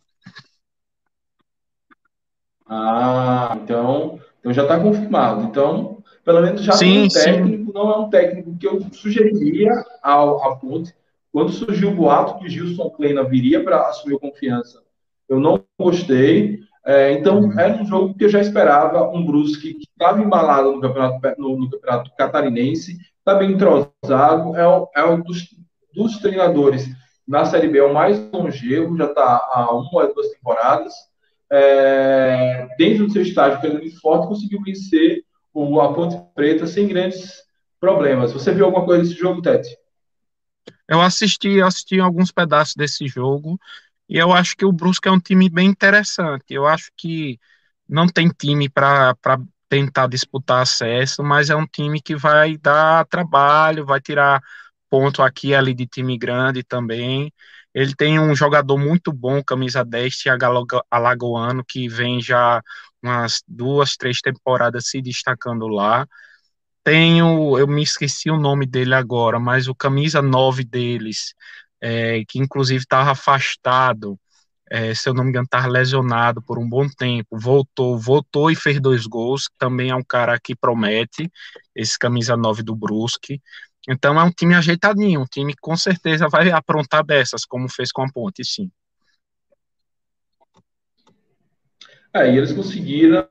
Ah, 2.68 3.58
então, 3.64 4.20
então 4.42 4.52
já 4.52 4.64
está 4.64 4.78
confirmado. 4.78 5.44
Então, 5.44 6.04
pelo 6.26 6.42
menos 6.42 6.62
já 6.62 6.74
sim, 6.74 7.06
um 7.06 7.08
técnico, 7.08 7.66
sim. 7.68 7.74
não 7.74 7.90
é 7.90 7.98
um 8.00 8.10
técnico 8.10 8.58
que 8.58 8.68
eu 8.68 8.86
sugeriria 8.92 9.72
ao, 10.02 10.44
a 10.44 10.58
Ponte. 10.58 10.94
Quando 11.32 11.54
surgiu 11.54 11.92
o 11.92 11.96
boato 11.96 12.38
que 12.40 12.50
Gilson 12.50 12.90
Kleina 12.90 13.24
viria 13.24 13.64
para 13.64 13.88
assumir 13.88 14.20
confiança, 14.20 14.84
eu 15.30 15.40
não 15.40 15.64
gostei. 15.80 16.60
É, 16.86 17.14
então, 17.14 17.42
uhum. 17.42 17.60
era 17.60 17.82
um 17.82 17.86
jogo 17.86 18.14
que 18.14 18.26
eu 18.26 18.30
já 18.30 18.42
esperava, 18.42 19.10
um 19.10 19.26
Brusque 19.26 19.74
que 19.74 19.88
estava 19.90 20.22
embalado 20.22 20.74
no 20.74 20.82
campeonato, 20.82 21.42
no, 21.42 21.58
no 21.58 21.70
campeonato 21.70 22.12
catarinense, 22.18 22.98
está 23.20 23.36
bem 23.36 23.54
entrosado, 23.54 24.56
é, 24.56 24.68
o, 24.68 24.90
é 24.96 25.06
um 25.06 25.22
dos, 25.22 25.48
dos 25.94 26.18
treinadores 26.18 26.90
na 27.26 27.46
Série 27.46 27.70
B, 27.70 27.80
é 27.80 27.84
o 27.84 27.94
mais 27.94 28.20
longevo, 28.32 28.98
já 28.98 29.06
está 29.06 29.50
há 29.52 29.72
uma 29.72 29.90
ou 29.94 30.14
duas 30.14 30.30
temporadas. 30.32 30.94
É, 31.50 32.68
dentro 32.78 33.06
do 33.06 33.14
seu 33.14 33.22
estágio, 33.22 33.62
pelo 33.62 33.76
muito 33.76 34.00
forte, 34.02 34.28
conseguiu 34.28 34.62
vencer 34.62 35.24
o, 35.54 35.80
a 35.80 35.94
Ponte 35.94 36.18
Preta 36.36 36.68
sem 36.68 36.88
grandes 36.88 37.44
problemas. 37.80 38.34
Você 38.34 38.52
viu 38.52 38.66
alguma 38.66 38.86
coisa 38.86 39.04
desse 39.04 39.16
jogo, 39.16 39.42
Tete? 39.42 39.78
Eu 40.88 41.00
assisti, 41.00 41.50
eu 41.50 41.68
assisti 41.68 42.00
alguns 42.00 42.32
pedaços 42.32 42.76
desse 42.76 43.08
jogo 43.08 43.58
e 44.10 44.18
eu 44.18 44.32
acho 44.34 44.56
que 44.56 44.66
o 44.66 44.72
Brusque 44.72 45.08
é 45.08 45.12
um 45.12 45.20
time 45.20 45.50
bem 45.50 45.70
interessante. 45.70 46.46
Eu 46.54 46.68
acho 46.68 46.92
que 46.98 47.40
não 47.88 48.08
tem 48.08 48.30
time 48.30 48.70
para 48.70 49.16
tentar 49.70 50.08
disputar 50.08 50.62
acesso, 50.62 51.24
mas 51.24 51.50
é 51.50 51.56
um 51.56 51.66
time 51.66 52.02
que 52.02 52.16
vai 52.16 52.58
dar 52.58 53.06
trabalho, 53.08 53.86
vai 53.86 54.00
tirar 54.02 54.42
ponto 54.90 55.22
aqui 55.24 55.50
e 55.50 55.56
ali 55.56 55.74
de 55.74 55.88
time 55.88 56.18
grande 56.18 56.64
também. 56.64 57.34
Ele 57.74 57.96
tem 57.96 58.20
um 58.20 58.36
jogador 58.36 58.78
muito 58.78 59.12
bom, 59.12 59.44
camisa 59.44 59.84
10, 59.84 60.18
Thiago 60.18 60.46
Alagoano, 60.92 61.64
que 61.68 61.88
vem 61.90 62.22
já 62.22 62.62
umas 63.02 63.42
duas, 63.48 63.98
três 63.98 64.22
temporadas 64.22 64.88
se 64.90 65.02
destacando 65.02 65.68
lá. 65.68 66.06
Tenho, 66.84 67.58
eu 67.58 67.68
me 67.68 67.82
esqueci 67.84 68.30
o 68.30 68.38
nome 68.38 68.66
dele 68.66 68.94
agora, 68.94 69.40
mas 69.40 69.68
o 69.68 69.76
camisa 69.76 70.22
9 70.22 70.64
deles, 70.66 71.34
é, 71.84 72.24
que 72.26 72.40
inclusive 72.40 72.82
estava 72.82 73.12
afastado, 73.12 74.18
é, 74.72 74.96
se 74.96 75.10
eu 75.10 75.14
não 75.14 75.26
me 75.26 75.32
engano, 75.32 75.44
estava 75.44 75.68
lesionado 75.68 76.42
por 76.42 76.58
um 76.58 76.68
bom 76.68 76.88
tempo, 76.88 77.38
voltou, 77.38 78.00
voltou 78.00 78.50
e 78.50 78.56
fez 78.56 78.80
dois 78.80 79.06
gols, 79.06 79.50
também 79.60 79.90
é 79.90 79.96
um 79.96 80.04
cara 80.04 80.40
que 80.42 80.56
promete, 80.56 81.30
esse 81.76 82.00
camisa 82.00 82.38
9 82.38 82.64
do 82.64 82.74
Brusque, 82.74 83.42
então 83.90 84.18
é 84.18 84.24
um 84.24 84.32
time 84.32 84.56
ajeitadinho, 84.56 85.20
um 85.20 85.26
time 85.26 85.54
que 85.54 85.60
com 85.62 85.76
certeza 85.76 86.30
vai 86.30 86.50
aprontar 86.52 87.06
dessas, 87.06 87.44
como 87.44 87.68
fez 87.68 87.92
com 87.92 88.02
a 88.02 88.10
Ponte, 88.10 88.46
sim. 88.46 88.72
É, 92.14 92.32
e 92.32 92.38
eles 92.38 92.54
conseguiram 92.54 93.28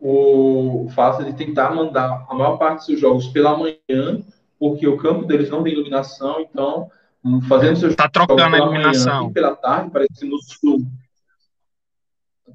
o 0.00 0.88
fato 0.94 1.24
de 1.24 1.32
tentar 1.32 1.74
mandar 1.74 2.24
a 2.28 2.34
maior 2.34 2.56
parte 2.56 2.76
dos 2.76 2.86
seus 2.86 3.00
jogos 3.00 3.26
pela 3.28 3.56
manhã, 3.56 4.22
porque 4.60 4.86
o 4.86 4.96
campo 4.96 5.24
deles 5.24 5.50
não 5.50 5.64
tem 5.64 5.72
iluminação, 5.72 6.40
então 6.40 6.88
fazendo 7.48 7.76
seus 7.76 7.94
tá 7.94 8.08
trocando 8.08 8.56
a 8.56 8.58
iluminação 8.58 9.20
manhã 9.22 9.32
pela 9.32 9.56
tarde, 9.56 9.90
parece 9.90 10.20
que 10.20 10.26
no 10.26 10.38
sul 10.42 10.86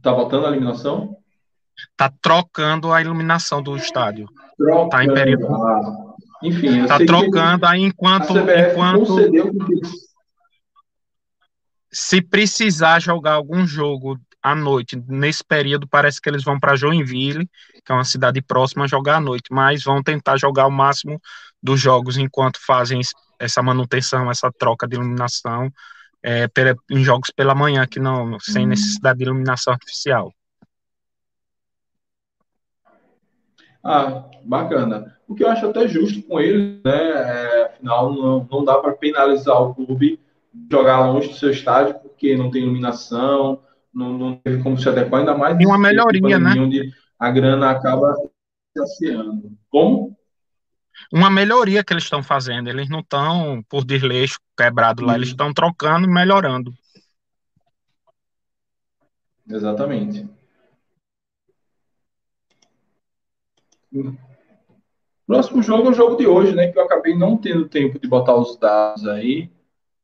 tá 0.01 0.11
voltando 0.11 0.45
a 0.47 0.49
iluminação. 0.49 1.17
Tá 1.97 2.11
trocando 2.21 2.91
a 2.91 3.01
iluminação 3.01 3.61
do 3.61 3.75
estádio. 3.75 4.27
Trocando, 4.57 4.89
tá 4.89 5.03
em 5.03 5.13
período. 5.13 5.53
Ah, 5.53 6.15
enfim, 6.43 6.85
tá 6.85 6.97
trocando 6.99 7.65
aí 7.65 7.81
enquanto 7.81 8.33
enquanto 8.37 9.15
se 11.91 12.21
precisar 12.21 12.99
jogar 12.99 13.33
algum 13.33 13.65
jogo 13.67 14.17
à 14.41 14.55
noite, 14.55 15.01
nesse 15.07 15.43
período 15.43 15.87
parece 15.87 16.19
que 16.19 16.29
eles 16.29 16.43
vão 16.43 16.59
para 16.59 16.75
Joinville, 16.75 17.47
que 17.85 17.91
é 17.91 17.93
uma 17.93 18.05
cidade 18.05 18.41
próxima, 18.41 18.87
jogar 18.87 19.17
à 19.17 19.21
noite, 19.21 19.45
mas 19.51 19.83
vão 19.83 20.01
tentar 20.01 20.37
jogar 20.37 20.65
o 20.67 20.71
máximo 20.71 21.21
dos 21.61 21.79
jogos 21.79 22.17
enquanto 22.17 22.59
fazem 22.65 23.01
essa 23.41 23.61
manutenção, 23.61 24.29
essa 24.29 24.51
troca 24.51 24.87
de 24.87 24.95
iluminação 24.95 25.71
é, 26.23 26.47
em 26.89 27.03
jogos 27.03 27.31
pela 27.31 27.55
manhã, 27.55 27.85
que 27.87 27.99
não, 27.99 28.39
sem 28.39 28.67
necessidade 28.67 29.19
de 29.19 29.25
iluminação 29.25 29.73
artificial. 29.73 30.31
Ah, 33.83 34.25
bacana. 34.43 35.17
O 35.27 35.33
que 35.33 35.43
eu 35.43 35.49
acho 35.49 35.65
até 35.65 35.87
justo 35.87 36.21
com 36.23 36.39
ele, 36.39 36.79
né? 36.85 37.09
É, 37.09 37.65
afinal, 37.65 38.13
não, 38.13 38.47
não 38.49 38.63
dá 38.63 38.77
para 38.77 38.93
penalizar 38.93 39.59
o 39.59 39.73
clube 39.73 40.19
jogar 40.69 41.07
longe 41.07 41.29
do 41.29 41.35
seu 41.35 41.49
estádio 41.49 41.95
porque 41.95 42.35
não 42.35 42.51
tem 42.51 42.61
iluminação, 42.61 43.63
não, 43.93 44.17
não 44.17 44.35
teve 44.35 44.61
como 44.61 44.77
se 44.77 44.87
adequar, 44.87 45.21
ainda 45.21 45.35
mais. 45.35 45.57
Tem 45.57 45.65
uma 45.65 45.79
melhoria, 45.79 46.37
né? 46.37 46.53
Onde 46.59 46.91
a 47.17 47.31
grana 47.31 47.71
acaba 47.71 48.15
se 48.85 49.15
Como? 49.69 50.15
Uma 51.11 51.29
melhoria 51.29 51.83
que 51.83 51.93
eles 51.93 52.03
estão 52.03 52.21
fazendo. 52.21 52.69
Eles 52.69 52.89
não 52.89 52.99
estão 52.99 53.63
por 53.69 53.85
desleixo 53.85 54.39
quebrado 54.57 55.03
lá, 55.03 55.15
eles 55.15 55.29
uhum. 55.29 55.33
estão 55.33 55.53
trocando 55.53 56.07
e 56.07 56.11
melhorando. 56.11 56.73
Exatamente. 59.49 60.27
Próximo 65.27 65.61
jogo 65.61 65.87
é 65.87 65.91
o 65.91 65.93
jogo 65.93 66.15
de 66.15 66.27
hoje, 66.27 66.55
né? 66.55 66.71
Que 66.71 66.79
eu 66.79 66.83
acabei 66.83 67.17
não 67.17 67.37
tendo 67.37 67.67
tempo 67.67 67.99
de 67.99 68.07
botar 68.07 68.35
os 68.35 68.57
dados 68.57 69.07
aí, 69.07 69.51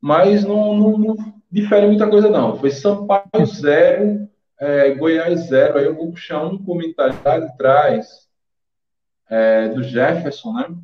mas 0.00 0.44
não, 0.44 0.76
não, 0.76 0.98
não 0.98 1.16
difere 1.50 1.86
muita 1.86 2.08
coisa, 2.08 2.28
não. 2.28 2.58
Foi 2.58 2.70
Sampaio 2.70 3.46
0, 3.46 4.28
é, 4.60 4.94
Goiás 4.94 5.48
0. 5.48 5.78
Aí 5.78 5.84
eu 5.86 5.94
vou 5.94 6.12
puxar 6.12 6.44
um 6.44 6.62
comentário 6.62 7.14
lá 7.24 7.38
de 7.38 7.56
trás 7.56 8.28
é, 9.30 9.68
do 9.68 9.82
Jefferson, 9.82 10.52
né? 10.52 10.76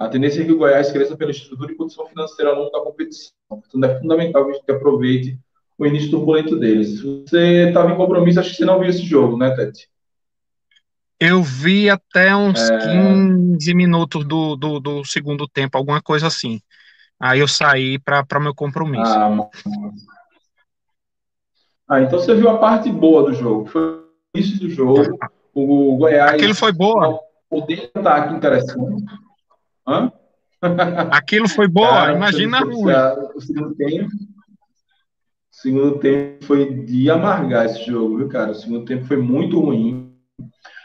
A 0.00 0.08
tendência 0.08 0.40
é 0.40 0.46
que 0.46 0.52
o 0.52 0.56
Goiás 0.56 0.90
cresça 0.90 1.14
pela 1.14 1.30
estrutura 1.30 1.70
e 1.70 1.74
condição 1.74 2.06
financeira 2.06 2.52
ao 2.52 2.56
longo 2.56 2.70
da 2.70 2.80
competição. 2.80 3.34
Portanto, 3.46 3.84
é 3.84 4.00
fundamental 4.00 4.46
que 4.46 4.52
a 4.52 4.54
gente 4.54 4.70
aproveite 4.70 5.38
o 5.76 5.84
início 5.84 6.10
turbulento 6.10 6.58
deles. 6.58 7.02
Você 7.02 7.68
estava 7.68 7.92
em 7.92 7.96
compromisso, 7.96 8.40
acho 8.40 8.48
que 8.48 8.56
você 8.56 8.64
não 8.64 8.80
viu 8.80 8.88
esse 8.88 9.02
jogo, 9.02 9.36
né, 9.36 9.54
Tete? 9.54 9.90
Eu 11.20 11.42
vi 11.42 11.90
até 11.90 12.34
uns 12.34 12.70
é... 12.70 12.78
15 12.78 13.74
minutos 13.74 14.24
do, 14.24 14.56
do, 14.56 14.80
do, 14.80 15.04
segundo 15.04 15.46
tempo, 15.46 15.76
alguma 15.76 16.00
coisa 16.00 16.28
assim. 16.28 16.62
Aí 17.20 17.40
eu 17.40 17.48
saí 17.48 17.98
para 17.98 18.40
meu 18.40 18.54
compromisso. 18.54 19.12
Ah, 19.12 19.50
ah, 21.86 22.00
então 22.00 22.18
você 22.18 22.34
viu 22.34 22.48
a 22.48 22.56
parte 22.56 22.90
boa 22.90 23.24
do 23.24 23.34
jogo. 23.34 23.66
Foi 23.66 23.82
o 23.82 24.04
início 24.34 24.60
do 24.60 24.70
jogo. 24.70 25.18
O 25.52 25.98
Goiás. 25.98 26.32
Aquilo 26.32 26.54
foi 26.54 26.72
boa. 26.72 27.20
O 27.50 27.66
ataque 27.94 28.32
interessante. 28.32 29.04
Hã? 29.86 30.12
Aquilo 31.10 31.48
foi 31.48 31.66
boa, 31.66 32.12
imagina 32.12 32.60
ruim. 32.60 32.92
O 33.34 33.40
segundo 33.40 33.74
tempo, 33.74 34.10
o 34.10 35.54
segundo 35.62 35.98
tempo 35.98 36.44
foi 36.44 36.84
de 36.84 37.10
amargar 37.10 37.66
esse 37.66 37.84
jogo, 37.84 38.18
viu, 38.18 38.28
cara? 38.28 38.50
O 38.50 38.54
segundo 38.54 38.84
tempo 38.84 39.06
foi 39.06 39.16
muito 39.16 39.58
ruim. 39.58 40.14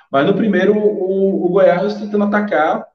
Mas 0.10 0.26
no 0.26 0.34
primeiro, 0.34 0.78
o, 0.78 1.46
o 1.46 1.50
Goiás 1.50 1.96
tentando 1.96 2.24
atacar, 2.24 2.86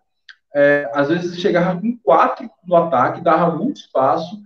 é, 0.55 0.91
às 0.95 1.09
vezes 1.09 1.39
chegava 1.39 1.79
com 1.79 1.97
quatro 1.99 2.49
no 2.65 2.77
ataque, 2.77 3.21
dava 3.21 3.55
muito 3.55 3.81
espaço, 3.81 4.39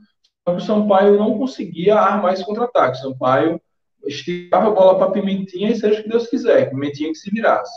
só 0.47 0.55
que 0.55 0.63
o 0.63 0.67
Sampaio 0.67 1.17
não 1.17 1.39
conseguia 1.39 1.95
armar 1.95 2.35
esse 2.35 2.45
contra-ataque. 2.45 2.99
O 2.99 3.01
Sampaio 3.01 3.61
esticava 4.05 4.69
a 4.69 4.71
bola 4.71 4.99
para 4.99 5.13
Pimentinha 5.13 5.71
e 5.71 5.77
seja 5.77 6.01
o 6.01 6.03
que 6.03 6.09
Deus 6.09 6.27
quiser, 6.27 6.69
Pimentinha 6.69 7.11
que 7.11 7.19
se 7.19 7.31
virasse. 7.31 7.73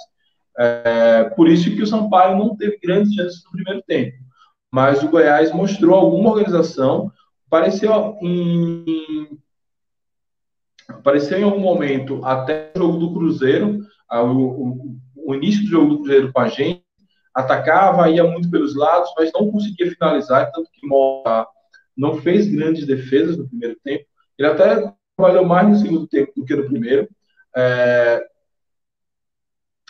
É, 0.58 1.26
por 1.36 1.48
isso 1.48 1.70
que 1.70 1.82
o 1.82 1.88
Sampaio 1.88 2.38
não 2.38 2.56
teve 2.56 2.80
grandes 2.82 3.14
chances 3.14 3.44
no 3.46 3.52
primeiro 3.52 3.82
tempo. 3.84 4.18
Mas 4.72 5.04
o 5.04 5.10
Goiás 5.10 5.52
mostrou 5.52 5.96
alguma 5.96 6.32
organização. 6.32 7.12
Pareceu 7.50 8.18
em, 8.22 9.40
apareceu 10.90 11.40
em 11.40 11.44
algum 11.44 11.60
momento, 11.60 12.24
até 12.26 12.72
o 12.76 12.80
jogo 12.80 12.98
do 12.98 13.14
Cruzeiro, 13.14 13.86
o, 14.12 14.26
o, 14.26 14.96
o, 15.16 15.36
início 15.36 15.62
do 15.64 15.70
jogo 15.70 15.90
do 15.90 15.98
Cruzeiro 16.00 16.34
com 16.34 16.40
a 16.40 16.48
gente, 16.48 16.84
atacava, 17.34 18.10
ia 18.10 18.24
muito 18.24 18.50
pelos 18.50 18.76
lados, 18.76 19.10
mas 19.18 19.32
não 19.34 19.52
conseguia 19.52 19.92
finalizar, 19.92 20.52
tanto 20.52 20.70
que 20.72 20.88
Mota 20.88 21.48
não 21.96 22.18
fez 22.18 22.48
grandes 22.48 22.86
defesas 22.86 23.38
no 23.38 23.48
primeiro 23.48 23.78
tempo. 23.84 24.06
Ele 24.38 24.48
até 24.48 24.94
trabalhou 25.16 25.46
mais 25.46 25.68
no 25.68 25.76
segundo 25.76 26.08
tempo 26.08 26.32
do 26.36 26.46
que 26.46 26.56
no 26.56 26.66
primeiro. 26.66 27.08
É, 27.56 28.24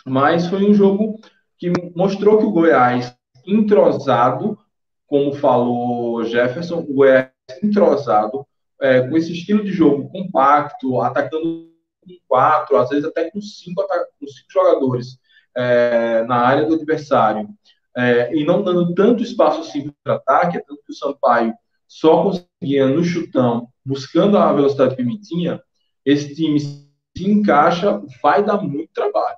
mas 0.08 0.46
foi 0.46 0.64
um 0.64 0.74
jogo 0.74 1.20
que 1.58 1.72
mostrou 1.94 2.38
que 2.38 2.44
o 2.44 2.50
Goiás 2.50 3.14
entrosado, 3.46 4.58
como 5.06 5.34
falou 5.34 6.24
Jefferson, 6.24 6.78
o 6.80 6.94
Goiás 6.94 7.30
entrosado, 7.62 8.46
é, 8.80 9.00
com 9.08 9.16
esse 9.16 9.32
estilo 9.32 9.64
de 9.64 9.72
jogo 9.72 10.08
compacto, 10.08 11.00
atacando 11.00 11.68
com 12.00 12.16
quatro, 12.28 12.76
às 12.76 12.88
vezes 12.88 13.04
até 13.04 13.30
com 13.30 13.40
cinco, 13.40 13.86
com 13.86 14.26
cinco 14.26 14.50
jogadores 14.50 15.18
é, 15.56 16.24
na 16.24 16.36
área 16.36 16.64
do 16.64 16.74
adversário, 16.74 17.48
é, 17.96 18.34
e 18.34 18.44
não 18.44 18.62
dando 18.62 18.94
tanto 18.94 19.22
espaço 19.22 19.60
assim 19.60 19.92
para 20.04 20.14
ataque, 20.14 20.58
é 20.58 20.60
tanto 20.60 20.80
que 20.84 20.92
o 20.92 20.94
Sampaio 20.94 21.52
só 21.86 22.22
conseguia 22.22 22.86
no 22.86 23.02
chutão, 23.02 23.68
buscando 23.84 24.36
a 24.36 24.52
velocidade 24.52 24.94
que 24.94 25.02
Pimentinha, 25.02 25.60
esse 26.04 26.34
time 26.34 26.60
se 26.60 26.88
encaixa, 27.18 28.00
vai 28.22 28.44
dar 28.44 28.58
muito 28.58 28.92
trabalho. 28.92 29.37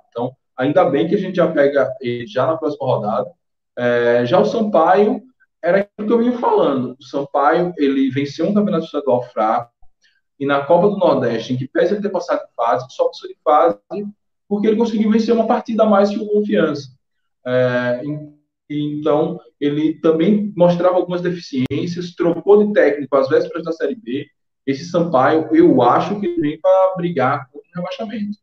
Ainda 0.60 0.84
bem 0.84 1.08
que 1.08 1.14
a 1.14 1.18
gente 1.18 1.36
já 1.36 1.50
pega 1.50 1.90
ele 2.02 2.26
já 2.26 2.46
na 2.46 2.58
próxima 2.58 2.86
rodada. 2.86 3.30
É, 3.78 4.26
já 4.26 4.38
o 4.38 4.44
Sampaio, 4.44 5.22
era 5.62 5.80
aquilo 5.80 6.06
que 6.06 6.12
eu 6.12 6.18
vinha 6.18 6.38
falando. 6.38 6.94
O 7.00 7.02
Sampaio, 7.02 7.72
ele 7.78 8.10
venceu 8.10 8.46
um 8.46 8.52
campeonato 8.52 8.84
estadual 8.84 9.22
fraco, 9.22 9.72
e 10.38 10.44
na 10.44 10.62
Copa 10.62 10.90
do 10.90 10.98
Nordeste, 10.98 11.54
em 11.54 11.56
que 11.56 11.66
pese 11.66 11.94
ele 11.94 12.02
ter 12.02 12.10
passado 12.10 12.40
de 12.40 12.54
fase, 12.54 12.86
só 12.90 13.06
passou 13.06 13.28
de 13.28 13.36
fase 13.42 13.78
porque 14.46 14.66
ele 14.66 14.76
conseguiu 14.76 15.10
vencer 15.10 15.34
uma 15.34 15.46
partida 15.46 15.84
a 15.84 15.86
mais 15.86 16.10
que 16.10 16.18
o 16.18 16.26
Confiança. 16.26 16.88
É, 17.46 18.02
então, 18.68 19.40
ele 19.58 19.94
também 20.00 20.52
mostrava 20.54 20.96
algumas 20.96 21.22
deficiências, 21.22 22.14
trocou 22.14 22.66
de 22.66 22.72
técnico 22.74 23.16
às 23.16 23.30
vésperas 23.30 23.64
da 23.64 23.72
Série 23.72 23.94
B. 23.94 24.26
Esse 24.66 24.84
Sampaio, 24.84 25.48
eu 25.52 25.80
acho 25.80 26.20
que 26.20 26.38
vem 26.38 26.60
para 26.60 26.94
brigar 26.96 27.48
contra 27.50 27.66
o 27.66 27.76
rebaixamento. 27.76 28.36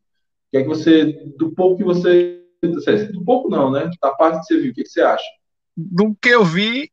O 0.47 0.51
que 0.51 0.57
é 0.57 0.61
que 0.63 0.67
você, 0.67 1.05
do 1.37 1.51
pouco 1.51 1.77
que 1.77 1.83
você. 1.83 2.43
Do 3.11 3.23
pouco 3.23 3.49
não, 3.49 3.69
né? 3.69 3.89
Da 4.01 4.11
parte 4.11 4.39
que 4.39 4.45
você 4.45 4.61
viu, 4.61 4.71
o 4.71 4.73
que, 4.73 4.81
é 4.81 4.83
que 4.83 4.89
você 4.89 5.01
acha? 5.01 5.23
Do 5.75 6.15
que 6.19 6.29
eu 6.29 6.43
vi, 6.43 6.89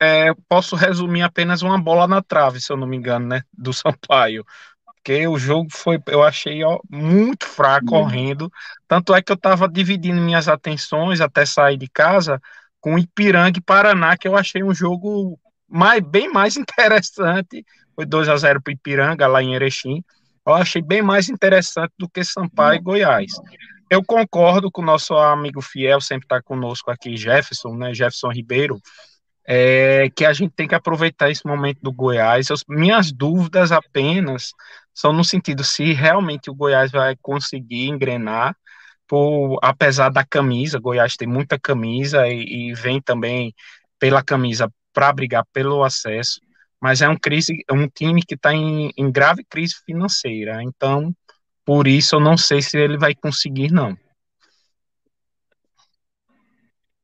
é, 0.00 0.32
posso 0.48 0.74
resumir 0.74 1.22
apenas 1.22 1.62
uma 1.62 1.80
bola 1.80 2.06
na 2.06 2.22
trave, 2.22 2.60
se 2.60 2.72
eu 2.72 2.76
não 2.76 2.86
me 2.86 2.96
engano, 2.96 3.26
né? 3.26 3.42
Do 3.52 3.72
Sampaio. 3.72 4.44
Porque 4.84 5.26
o 5.26 5.38
jogo 5.38 5.68
foi, 5.70 6.00
eu 6.06 6.22
achei 6.22 6.62
ó, 6.64 6.78
muito 6.90 7.46
fraco 7.46 7.94
uhum. 7.94 8.02
correndo. 8.02 8.52
Tanto 8.86 9.14
é 9.14 9.22
que 9.22 9.32
eu 9.32 9.36
estava 9.36 9.68
dividindo 9.68 10.20
minhas 10.20 10.48
atenções 10.48 11.20
até 11.20 11.46
sair 11.46 11.76
de 11.76 11.88
casa 11.88 12.40
com 12.80 12.98
Ipiranga 12.98 13.58
e 13.58 13.62
Paraná, 13.62 14.16
que 14.16 14.28
eu 14.28 14.36
achei 14.36 14.62
um 14.62 14.74
jogo 14.74 15.38
mais, 15.68 16.00
bem 16.00 16.30
mais 16.30 16.56
interessante. 16.58 17.64
Foi 17.94 18.06
2 18.06 18.28
a 18.28 18.36
0 18.36 18.62
para 18.62 18.72
Ipiranga, 18.72 19.26
lá 19.26 19.42
em 19.42 19.54
Erechim. 19.54 20.04
Eu 20.48 20.54
achei 20.54 20.80
bem 20.80 21.02
mais 21.02 21.28
interessante 21.28 21.92
do 21.98 22.08
que 22.08 22.24
Sampaio 22.24 22.78
e 22.78 22.82
Goiás. 22.82 23.32
Eu 23.90 24.02
concordo 24.02 24.70
com 24.70 24.80
o 24.80 24.84
nosso 24.84 25.14
amigo 25.14 25.60
fiel, 25.60 26.00
sempre 26.00 26.24
está 26.24 26.42
conosco 26.42 26.90
aqui, 26.90 27.16
Jefferson, 27.16 27.74
né? 27.74 27.92
Jefferson 27.92 28.30
Ribeiro 28.30 28.80
é, 29.46 30.10
que 30.14 30.26
a 30.26 30.32
gente 30.32 30.52
tem 30.54 30.68
que 30.68 30.74
aproveitar 30.74 31.30
esse 31.30 31.46
momento 31.46 31.80
do 31.82 31.92
Goiás. 31.92 32.50
As 32.50 32.62
minhas 32.68 33.12
dúvidas 33.12 33.72
apenas 33.72 34.52
são 34.94 35.12
no 35.12 35.24
sentido 35.24 35.64
se 35.64 35.92
realmente 35.92 36.50
o 36.50 36.54
Goiás 36.54 36.90
vai 36.90 37.14
conseguir 37.20 37.88
engrenar, 37.88 38.54
por, 39.06 39.58
apesar 39.62 40.10
da 40.10 40.24
camisa, 40.24 40.78
Goiás 40.78 41.16
tem 41.16 41.28
muita 41.28 41.58
camisa 41.58 42.26
e, 42.26 42.70
e 42.70 42.74
vem 42.74 43.00
também 43.00 43.54
pela 43.98 44.22
camisa 44.22 44.70
para 44.92 45.12
brigar 45.12 45.44
pelo 45.50 45.82
acesso, 45.84 46.40
mas 46.80 47.02
é 47.02 47.08
um, 47.08 47.16
crise, 47.16 47.64
um 47.70 47.88
time 47.88 48.22
que 48.22 48.34
está 48.34 48.54
em, 48.54 48.92
em 48.96 49.10
grave 49.10 49.44
crise 49.44 49.74
financeira, 49.84 50.62
então 50.62 51.14
por 51.64 51.86
isso 51.86 52.16
eu 52.16 52.20
não 52.20 52.36
sei 52.36 52.62
se 52.62 52.78
ele 52.78 52.96
vai 52.96 53.14
conseguir, 53.14 53.70
não. 53.70 53.96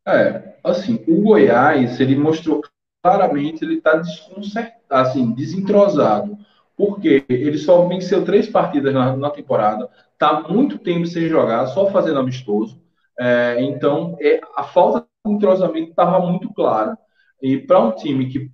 É, 0.06 0.56
assim, 0.62 1.02
o 1.08 1.22
Goiás, 1.22 1.98
ele 1.98 2.14
mostrou 2.16 2.62
claramente, 3.02 3.64
ele 3.64 3.76
está 3.76 3.96
desconcertado, 3.96 4.80
assim, 4.88 5.32
desentrosado, 5.32 6.38
porque 6.76 7.24
ele 7.28 7.58
só 7.58 7.86
venceu 7.86 8.24
três 8.24 8.48
partidas 8.48 8.92
na, 8.92 9.16
na 9.16 9.30
temporada, 9.30 9.88
está 10.12 10.40
muito 10.48 10.78
tempo 10.78 11.06
sem 11.06 11.28
jogar, 11.28 11.66
só 11.66 11.90
fazendo 11.90 12.18
amistoso, 12.18 12.80
é, 13.18 13.62
então 13.62 14.16
é, 14.20 14.40
a 14.56 14.64
falta 14.64 15.06
de 15.24 15.32
entrosamento 15.32 15.90
estava 15.90 16.20
muito 16.20 16.52
clara, 16.52 16.98
e 17.42 17.58
para 17.58 17.80
um 17.80 17.92
time 17.92 18.28
que 18.28 18.50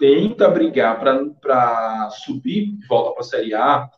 tenta 0.00 0.48
brigar 0.48 0.98
para 0.98 2.10
subir, 2.10 2.78
volta 2.88 3.12
para 3.12 3.20
a 3.20 3.24
Série 3.24 3.54
A, 3.54 3.88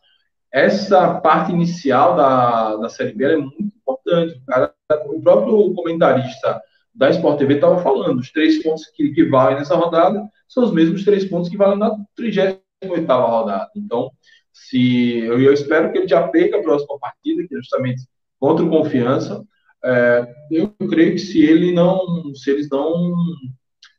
essa 0.51 1.15
parte 1.21 1.51
inicial 1.51 2.15
da, 2.15 2.75
da 2.75 2.89
Série 2.89 3.13
B 3.13 3.23
é 3.23 3.37
muito 3.37 3.63
importante. 3.63 4.37
O, 4.37 4.45
cara, 4.45 4.75
o 5.07 5.21
próprio 5.21 5.73
comentarista 5.73 6.61
da 6.93 7.09
Sport 7.09 7.39
TV 7.39 7.55
estava 7.55 7.81
falando, 7.81 8.19
os 8.19 8.31
três 8.31 8.61
pontos 8.61 8.85
que, 8.93 9.11
que 9.13 9.23
valem 9.23 9.57
nessa 9.57 9.75
rodada 9.75 10.21
são 10.47 10.63
os 10.63 10.71
mesmos 10.71 11.03
três 11.03 11.25
pontos 11.25 11.49
que 11.49 11.57
valem 11.57 11.79
na 11.79 11.95
38 12.15 12.61
rodada. 13.07 13.67
Então, 13.75 14.11
se 14.51 15.19
eu, 15.19 15.41
eu, 15.41 15.53
espero 15.53 15.91
que 15.91 15.97
ele 15.97 16.07
já 16.07 16.27
perca 16.27 16.59
a 16.59 16.61
próxima 16.61 16.99
partida, 16.99 17.47
que 17.47 17.55
é 17.55 17.57
justamente 17.57 18.03
contra 18.39 18.63
o 18.63 18.69
Confiança. 18.69 19.43
É, 19.83 20.27
eu 20.51 20.69
creio 20.89 21.13
que 21.13 21.19
se 21.19 21.43
ele 21.43 21.71
não, 21.71 22.33
se 22.35 22.51
eles 22.51 22.69
não 22.69 23.15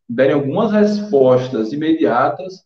derem 0.09 0.35
algumas 0.35 0.73
respostas 0.73 1.73
imediatas, 1.73 2.65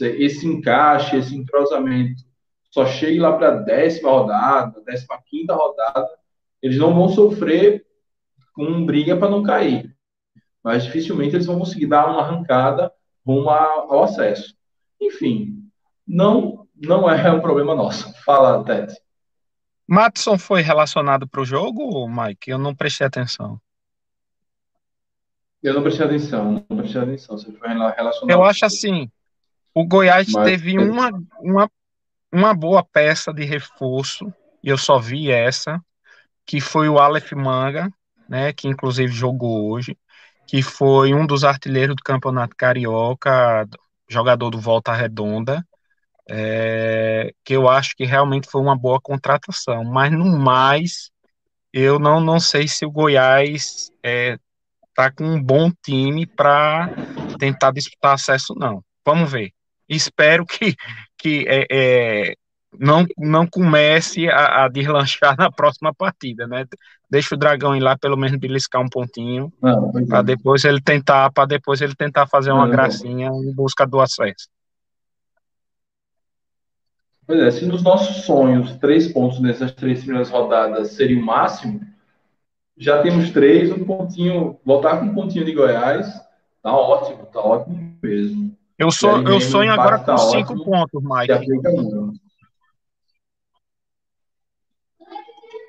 esse 0.00 0.46
encaixe, 0.46 1.16
esse 1.16 1.36
entrosamento 1.36 2.22
só 2.70 2.86
chegue 2.86 3.18
lá 3.18 3.36
para 3.36 3.48
a 3.48 3.56
décima 3.56 4.10
rodada, 4.10 4.80
décima 4.84 5.20
quinta 5.26 5.54
rodada, 5.54 6.08
eles 6.62 6.78
não 6.78 6.94
vão 6.94 7.08
sofrer 7.08 7.84
com 8.52 8.84
briga 8.84 9.16
para 9.16 9.30
não 9.30 9.42
cair. 9.42 9.94
Mas 10.62 10.84
dificilmente 10.84 11.34
eles 11.34 11.46
vão 11.46 11.58
conseguir 11.58 11.86
dar 11.86 12.06
uma 12.06 12.20
arrancada 12.20 12.92
rumo 13.26 13.50
ao 13.50 14.04
acesso. 14.04 14.54
Enfim, 15.00 15.64
não, 16.06 16.68
não 16.76 17.10
é 17.10 17.30
um 17.32 17.40
problema 17.40 17.74
nosso. 17.74 18.12
Fala, 18.24 18.62
Ted. 18.64 18.94
Matson 19.88 20.38
foi 20.38 20.60
relacionado 20.60 21.26
para 21.26 21.40
o 21.40 21.44
jogo, 21.44 22.06
Mike? 22.08 22.50
Eu 22.50 22.58
não 22.58 22.74
prestei 22.74 23.06
atenção. 23.06 23.60
Eu 25.62 25.74
não 25.74 25.82
prestei 25.82 26.06
atenção, 26.06 26.64
não 26.68 26.76
prestei 26.78 27.02
atenção. 27.02 27.36
Você 27.36 27.52
foi 27.52 27.68
relacionado. 27.68 28.30
Eu 28.30 28.44
acho 28.44 28.64
assim, 28.64 29.10
o 29.74 29.84
Goiás 29.86 30.32
Mas... 30.32 30.44
teve 30.44 30.78
uma, 30.78 31.10
uma, 31.40 31.70
uma 32.32 32.54
boa 32.54 32.82
peça 32.82 33.32
de 33.32 33.44
reforço, 33.44 34.32
e 34.62 34.68
eu 34.68 34.78
só 34.78 34.98
vi 34.98 35.30
essa, 35.30 35.80
que 36.46 36.60
foi 36.60 36.88
o 36.88 36.98
Aleph 36.98 37.32
Manga, 37.32 37.92
né, 38.28 38.52
que 38.52 38.68
inclusive 38.68 39.12
jogou 39.12 39.70
hoje, 39.70 39.96
que 40.46 40.62
foi 40.62 41.14
um 41.14 41.26
dos 41.26 41.44
artilheiros 41.44 41.96
do 41.96 42.02
Campeonato 42.02 42.56
Carioca, 42.56 43.68
jogador 44.08 44.50
do 44.50 44.58
Volta 44.58 44.92
Redonda, 44.92 45.64
é, 46.28 47.32
que 47.44 47.54
eu 47.54 47.68
acho 47.68 47.94
que 47.96 48.04
realmente 48.04 48.48
foi 48.48 48.60
uma 48.60 48.76
boa 48.76 49.00
contratação, 49.00 49.84
mas 49.84 50.12
no 50.12 50.38
mais, 50.38 51.10
eu 51.72 51.98
não, 51.98 52.20
não 52.20 52.38
sei 52.40 52.66
se 52.66 52.84
o 52.84 52.90
Goiás 52.90 53.90
é, 54.02 54.38
tá 55.00 55.10
com 55.10 55.24
um 55.24 55.42
bom 55.42 55.72
time 55.82 56.26
para 56.26 56.90
tentar 57.38 57.70
disputar 57.70 58.12
acesso, 58.12 58.54
não. 58.54 58.84
Vamos 59.02 59.32
ver. 59.32 59.50
Espero 59.88 60.44
que, 60.44 60.76
que 61.16 61.46
é, 61.48 61.66
é, 61.70 62.34
não, 62.78 63.06
não 63.16 63.46
comece 63.46 64.28
a, 64.28 64.64
a, 64.64 64.68
deslanchar 64.68 65.34
na 65.40 65.50
próxima 65.50 65.94
partida, 65.94 66.46
né? 66.46 66.66
Deixa 67.10 67.34
o 67.34 67.38
Dragão 67.38 67.74
ir 67.74 67.80
lá 67.80 67.96
pelo 67.96 68.14
menos 68.14 68.38
beliscar 68.38 68.82
um 68.82 68.90
pontinho 68.90 69.50
para 70.06 70.18
é. 70.18 70.22
depois 70.22 70.64
ele 70.64 70.82
tentar 70.82 71.32
para 71.32 71.46
depois 71.46 71.80
ele 71.80 71.94
tentar 71.94 72.26
fazer 72.26 72.52
uma 72.52 72.66
não, 72.66 72.70
gracinha 72.70 73.28
em 73.28 73.54
busca 73.54 73.86
do 73.86 74.00
acesso. 74.00 74.48
Pois 77.26 77.40
é, 77.40 77.50
se 77.50 77.64
nos 77.64 77.82
nossos 77.82 78.24
sonhos 78.26 78.76
três 78.76 79.10
pontos 79.10 79.40
nessas 79.40 79.72
três 79.72 80.00
primeiras 80.00 80.28
rodadas 80.28 80.92
seria 80.92 81.18
o 81.18 81.24
máximo, 81.24 81.80
já 82.80 83.02
temos 83.02 83.30
três, 83.30 83.70
um 83.70 83.84
pontinho, 83.84 84.58
voltar 84.64 84.98
com 84.98 85.04
um 85.04 85.14
pontinho 85.14 85.44
de 85.44 85.52
Goiás, 85.52 86.10
tá 86.62 86.74
ótimo, 86.74 87.26
tá 87.26 87.40
ótimo 87.40 87.96
mesmo. 88.02 88.56
Eu, 88.78 88.90
sou, 88.90 89.20
eu 89.22 89.38
sonho 89.40 89.70
agora 89.70 89.98
com 89.98 90.04
tá 90.06 90.16
cinco 90.16 90.54
ótimo, 90.54 90.64
pontos, 90.64 91.02
Mike 91.02 91.50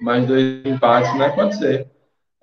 mais 0.01 0.26
dois 0.26 0.66
empates, 0.66 1.14
não 1.14 1.24
é 1.24 1.28
acontecer. 1.28 1.88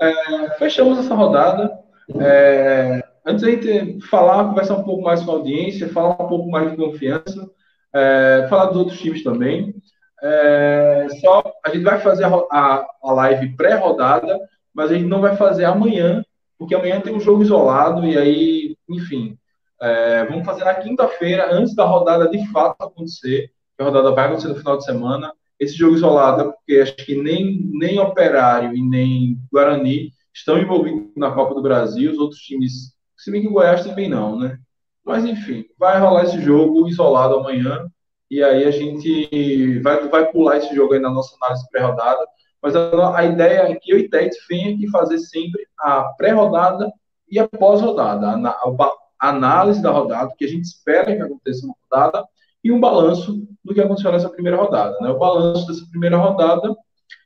É, 0.01 0.51
fechamos 0.59 0.99
essa 0.99 1.15
rodada. 1.15 1.77
É, 2.21 3.03
antes 3.27 3.45
de 3.45 3.51
gente 3.51 4.07
falar, 4.07 4.45
conversar 4.45 4.77
um 4.77 4.85
pouco 4.85 5.03
mais 5.03 5.23
com 5.23 5.33
a 5.33 5.35
audiência, 5.35 5.89
falar 5.89 6.11
um 6.23 6.29
pouco 6.29 6.49
mais 6.49 6.71
de 6.71 6.77
confiança, 6.77 7.51
é, 7.93 8.47
falar 8.49 8.67
dos 8.67 8.77
outros 8.77 9.01
times 9.01 9.25
também. 9.25 9.75
É, 10.23 11.07
só 11.21 11.43
a 11.65 11.71
gente 11.71 11.83
vai 11.83 11.99
fazer 12.01 12.25
a, 12.25 12.29
a, 12.51 12.87
a 13.03 13.13
live 13.13 13.57
pré-rodada, 13.57 14.39
mas 14.75 14.91
a 14.91 14.95
gente 14.95 15.07
não 15.07 15.21
vai 15.21 15.37
fazer 15.37 15.65
amanhã, 15.65 16.25
porque 16.59 16.75
amanhã 16.75 17.01
tem 17.01 17.15
um 17.15 17.21
jogo 17.21 17.43
isolado 17.43 18.07
e 18.07 18.17
aí, 18.17 18.77
enfim, 18.89 19.39
é, 19.81 20.25
vamos 20.25 20.45
fazer 20.45 20.65
na 20.65 20.75
quinta-feira, 20.75 21.53
antes 21.53 21.75
da 21.75 21.85
rodada 21.85 22.29
de 22.29 22.47
fato 22.51 22.83
acontecer, 22.83 23.51
que 23.77 23.83
a 23.83 23.85
rodada 23.85 24.13
vai 24.13 24.27
acontecer 24.27 24.49
no 24.49 24.57
final 24.57 24.77
de 24.77 24.85
semana 24.85 25.33
esse 25.59 25.75
jogo 25.77 25.97
isolado 25.97 26.43
é 26.43 26.45
porque 26.45 26.81
acho 26.81 26.97
que 26.97 27.21
nem, 27.21 27.61
nem 27.73 27.99
Operário 27.99 28.75
e 28.75 28.83
nem 28.83 29.39
Guarani 29.53 30.13
estão 30.33 30.59
envolvidos 30.59 31.11
na 31.17 31.33
Copa 31.33 31.55
do 31.55 31.63
Brasil, 31.63 32.13
os 32.13 32.19
outros 32.19 32.41
times, 32.41 32.95
se 33.17 33.31
bem 33.31 33.43
que 33.43 33.49
o 33.49 33.53
Goiás 33.53 33.85
também 33.85 34.09
não, 34.09 34.39
né? 34.39 34.59
Mas 35.05 35.25
enfim, 35.25 35.65
vai 35.77 35.99
rolar 35.99 36.25
esse 36.25 36.41
jogo 36.41 36.89
isolado 36.89 37.37
amanhã. 37.37 37.87
e 38.31 38.43
aí 38.43 38.65
a 38.65 38.71
gente 38.71 39.81
vai, 39.81 40.09
vai 40.09 40.31
pular 40.31 40.59
esse 40.59 40.75
jogo 40.75 40.95
aí 40.95 41.01
na 41.01 41.11
nossa 41.11 41.35
análise 41.37 41.69
pré-rodada, 41.71 42.25
mas 42.63 42.75
a, 42.75 43.19
a, 43.19 43.25
ideia 43.25 43.71
é 43.71 43.75
que 43.75 43.93
eu 43.93 43.99
e 43.99 44.09
Tete 44.09 44.37
venha 44.49 44.75
aqui 44.75 44.89
fazer 44.91 45.19
sempre 45.19 45.67
a 45.79 46.05
pré-rodada 46.17 46.91
e 47.31 47.39
a 47.39 47.47
pós-rodada, 47.47 48.29
a, 48.29 48.93
análise 49.21 49.83
da 49.83 49.91
rodada, 49.91 50.33
que 50.37 50.45
a 50.45 50.49
gente 50.49 50.65
espera 50.65 51.15
que 51.15 51.23
aconteça 51.23 51.67
na 51.67 51.75
rodada, 51.83 52.27
e 52.63 52.73
um 52.73 52.81
balanço 52.81 53.47
do 53.65 53.75
que 53.75 53.81
aconteceu 53.81 54.13
nessa 54.13 54.29
primeira 54.29 54.57
rodada. 54.57 54.97
Né? 55.01 55.11
O 55.11 55.19
balanço 55.19 55.67
dessa 55.67 55.87
primeira 55.91 56.17
rodada, 56.17 56.75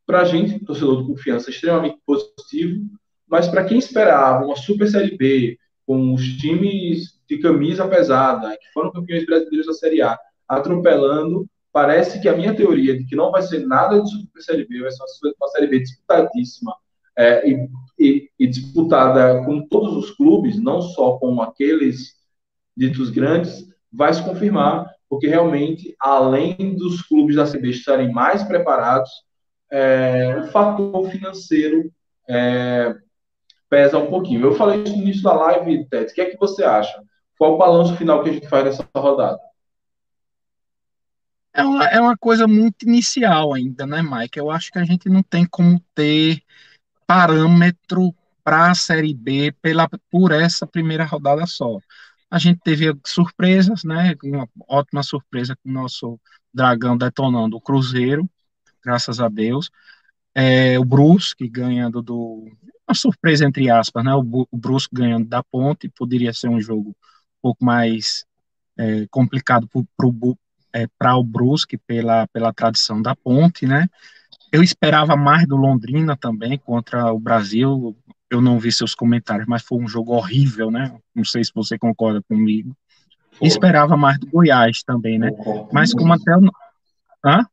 para 0.06 0.20
a 0.20 0.24
gente, 0.24 0.64
torcedor 0.64 1.02
de 1.02 1.08
confiança, 1.08 1.50
é 1.50 1.52
extremamente 1.52 1.98
positivo, 2.04 2.84
mas 3.26 3.48
para 3.48 3.64
quem 3.64 3.78
esperava 3.78 4.44
uma 4.44 4.56
Super 4.56 4.88
Série 4.88 5.16
B, 5.16 5.58
com 5.86 6.14
os 6.14 6.22
times 6.36 7.18
de 7.28 7.38
camisa 7.38 7.88
pesada, 7.88 8.56
que 8.56 8.72
foram 8.72 8.92
campeões 8.92 9.24
brasileiros 9.24 9.66
da 9.66 9.72
Série 9.72 10.02
A, 10.02 10.18
atropelando, 10.48 11.46
parece 11.72 12.20
que 12.20 12.28
a 12.28 12.36
minha 12.36 12.54
teoria 12.54 12.96
de 12.96 13.04
que 13.04 13.16
não 13.16 13.30
vai 13.30 13.42
ser 13.42 13.66
nada 13.66 14.00
de 14.00 14.10
Super 14.10 14.42
Série 14.42 14.66
B, 14.66 14.80
vai 14.80 14.90
ser 14.90 15.02
uma 15.40 15.48
Série 15.48 15.66
B 15.66 15.80
disputadíssima 15.80 16.74
é, 17.16 17.48
e, 17.48 17.68
e, 17.98 18.30
e, 18.38 18.46
disputada 18.46 19.42
com 19.44 19.66
todos 19.66 19.96
os 19.96 20.10
clubes, 20.10 20.62
não 20.62 20.80
só 20.82 21.18
com 21.18 21.40
aqueles 21.40 22.14
ditos 22.76 23.10
grandes, 23.10 23.66
vai 23.92 24.12
se 24.12 24.22
confirmar, 24.22 24.90
porque 25.08 25.26
realmente, 25.26 25.94
além 26.00 26.74
dos 26.74 27.02
clubes 27.02 27.36
da 27.36 27.50
CB 27.50 27.70
estarem 27.70 28.12
mais 28.12 28.42
preparados, 28.42 29.10
é, 29.70 30.36
o 30.38 30.46
fator 30.48 31.10
financeiro 31.10 31.90
é, 32.28 32.94
pesa 33.68 33.98
um 33.98 34.06
pouquinho. 34.06 34.42
Eu 34.42 34.54
falei 34.54 34.82
isso 34.82 34.96
no 34.96 35.02
início 35.02 35.22
da 35.22 35.34
live, 35.34 35.86
Tete. 35.88 36.12
O 36.12 36.14
que 36.14 36.20
é 36.20 36.30
que 36.30 36.38
você 36.38 36.64
acha? 36.64 37.02
Qual 37.38 37.54
o 37.54 37.58
balanço 37.58 37.96
final 37.96 38.22
que 38.22 38.30
a 38.30 38.32
gente 38.32 38.48
faz 38.48 38.64
nessa 38.64 38.88
rodada? 38.94 39.38
É 41.54 41.62
uma, 41.64 41.84
é 41.84 42.00
uma 42.00 42.16
coisa 42.16 42.46
muito 42.46 42.82
inicial 42.84 43.52
ainda, 43.52 43.86
né, 43.86 44.02
Mike? 44.02 44.38
Eu 44.38 44.50
acho 44.50 44.70
que 44.72 44.78
a 44.78 44.84
gente 44.84 45.08
não 45.08 45.22
tem 45.22 45.46
como 45.46 45.78
ter 45.94 46.42
parâmetro 47.06 48.14
para 48.42 48.70
a 48.70 48.74
Série 48.74 49.14
B 49.14 49.52
pela, 49.60 49.88
por 50.10 50.32
essa 50.32 50.66
primeira 50.66 51.04
rodada 51.04 51.46
só. 51.46 51.78
A 52.30 52.38
gente 52.38 52.60
teve 52.64 52.94
surpresas, 53.06 53.84
né? 53.84 54.14
Uma 54.24 54.48
ótima 54.66 55.02
surpresa 55.02 55.54
com 55.56 55.68
o 55.68 55.72
nosso 55.72 56.18
Dragão 56.54 56.96
detonando 56.96 57.56
o 57.56 57.60
Cruzeiro, 57.60 58.28
graças 58.82 59.20
a 59.20 59.28
Deus. 59.28 59.70
É, 60.34 60.78
o 60.78 60.84
Brusque 60.84 61.48
ganhando 61.48 62.00
do. 62.00 62.50
Uma 62.88 62.94
surpresa, 62.94 63.44
entre 63.44 63.68
aspas, 63.70 64.02
né? 64.04 64.14
O, 64.14 64.46
o 64.50 64.56
Brusque 64.56 64.94
ganhando 64.94 65.28
da 65.28 65.42
Ponte, 65.42 65.88
poderia 65.90 66.32
ser 66.32 66.48
um 66.48 66.60
jogo 66.60 66.90
um 66.90 66.94
pouco 67.42 67.62
mais 67.64 68.24
é, 68.78 69.06
complicado 69.10 69.68
para 69.68 69.80
é, 70.74 70.86
o 71.14 71.24
Brusque 71.24 71.76
pela, 71.76 72.26
pela 72.28 72.52
tradição 72.52 73.00
da 73.00 73.14
Ponte, 73.14 73.66
né? 73.66 73.88
Eu 74.50 74.62
esperava 74.62 75.16
mais 75.16 75.46
do 75.46 75.56
Londrina 75.56 76.16
também 76.16 76.58
contra 76.58 77.12
o 77.12 77.18
Brasil. 77.18 77.96
Eu 78.30 78.40
não 78.40 78.58
vi 78.58 78.70
seus 78.70 78.94
comentários, 78.94 79.46
mas 79.46 79.62
foi 79.62 79.78
um 79.78 79.88
jogo 79.88 80.12
horrível, 80.12 80.70
né? 80.70 80.94
Não 81.14 81.24
sei 81.24 81.42
se 81.42 81.50
você 81.54 81.78
concorda 81.78 82.22
comigo. 82.22 82.76
Esperava 83.40 83.96
mais 83.96 84.18
do 84.18 84.26
Goiás 84.26 84.82
também, 84.82 85.18
né? 85.18 85.30
Mas 85.72 85.92
como 85.94 86.12
até. 86.12 86.32
Hã? 87.24 87.46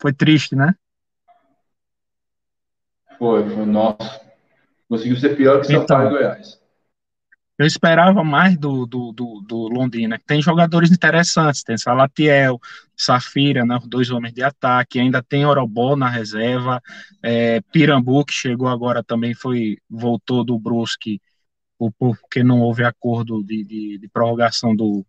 Foi 0.00 0.12
triste, 0.12 0.56
né? 0.56 0.74
Foi, 3.18 3.48
foi, 3.48 3.66
nossa. 3.66 4.20
Conseguiu 4.88 5.16
ser 5.16 5.36
pior 5.36 5.60
que 5.60 5.66
São 5.66 5.82
então, 5.82 5.96
Paulo 5.96 6.16
e 6.16 6.18
Goiás. 6.18 6.61
Eu 7.58 7.66
esperava 7.66 8.24
mais 8.24 8.56
do, 8.56 8.86
do, 8.86 9.12
do, 9.12 9.40
do, 9.46 9.68
Londrina. 9.68 10.18
Tem 10.26 10.40
jogadores 10.40 10.90
interessantes, 10.90 11.62
tem 11.62 11.76
Salatiel, 11.76 12.58
Safira, 12.96 13.64
né, 13.64 13.78
dois 13.86 14.10
homens 14.10 14.32
de 14.34 14.42
ataque, 14.42 14.98
ainda 14.98 15.22
tem 15.22 15.44
Orobó 15.44 15.94
na 15.94 16.08
reserva, 16.08 16.80
é, 17.22 17.60
Pirambu, 17.72 18.24
que 18.24 18.32
chegou 18.32 18.68
agora 18.68 19.02
também, 19.04 19.34
foi 19.34 19.76
voltou 19.88 20.44
do 20.44 20.58
Brusque, 20.58 21.20
porque 21.98 22.42
não 22.42 22.60
houve 22.60 22.84
acordo 22.84 23.42
de, 23.42 23.64
de, 23.64 23.98
de 23.98 24.08
prorrogação 24.08 24.74
do, 24.74 25.04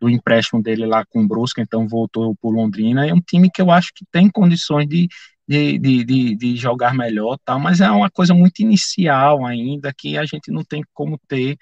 do 0.00 0.08
empréstimo 0.08 0.62
dele 0.62 0.86
lá 0.86 1.04
com 1.04 1.22
o 1.22 1.28
Brusque, 1.28 1.60
então 1.60 1.88
voltou 1.88 2.34
para 2.36 2.50
Londrina. 2.50 3.06
É 3.06 3.14
um 3.14 3.20
time 3.20 3.50
que 3.50 3.62
eu 3.62 3.70
acho 3.70 3.92
que 3.94 4.04
tem 4.10 4.30
condições 4.30 4.86
de, 4.86 5.08
de, 5.46 5.78
de, 5.78 6.36
de, 6.36 6.56
jogar 6.56 6.94
melhor, 6.94 7.38
tal, 7.44 7.58
mas 7.58 7.80
é 7.80 7.90
uma 7.90 8.10
coisa 8.10 8.34
muito 8.34 8.60
inicial 8.60 9.44
ainda, 9.46 9.92
que 9.96 10.18
a 10.18 10.24
gente 10.24 10.50
não 10.50 10.62
tem 10.62 10.82
como 10.92 11.18
ter 11.26 11.56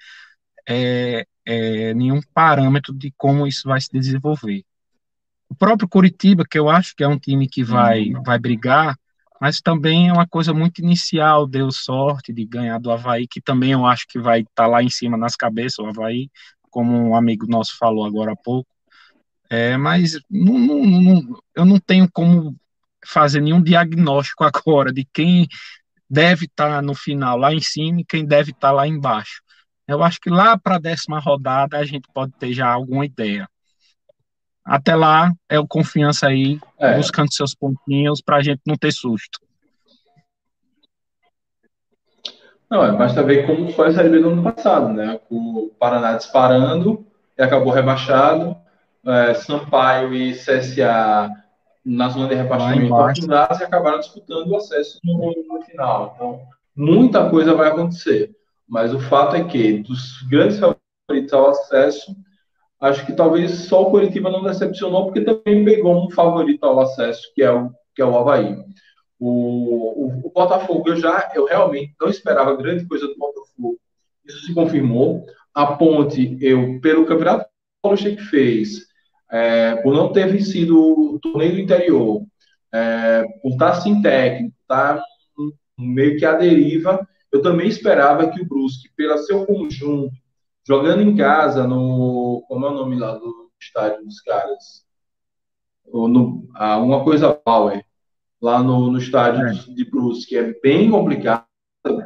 é, 0.67 1.25
é, 1.45 1.93
nenhum 1.93 2.19
parâmetro 2.33 2.93
de 2.93 3.13
como 3.15 3.47
isso 3.47 3.67
vai 3.67 3.79
se 3.79 3.89
desenvolver. 3.91 4.63
O 5.49 5.55
próprio 5.55 5.87
Curitiba, 5.87 6.43
que 6.49 6.59
eu 6.59 6.67
acho 6.67 6.93
que 6.95 7.03
é 7.03 7.07
um 7.07 7.17
time 7.17 7.47
que 7.47 7.63
vai, 7.63 8.09
uhum. 8.09 8.21
vai 8.21 8.37
brigar, 8.37 8.97
mas 9.39 9.61
também 9.61 10.09
é 10.09 10.13
uma 10.13 10.27
coisa 10.27 10.53
muito 10.53 10.79
inicial, 10.79 11.47
deu 11.47 11.71
sorte 11.71 12.33
de 12.33 12.43
ganhar 12.43 12.79
do 12.79 12.91
Havaí, 12.91 13.27
que 13.27 13.39
também 13.39 13.71
eu 13.71 13.85
acho 13.85 14.05
que 14.09 14.19
vai 14.19 14.41
estar 14.41 14.51
tá 14.55 14.67
lá 14.67 14.83
em 14.83 14.89
cima 14.89 15.15
nas 15.15 15.35
cabeças, 15.35 15.79
o 15.79 15.85
Havaí, 15.85 16.29
como 16.69 16.97
um 16.97 17.15
amigo 17.15 17.47
nosso 17.47 17.77
falou 17.77 18.05
agora 18.05 18.33
há 18.33 18.35
pouco. 18.35 18.69
É, 19.49 19.77
mas 19.77 20.19
não, 20.29 20.57
não, 20.57 20.85
não, 20.85 21.39
eu 21.55 21.65
não 21.65 21.79
tenho 21.79 22.09
como 22.11 22.55
fazer 23.05 23.39
nenhum 23.39 23.61
diagnóstico 23.61 24.43
agora 24.45 24.91
de 24.91 25.05
quem 25.13 25.47
deve 26.09 26.45
estar 26.45 26.75
tá 26.75 26.81
no 26.81 26.93
final 26.93 27.37
lá 27.37 27.53
em 27.53 27.61
cima 27.61 28.01
e 28.01 28.05
quem 28.05 28.25
deve 28.25 28.51
estar 28.51 28.69
tá 28.69 28.73
lá 28.73 28.87
embaixo. 28.87 29.41
Eu 29.87 30.03
acho 30.03 30.19
que 30.19 30.29
lá 30.29 30.57
para 30.57 30.75
a 30.75 30.79
décima 30.79 31.19
rodada 31.19 31.77
a 31.77 31.85
gente 31.85 32.07
pode 32.13 32.33
ter 32.33 32.53
já 32.53 32.67
alguma 32.67 33.05
ideia. 33.05 33.47
Até 34.65 34.95
lá 34.95 35.31
é 35.47 35.57
o 35.57 35.65
confiança 35.65 36.27
aí, 36.27 36.59
é. 36.77 36.97
buscando 36.97 37.33
seus 37.33 37.55
pontinhos 37.55 38.21
para 38.21 38.37
a 38.37 38.41
gente 38.41 38.61
não 38.67 38.75
ter 38.75 38.91
susto. 38.91 39.39
Não, 42.69 42.83
é, 42.83 42.91
basta 42.91 43.23
ver 43.23 43.45
como 43.45 43.71
foi 43.71 43.87
a 43.87 43.93
Série 43.93 44.09
B 44.09 44.19
do 44.19 44.29
ano 44.29 44.43
passado, 44.43 44.89
né? 44.89 45.21
O 45.29 45.71
Paraná 45.79 46.17
disparando 46.17 47.05
e 47.37 47.41
acabou 47.41 47.71
rebaixado. 47.71 48.57
É, 49.05 49.33
Sampaio 49.35 50.13
e 50.13 50.33
CSA 50.33 51.31
na 51.85 52.09
zona 52.09 52.27
de 52.27 52.35
rebaixamento 52.35 52.93
e 52.93 53.63
acabaram 53.63 53.99
disputando 53.99 54.47
o 54.49 54.57
acesso 54.57 54.99
no, 55.01 55.33
no, 55.47 55.61
final. 55.61 56.13
Então, 56.13 56.41
muita 56.75 57.29
coisa 57.29 57.55
vai 57.55 57.69
acontecer. 57.69 58.35
Mas 58.67 58.93
o 58.93 58.99
fato 58.99 59.35
é 59.35 59.43
que, 59.43 59.79
dos 59.79 60.21
grandes 60.29 60.59
favoritos 60.59 61.33
ao 61.33 61.49
acesso, 61.49 62.15
acho 62.81 63.05
que 63.05 63.13
talvez 63.13 63.51
só 63.51 63.83
o 63.83 63.91
Curitiba 63.91 64.29
não 64.29 64.43
decepcionou, 64.43 65.05
porque 65.05 65.21
também 65.21 65.63
pegou 65.63 66.05
um 66.05 66.11
favorito 66.11 66.63
ao 66.65 66.79
acesso, 66.81 67.31
que 67.33 67.41
é 67.41 67.51
o, 67.51 67.71
que 67.95 68.01
é 68.01 68.05
o 68.05 68.17
Havaí. 68.17 68.57
O, 69.19 70.05
o, 70.05 70.27
o 70.27 70.31
Botafogo, 70.31 70.89
eu 70.89 70.95
já, 70.97 71.31
eu 71.33 71.45
realmente 71.45 71.95
não 71.99 72.09
esperava 72.09 72.55
grande 72.55 72.85
coisa 72.85 73.07
do 73.07 73.17
Botafogo. 73.17 73.79
Isso 74.25 74.45
se 74.45 74.53
confirmou. 74.53 75.25
A 75.53 75.75
Ponte, 75.75 76.37
eu, 76.41 76.79
pelo 76.81 77.05
campeonato 77.05 77.47
que 77.95 78.17
fez, 78.17 78.85
é, 79.31 79.75
por 79.77 79.93
não 79.93 80.11
ter 80.11 80.27
vencido 80.27 80.77
o 80.77 81.19
torneio 81.19 81.53
do 81.53 81.59
interior, 81.59 82.21
é, 82.73 83.23
por 83.41 83.51
estar 83.53 83.75
sem 83.75 84.01
técnico, 84.01 84.53
estar 84.61 85.01
meio 85.77 86.17
que 86.17 86.25
à 86.25 86.33
deriva, 86.33 87.07
eu 87.31 87.41
também 87.41 87.67
esperava 87.67 88.29
que 88.29 88.41
o 88.41 88.45
Brusque, 88.45 88.89
pelo 88.95 89.17
seu 89.19 89.45
conjunto, 89.45 90.13
jogando 90.65 91.01
em 91.01 91.15
casa 91.15 91.67
no. 91.67 92.43
Como 92.47 92.65
é 92.65 92.69
o 92.69 92.73
nome 92.73 92.97
lá 92.97 93.15
do 93.15 93.51
estádio 93.59 94.03
dos 94.03 94.21
caras? 94.21 94.85
No, 95.85 96.49
ah, 96.55 96.77
uma 96.79 97.03
coisa 97.03 97.33
Power, 97.33 97.83
lá 98.41 98.61
no, 98.61 98.91
no 98.91 98.97
estádio 98.97 99.47
é. 99.47 99.73
de 99.73 99.89
Brusque, 99.89 100.35
é 100.35 100.53
bem 100.61 100.89
complicado, 100.89 101.45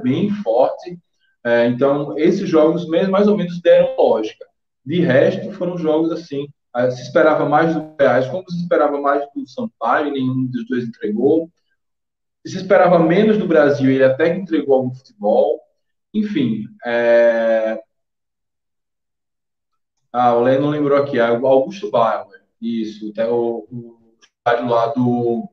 bem 0.04 0.30
forte. 0.30 1.00
É, 1.44 1.68
então, 1.68 2.16
esses 2.18 2.48
jogos 2.48 2.86
mais 2.88 3.28
ou 3.28 3.36
menos 3.36 3.60
deram 3.62 3.96
lógica. 3.98 4.46
De 4.86 5.00
resto, 5.00 5.52
foram 5.54 5.78
jogos 5.78 6.12
assim 6.12 6.48
se 6.92 7.02
esperava 7.02 7.48
mais 7.48 7.74
do 7.74 7.82
Goiás, 7.82 8.28
como 8.28 8.50
se 8.50 8.62
esperava 8.62 9.00
mais 9.00 9.24
do 9.36 9.48
Sampaio, 9.48 10.12
nenhum 10.12 10.46
dos 10.46 10.66
dois 10.68 10.86
entregou. 10.86 11.50
Se 12.46 12.58
esperava 12.58 12.98
menos 13.00 13.38
do 13.38 13.48
Brasil, 13.48 13.90
ele 13.90 14.04
até 14.04 14.34
que 14.34 14.40
entregou 14.40 14.76
algum 14.76 14.94
futebol. 14.94 15.60
Enfim, 16.14 16.66
é... 16.86 17.80
Ah, 20.12 20.34
o 20.34 20.42
Leno 20.42 20.70
lembrou 20.70 20.98
aqui, 20.98 21.20
é 21.20 21.32
o 21.32 21.48
Augusto 21.48 21.90
Bauer, 21.90 22.42
isso, 22.62 23.12
até 23.12 23.30
o, 23.30 23.66
o 23.72 24.18
estádio 24.22 24.70
lá 24.70 24.88
do, 24.88 25.50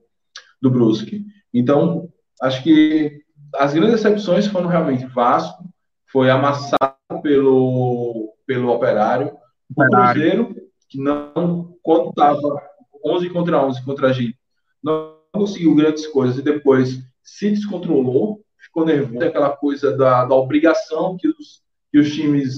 do 0.61 0.70
Brusque. 0.70 1.24
Então, 1.55 2.12
acho 2.43 2.62
que 2.64 3.22
as 3.55 3.72
grandes 3.72 4.03
decepções 4.03 4.49
foram 4.49 4.66
realmente 4.68 5.07
Vasco, 5.07 5.62
foi 6.07 6.28
amassado 6.28 7.22
pelo, 7.22 8.34
pelo 8.47 8.72
Operário, 8.72 9.36
o 9.76 9.84
Cruzeiro 9.84 10.68
que 10.89 10.99
não, 10.99 11.76
quando 11.82 12.11
estava 12.11 12.62
11 13.05 13.30
contra 13.30 13.64
11 13.64 13.84
contra 13.84 14.09
a 14.09 14.12
gente, 14.12 14.39
não 14.82 15.18
conseguiu 15.39 15.74
grandes 15.74 16.07
coisas 16.07 16.39
e 16.39 16.43
depois 16.43 16.99
se 17.22 17.51
descontrolou, 17.51 18.45
ficou 18.59 18.84
nervoso, 18.84 19.24
aquela 19.24 19.57
coisa 19.57 19.97
da, 19.97 20.24
da 20.24 20.34
obrigação 20.34 21.16
que 21.16 21.28
os, 21.28 21.62
que 21.91 21.99
os 21.99 22.12
times 22.12 22.55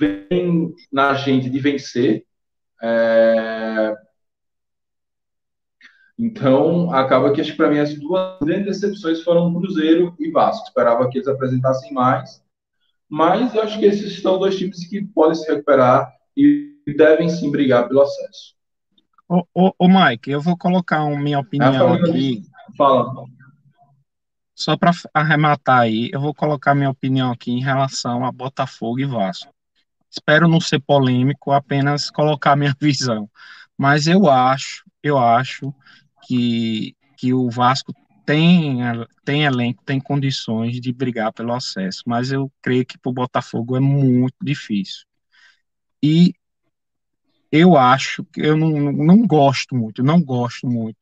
veem 0.00 0.74
na 0.92 1.14
gente 1.14 1.48
de 1.48 1.58
vencer. 1.58 2.24
É, 2.82 3.94
Então, 6.18 6.90
acaba 6.92 7.30
que 7.30 7.40
acho 7.40 7.50
que 7.50 7.56
para 7.58 7.68
mim 7.68 7.78
as 7.78 7.94
duas 7.94 8.38
grandes 8.40 8.80
decepções 8.80 9.22
foram 9.22 9.52
Cruzeiro 9.52 10.14
e 10.18 10.30
Vasco. 10.30 10.66
Esperava 10.66 11.08
que 11.10 11.18
eles 11.18 11.28
apresentassem 11.28 11.92
mais, 11.92 12.42
mas 13.08 13.54
eu 13.54 13.62
acho 13.62 13.78
que 13.78 13.84
esses 13.84 14.22
são 14.22 14.38
dois 14.38 14.56
times 14.56 14.88
que 14.88 15.02
podem 15.02 15.34
se 15.34 15.46
recuperar 15.50 16.10
e 16.34 16.74
devem 16.96 17.28
sim 17.28 17.50
brigar 17.50 17.86
pelo 17.86 18.00
acesso. 18.00 18.55
Ô, 19.28 19.44
ô, 19.52 19.74
ô 19.78 19.88
Mike, 19.88 20.30
eu 20.30 20.40
vou 20.40 20.56
colocar 20.56 20.98
a 20.98 21.16
minha 21.18 21.40
opinião 21.40 21.92
aqui. 21.92 22.42
Fala. 22.76 23.12
Só 24.54 24.76
para 24.76 24.92
arrematar 25.12 25.80
aí, 25.80 26.08
eu 26.12 26.20
vou 26.20 26.32
colocar 26.32 26.74
minha 26.74 26.90
opinião 26.90 27.30
aqui 27.30 27.50
em 27.50 27.62
relação 27.62 28.24
a 28.24 28.32
Botafogo 28.32 29.00
e 29.00 29.04
Vasco. 29.04 29.52
Espero 30.10 30.48
não 30.48 30.60
ser 30.60 30.80
polêmico, 30.80 31.52
apenas 31.52 32.10
colocar 32.10 32.56
minha 32.56 32.74
visão. 32.80 33.28
Mas 33.76 34.06
eu 34.06 34.30
acho, 34.30 34.84
eu 35.02 35.18
acho 35.18 35.74
que, 36.26 36.96
que 37.18 37.34
o 37.34 37.50
Vasco 37.50 37.92
tem, 38.24 38.78
tem 39.24 39.44
elenco, 39.44 39.82
tem 39.84 40.00
condições 40.00 40.80
de 40.80 40.92
brigar 40.92 41.32
pelo 41.32 41.52
acesso, 41.52 42.02
mas 42.06 42.32
eu 42.32 42.50
creio 42.62 42.86
que 42.86 42.96
para 42.96 43.10
o 43.10 43.14
Botafogo 43.14 43.76
é 43.76 43.80
muito 43.80 44.36
difícil. 44.42 45.04
E 46.02 46.32
eu 47.50 47.76
acho 47.76 48.24
que 48.24 48.40
eu 48.40 48.56
não, 48.56 48.70
não 48.92 49.26
gosto 49.26 49.74
muito, 49.74 50.02
não 50.02 50.20
gosto 50.22 50.66
muito 50.66 50.98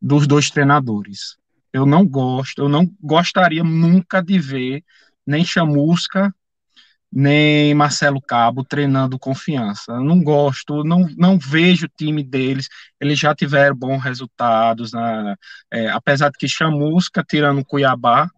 dos 0.00 0.26
dois 0.26 0.50
treinadores. 0.50 1.36
Eu 1.72 1.86
não 1.86 2.06
gosto, 2.06 2.62
eu 2.62 2.68
não 2.68 2.88
gostaria 3.00 3.64
nunca 3.64 4.20
de 4.22 4.38
ver 4.38 4.84
nem 5.26 5.44
Chamusca 5.44 6.32
nem 7.14 7.72
Marcelo 7.74 8.20
Cabo 8.20 8.64
treinando 8.64 9.20
confiança. 9.20 9.92
Eu 9.92 10.02
não 10.02 10.20
gosto, 10.20 10.82
não, 10.82 11.08
não 11.16 11.38
vejo 11.38 11.86
o 11.86 11.90
time 11.96 12.24
deles. 12.24 12.68
Eles 13.00 13.20
já 13.20 13.32
tiveram 13.32 13.76
bons 13.76 14.02
resultados, 14.02 14.92
né? 14.92 15.36
é, 15.72 15.88
apesar 15.90 16.30
de 16.30 16.38
que 16.38 16.48
Chamusca, 16.48 17.22
tirando 17.22 17.60
o 17.60 17.64
Cuiabá 17.64 18.28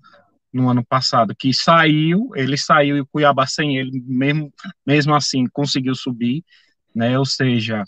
no 0.53 0.69
ano 0.69 0.85
passado, 0.85 1.35
que 1.35 1.55
saiu, 1.55 2.31
ele 2.35 2.59
saiu 2.59 2.99
e 2.99 3.01
o 3.01 3.07
Cuiabá 3.07 3.47
sem 3.47 3.79
ele, 3.79 4.03
mesmo, 4.07 4.53
mesmo 4.87 5.15
assim, 5.15 5.47
conseguiu 5.47 5.95
subir, 5.95 6.45
né? 6.97 7.19
Ou 7.19 7.27
seja, 7.27 7.85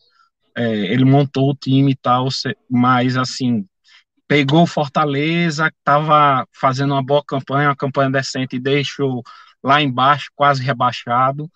é, 0.57 0.77
ele 0.93 1.05
montou 1.05 1.51
o 1.51 1.55
time 1.55 1.93
e 1.93 1.97
tal, 1.97 2.29
mas 2.71 3.17
assim, 3.17 3.67
pegou 4.29 4.67
Fortaleza, 4.67 5.69
estava 5.69 6.47
fazendo 6.53 6.93
uma 6.95 7.03
boa 7.03 7.25
campanha, 7.25 7.71
uma 7.71 7.77
campanha 7.77 8.11
decente 8.11 8.57
e 8.57 8.61
deixou 8.61 9.23
lá 9.65 9.81
embaixo, 9.83 10.31
quase 10.37 10.63
rebaixado. 10.63 11.51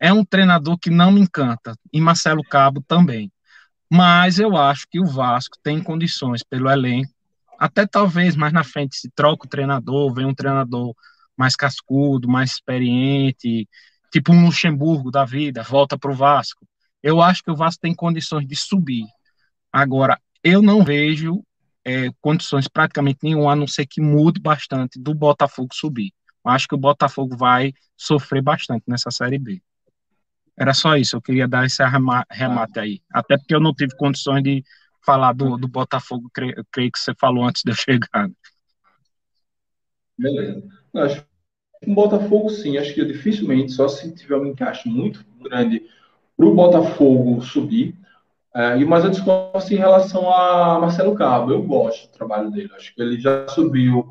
É 0.00 0.12
um 0.12 0.24
treinador 0.24 0.78
que 0.78 0.90
não 0.90 1.12
me 1.12 1.20
encanta, 1.20 1.76
e 1.92 2.00
Marcelo 2.00 2.42
Cabo 2.42 2.82
também. 2.86 3.30
Mas 3.90 4.38
eu 4.38 4.56
acho 4.56 4.86
que 4.90 5.00
o 5.00 5.06
Vasco 5.06 5.56
tem 5.62 5.82
condições 5.82 6.42
pelo 6.42 6.70
elenco, 6.70 7.12
até 7.58 7.86
talvez 7.86 8.34
mais 8.36 8.52
na 8.52 8.64
frente 8.64 8.96
se 8.96 9.10
troca 9.10 9.46
o 9.46 9.48
treinador, 9.48 10.12
vem 10.12 10.26
um 10.26 10.34
treinador 10.34 10.94
mais 11.36 11.56
cascudo, 11.56 12.28
mais 12.28 12.52
experiente, 12.52 13.68
tipo 14.10 14.32
um 14.32 14.44
Luxemburgo 14.46 15.10
da 15.10 15.24
vida, 15.24 15.62
volta 15.62 15.98
para 15.98 16.10
o 16.10 16.14
Vasco. 16.14 16.66
Eu 17.04 17.20
acho 17.20 17.42
que 17.42 17.50
o 17.50 17.56
Vasco 17.56 17.80
tem 17.80 17.94
condições 17.94 18.48
de 18.48 18.56
subir. 18.56 19.04
Agora, 19.72 20.18
eu 20.42 20.60
não 20.60 20.82
vejo 20.82 21.44
é, 21.84 22.10
condições 22.20 22.66
praticamente 22.66 23.18
nenhuma, 23.22 23.52
a 23.52 23.56
não 23.56 23.66
ser 23.66 23.86
que 23.86 24.00
mude 24.00 24.40
bastante 24.40 24.98
do 24.98 25.14
Botafogo 25.14 25.68
subir 25.72 26.12
acho 26.44 26.68
que 26.68 26.74
o 26.74 26.78
Botafogo 26.78 27.36
vai 27.36 27.72
sofrer 27.96 28.42
bastante 28.42 28.84
nessa 28.86 29.10
Série 29.10 29.38
B. 29.38 29.62
Era 30.56 30.74
só 30.74 30.96
isso, 30.96 31.16
eu 31.16 31.22
queria 31.22 31.48
dar 31.48 31.64
esse 31.64 31.82
remate 32.30 32.78
aí. 32.78 33.00
Até 33.10 33.36
porque 33.36 33.54
eu 33.54 33.60
não 33.60 33.74
tive 33.74 33.96
condições 33.96 34.42
de 34.42 34.62
falar 35.04 35.32
do, 35.32 35.56
do 35.56 35.66
Botafogo, 35.66 36.30
creio, 36.32 36.64
creio 36.70 36.92
que 36.92 36.98
você 36.98 37.12
falou 37.18 37.44
antes 37.44 37.62
de 37.64 37.72
eu 37.72 37.74
chegar. 37.74 38.30
Beleza. 40.16 40.62
acho 40.94 41.26
que 41.82 41.90
o 41.90 41.94
Botafogo, 41.94 42.50
sim, 42.50 42.78
acho 42.78 42.94
que 42.94 43.04
dificilmente, 43.04 43.72
só 43.72 43.88
se 43.88 44.14
tiver 44.14 44.36
um 44.36 44.46
encaixe 44.46 44.88
muito 44.88 45.24
grande 45.40 45.82
para 46.36 46.46
o 46.46 46.54
Botafogo 46.54 47.42
subir. 47.42 47.94
É, 48.54 48.76
mas 48.84 49.04
eu 49.04 49.10
discordo 49.10 49.72
em 49.72 49.76
relação 49.76 50.32
a 50.32 50.78
Marcelo 50.78 51.14
Cabo. 51.14 51.52
Eu 51.52 51.62
gosto 51.62 52.08
do 52.08 52.16
trabalho 52.16 52.50
dele. 52.50 52.70
Acho 52.76 52.94
que 52.94 53.02
ele 53.02 53.20
já 53.20 53.48
subiu 53.48 54.08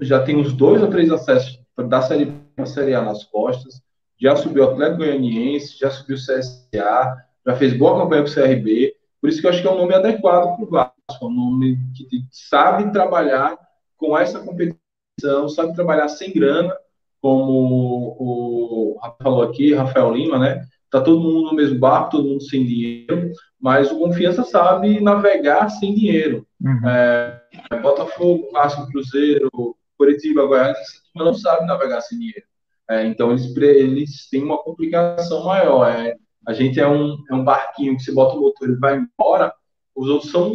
já 0.00 0.22
tem 0.22 0.36
uns 0.36 0.52
dois 0.52 0.82
ou 0.82 0.88
três 0.88 1.10
acessos 1.10 1.60
da 1.76 2.02
Série 2.02 2.32
para 2.54 2.64
a 2.64 2.66
Série 2.66 2.94
A 2.94 3.02
nas 3.02 3.24
costas, 3.24 3.82
já 4.18 4.34
subiu 4.34 4.64
o 4.64 4.70
Atlético 4.70 4.98
Goianiense, 4.98 5.78
já 5.78 5.90
subiu 5.90 6.16
o 6.16 6.18
CSA, 6.18 7.16
já 7.46 7.56
fez 7.56 7.76
boa 7.76 8.00
campanha 8.00 8.22
com 8.22 8.30
o 8.30 8.32
CRB, 8.32 8.94
por 9.20 9.28
isso 9.28 9.40
que 9.40 9.46
eu 9.46 9.50
acho 9.50 9.60
que 9.60 9.68
é 9.68 9.70
um 9.70 9.78
nome 9.78 9.94
adequado 9.94 10.56
para 10.56 10.64
o 10.64 10.70
Vasco, 10.70 10.94
é 11.22 11.24
um 11.24 11.30
nome 11.30 11.78
que 11.94 12.24
sabe 12.30 12.90
trabalhar 12.92 13.58
com 13.96 14.16
essa 14.16 14.40
competição, 14.40 15.48
sabe 15.48 15.74
trabalhar 15.74 16.08
sem 16.08 16.32
grana, 16.32 16.74
como 17.20 18.16
o 18.18 18.98
Rafael 19.02 19.16
falou 19.22 19.42
aqui, 19.42 19.74
Rafael 19.74 20.14
Lima, 20.14 20.38
né? 20.38 20.66
Tá 20.90 21.00
todo 21.00 21.20
mundo 21.20 21.50
no 21.50 21.54
mesmo 21.54 21.78
barco, 21.78 22.10
todo 22.10 22.28
mundo 22.28 22.42
sem 22.42 22.64
dinheiro, 22.64 23.32
mas 23.60 23.90
o 23.90 23.98
Confiança 23.98 24.44
sabe 24.44 25.00
navegar 25.00 25.68
sem 25.68 25.94
dinheiro. 25.94 26.46
Uhum. 26.60 26.88
É, 26.88 27.42
Botafogo, 27.82 28.48
Vasco, 28.52 28.86
Cruzeiro, 28.90 29.50
Curitiba, 29.98 30.46
Goiás, 30.46 30.78
não 31.14 31.34
sabe 31.34 31.66
navegar 31.66 32.00
sem 32.02 32.18
dinheiro. 32.18 32.44
É, 32.88 33.04
então 33.04 33.30
eles, 33.30 33.56
eles 33.56 34.28
têm 34.30 34.42
uma 34.42 34.58
complicação 34.58 35.44
maior. 35.44 35.90
É, 35.90 36.14
a 36.46 36.52
gente 36.52 36.78
é 36.78 36.86
um, 36.86 37.16
é 37.28 37.34
um 37.34 37.44
barquinho 37.44 37.96
que 37.96 38.02
você 38.02 38.12
bota 38.12 38.36
o 38.36 38.40
motor 38.40 38.70
e 38.70 38.76
vai 38.76 38.96
embora, 38.96 39.52
os 39.94 40.08
outros 40.08 40.30
são 40.30 40.54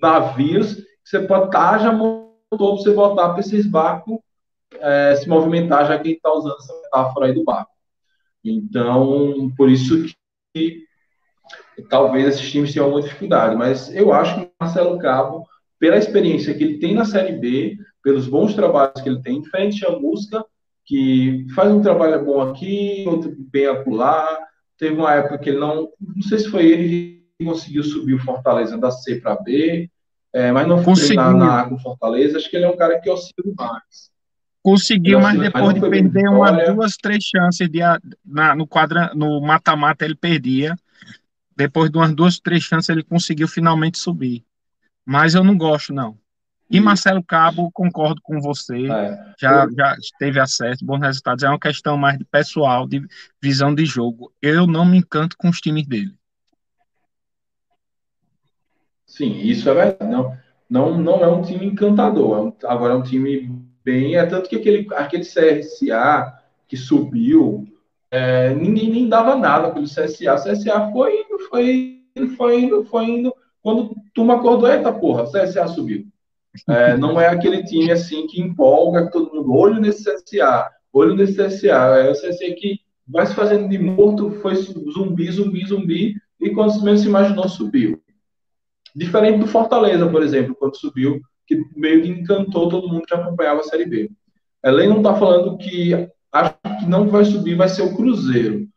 navios 0.00 0.74
que 0.74 0.84
você 1.04 1.20
pode 1.20 1.46
estar 1.46 1.78
já 1.78 1.92
motor 1.92 2.30
para 2.50 2.58
você 2.58 2.92
botar 2.92 3.30
para 3.30 3.40
esses 3.40 3.66
barcos 3.66 4.18
é, 4.78 5.16
se 5.16 5.28
movimentar, 5.28 5.86
já 5.86 5.98
que 5.98 6.02
a 6.02 6.10
gente 6.10 6.16
está 6.16 6.32
usando 6.32 6.56
essa 6.56 6.72
metáfora 6.74 7.26
aí 7.26 7.34
do 7.34 7.44
barco. 7.44 7.70
Então, 8.44 9.52
por 9.56 9.70
isso 9.70 10.04
que 10.54 10.84
talvez 11.88 12.26
esses 12.28 12.50
times 12.50 12.72
tenham 12.72 12.86
alguma 12.86 13.02
dificuldade, 13.02 13.56
mas 13.56 13.94
eu 13.94 14.12
acho 14.12 14.36
que 14.36 14.46
o 14.46 14.50
Marcelo 14.60 14.98
Cabo, 14.98 15.46
pela 15.78 15.96
experiência 15.96 16.54
que 16.54 16.62
ele 16.62 16.78
tem 16.78 16.94
na 16.94 17.04
Série 17.04 17.32
B, 17.32 17.76
pelos 18.02 18.26
bons 18.26 18.54
trabalhos 18.54 19.00
que 19.00 19.08
ele 19.08 19.22
tem, 19.22 19.40
diferente 19.40 19.84
a 19.86 19.90
música, 19.90 20.44
que 20.84 21.46
faz 21.54 21.70
um 21.72 21.82
trabalho 21.82 22.24
bom 22.24 22.40
aqui, 22.40 23.04
outro 23.06 23.34
bem 23.38 23.66
acolá, 23.66 24.38
teve 24.78 24.96
uma 24.96 25.14
época 25.14 25.38
que 25.38 25.50
ele 25.50 25.58
não, 25.58 25.90
não 26.00 26.22
sei 26.22 26.38
se 26.38 26.50
foi 26.50 26.66
ele 26.66 27.22
que 27.38 27.44
conseguiu 27.44 27.82
subir 27.82 28.14
o 28.14 28.22
Fortaleza 28.22 28.76
da 28.76 28.90
C 28.90 29.20
para 29.20 29.36
B, 29.36 29.88
é, 30.32 30.52
mas 30.52 30.66
não 30.66 30.82
foi 30.82 30.94
na, 31.14 31.32
na 31.32 31.68
com 31.68 31.78
Fortaleza, 31.78 32.38
acho 32.38 32.48
que 32.48 32.56
ele 32.56 32.64
é 32.64 32.68
um 32.68 32.76
cara 32.76 33.00
que 33.00 33.10
oscila 33.10 33.54
mais. 33.56 34.10
Conseguiu, 34.62 35.20
mas 35.20 35.38
depois 35.38 35.74
de 35.74 35.80
perder 35.80 36.28
uma, 36.28 36.52
duas, 36.72 36.96
três 36.96 37.24
chances 37.24 37.68
de, 37.68 37.80
na, 38.24 38.54
no 38.54 38.66
quadra, 38.66 39.12
no 39.14 39.40
mata-mata 39.40 40.04
ele 40.04 40.14
perdia. 40.14 40.76
Depois 41.56 41.90
de 41.90 41.96
umas 41.96 42.14
duas, 42.14 42.38
três 42.38 42.62
chances 42.62 42.88
ele 42.90 43.02
conseguiu 43.02 43.48
finalmente 43.48 43.98
subir. 43.98 44.44
Mas 45.04 45.34
eu 45.34 45.42
não 45.42 45.56
gosto, 45.56 45.94
não. 45.94 46.18
E 46.70 46.78
Marcelo 46.78 47.22
Cabo, 47.22 47.70
concordo 47.72 48.20
com 48.22 48.40
você, 48.40 48.86
é. 48.86 49.34
já, 49.40 49.66
já 49.76 49.96
teve 50.20 50.38
acesso, 50.38 50.84
bons 50.84 51.00
resultados. 51.00 51.42
É 51.42 51.48
uma 51.48 51.58
questão 51.58 51.96
mais 51.96 52.16
de 52.16 52.24
pessoal, 52.24 52.86
de 52.86 53.04
visão 53.42 53.74
de 53.74 53.84
jogo. 53.84 54.32
Eu 54.40 54.68
não 54.68 54.84
me 54.84 54.98
encanto 54.98 55.36
com 55.36 55.48
os 55.48 55.60
times 55.60 55.84
dele. 55.86 56.14
Sim, 59.04 59.40
isso 59.40 59.68
é 59.68 59.74
verdade. 59.74 60.12
Não, 60.12 60.38
não, 60.70 60.96
não 60.96 61.24
é 61.24 61.26
um 61.26 61.42
time 61.42 61.66
encantador. 61.66 62.38
É 62.38 62.40
um, 62.42 62.70
agora 62.70 62.94
é 62.94 62.96
um 62.96 63.02
time 63.02 63.68
bem. 63.84 64.16
É 64.16 64.26
tanto 64.26 64.48
que 64.48 64.56
aquele, 64.56 64.86
aquele 64.94 65.24
CSA 65.24 66.38
que 66.68 66.76
subiu, 66.76 67.66
é, 68.10 68.54
ninguém 68.54 68.90
nem 68.90 69.08
dava 69.08 69.36
nada 69.36 69.70
pelo 69.70 69.86
CSA. 69.86 70.34
O 70.34 70.42
CSA 70.42 70.90
foi 70.92 71.20
indo, 71.20 71.38
foi 71.48 72.02
indo, 72.16 72.36
foi 72.36 72.60
indo, 72.60 72.84
foi 72.84 73.04
indo. 73.04 73.34
Quando 73.62 73.94
tu 74.14 74.30
acordou, 74.30 74.70
eita 74.70 74.92
porra, 74.92 75.24
o 75.24 75.30
CSA 75.30 75.66
subiu. 75.68 76.06
É, 76.68 76.96
não 76.96 77.20
é 77.20 77.28
aquele 77.28 77.62
time 77.62 77.92
assim 77.92 78.26
que 78.26 78.40
empolga 78.40 79.10
todo 79.10 79.32
mundo, 79.34 79.54
olho 79.54 79.80
nesse 79.80 80.04
CSA, 80.04 80.68
olho 80.92 81.14
nesse 81.14 81.34
CSA. 81.34 81.68
É 81.68 82.10
o 82.10 82.14
CSA 82.14 82.54
que 82.56 82.80
vai 83.06 83.26
se 83.26 83.34
fazendo 83.34 83.68
de 83.68 83.78
morto, 83.78 84.30
foi 84.40 84.54
zumbi, 84.54 85.30
zumbi, 85.30 85.66
zumbi, 85.66 86.16
e 86.40 86.50
quando 86.50 86.82
menos 86.82 87.00
se 87.00 87.08
imaginou, 87.08 87.48
subiu. 87.48 88.00
Diferente 88.94 89.38
do 89.38 89.46
Fortaleza, 89.46 90.08
por 90.08 90.22
exemplo, 90.22 90.54
quando 90.54 90.76
subiu, 90.76 91.20
que 91.50 91.64
meio 91.76 92.02
que 92.02 92.08
encantou 92.08 92.68
todo 92.68 92.88
mundo 92.88 93.04
que 93.04 93.14
acompanhava 93.14 93.60
a 93.60 93.64
Série 93.64 93.86
B. 93.86 94.10
Ela 94.62 94.86
não 94.86 94.98
está 94.98 95.16
falando 95.16 95.58
que 95.58 96.08
acho 96.32 96.54
que 96.78 96.86
não 96.86 97.08
vai 97.08 97.24
subir, 97.24 97.56
vai 97.56 97.68
ser 97.68 97.82
o 97.82 97.96
Cruzeiro. 97.96 98.68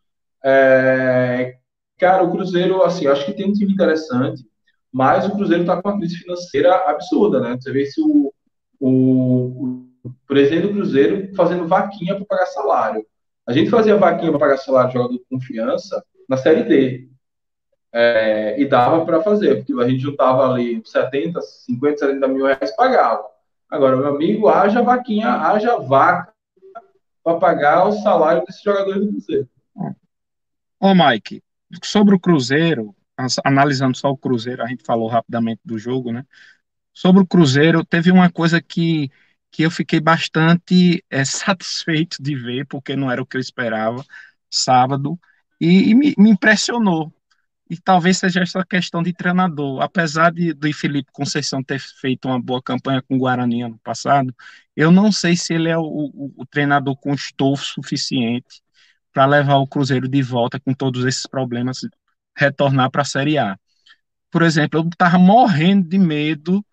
É, 0.44 1.58
cara, 2.00 2.24
o 2.24 2.32
Cruzeiro, 2.32 2.82
assim, 2.82 3.06
acho 3.06 3.26
que 3.26 3.34
tem 3.34 3.48
um 3.48 3.54
time 3.54 3.72
interessante, 3.72 4.44
mas 4.92 5.28
o 5.28 5.36
Cruzeiro 5.36 5.62
está 5.62 5.80
com 5.80 5.90
uma 5.90 5.98
crise 5.98 6.18
financeira 6.18 6.74
absurda, 6.88 7.40
né? 7.40 7.58
Você 7.60 7.72
vê 7.72 7.86
se 7.86 8.02
o, 8.02 8.34
o, 8.80 9.86
o 10.04 10.14
presidente 10.28 10.68
do 10.68 10.74
Cruzeiro 10.74 11.34
fazendo 11.36 11.68
vaquinha 11.68 12.16
para 12.16 12.26
pagar 12.26 12.46
salário. 12.48 13.06
A 13.46 13.54
gente 13.54 13.70
fazia 13.70 13.98
vaquinha 13.98 14.32
para 14.32 14.40
pagar 14.40 14.58
salário 14.58 14.90
de 14.90 14.94
jogador 14.96 15.14
de 15.14 15.24
confiança 15.30 16.04
na 16.28 16.38
Série 16.38 16.64
D. 16.64 17.10
É, 17.96 18.60
e 18.60 18.66
dava 18.66 19.06
para 19.06 19.22
fazer, 19.22 19.58
porque 19.58 19.74
a 19.74 19.88
gente 19.88 20.02
juntava 20.02 20.50
ali 20.50 20.82
70, 20.84 21.40
50, 21.42 21.98
70 21.98 22.28
mil 22.28 22.46
reais 22.46 22.76
pagava. 22.76 23.24
Agora, 23.70 23.96
meu 23.96 24.08
amigo, 24.08 24.50
haja 24.50 24.82
vaquinha, 24.82 25.30
haja 25.30 25.78
vaca 25.78 26.34
para 27.24 27.40
pagar 27.40 27.88
o 27.88 27.92
salário 27.92 28.44
desses 28.46 28.62
jogadores 28.62 29.02
do 29.02 29.12
Cruzeiro. 29.12 29.50
Ô, 30.80 30.94
Mike, 30.94 31.42
sobre 31.82 32.14
o 32.14 32.20
Cruzeiro, 32.20 32.96
analisando 33.44 33.96
só 33.96 34.10
o 34.10 34.18
Cruzeiro, 34.18 34.64
a 34.64 34.68
gente 34.68 34.84
falou 34.84 35.08
rapidamente 35.08 35.62
do 35.64 35.78
jogo, 35.78 36.12
né? 36.12 36.26
Sobre 36.94 37.22
o 37.22 37.26
Cruzeiro, 37.26 37.86
teve 37.86 38.12
uma 38.12 38.30
coisa 38.30 38.62
que, 38.62 39.10
que 39.50 39.64
eu 39.64 39.72
fiquei 39.72 40.00
bastante 40.00 41.04
é, 41.10 41.24
satisfeito 41.26 42.22
de 42.22 42.36
ver, 42.36 42.66
porque 42.68 42.96
não 42.96 43.10
era 43.10 43.22
o 43.22 43.26
que 43.26 43.38
eu 43.38 43.42
esperava, 43.42 44.04
sábado, 44.50 45.18
e, 45.60 45.90
e 45.90 45.96
me, 45.96 46.14
me, 46.18 46.30
impressionou. 46.32 47.12
E 47.74 47.78
talvez 47.84 48.20
seja 48.20 48.42
essa 48.42 48.64
questão 48.64 49.02
de 49.02 49.12
treinador. 49.12 49.82
Apesar 49.82 50.32
de, 50.32 50.54
de 50.54 50.72
Felipe 50.74 51.12
Conceição 51.12 51.64
ter 51.64 51.80
feito 51.80 52.28
uma 52.28 52.40
boa 52.40 52.62
campanha 52.62 53.02
com 53.02 53.16
o 53.16 53.18
Guarani 53.18 53.64
ano 53.64 53.80
passado, 53.84 54.32
eu 54.76 54.92
não 54.92 55.12
sei 55.12 55.36
se 55.36 55.56
ele 55.56 55.70
é 55.70 55.78
o, 55.78 55.82
o, 55.82 56.34
o 56.38 56.46
treinador 56.46 56.96
com 56.96 57.16
estofo 57.16 57.66
suficiente 57.66 58.62
para 59.12 59.26
levar 59.26 59.56
o 59.56 59.66
Cruzeiro 59.66 60.08
de 60.08 60.22
volta 60.22 60.60
com 60.60 60.72
todos 60.72 61.04
esses 61.04 61.26
problemas, 61.26 61.80
retornar 62.38 62.92
para 62.92 63.02
a 63.02 63.06
Série 63.06 63.40
A. 63.40 63.58
Por 64.30 64.44
exemplo, 64.44 64.80
eu 64.80 64.88
estava 64.88 65.18
morrendo 65.18 65.90
de 65.90 65.98
medo 65.98 66.64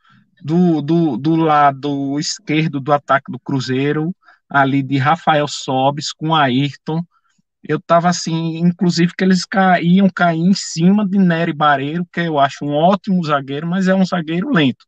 do, 0.44 0.82
do, 0.82 1.16
do 1.16 1.34
lado 1.34 2.20
esquerdo 2.20 2.78
do 2.78 2.92
ataque 2.92 3.32
do 3.32 3.40
Cruzeiro, 3.40 4.14
ali 4.50 4.82
de 4.82 4.98
Rafael 4.98 5.48
Sobes 5.48 6.12
com 6.12 6.34
Ayrton. 6.34 7.02
Eu 7.62 7.76
estava 7.76 8.08
assim, 8.08 8.56
inclusive 8.58 9.12
que 9.16 9.22
eles 9.22 9.46
iam 9.82 10.08
cair 10.08 10.40
em 10.40 10.54
cima 10.54 11.06
de 11.06 11.18
Nery 11.18 11.52
Bareiro, 11.52 12.06
que 12.10 12.20
eu 12.20 12.38
acho 12.38 12.64
um 12.64 12.72
ótimo 12.72 13.24
zagueiro, 13.24 13.66
mas 13.66 13.86
é 13.86 13.94
um 13.94 14.04
zagueiro 14.04 14.50
lento. 14.50 14.86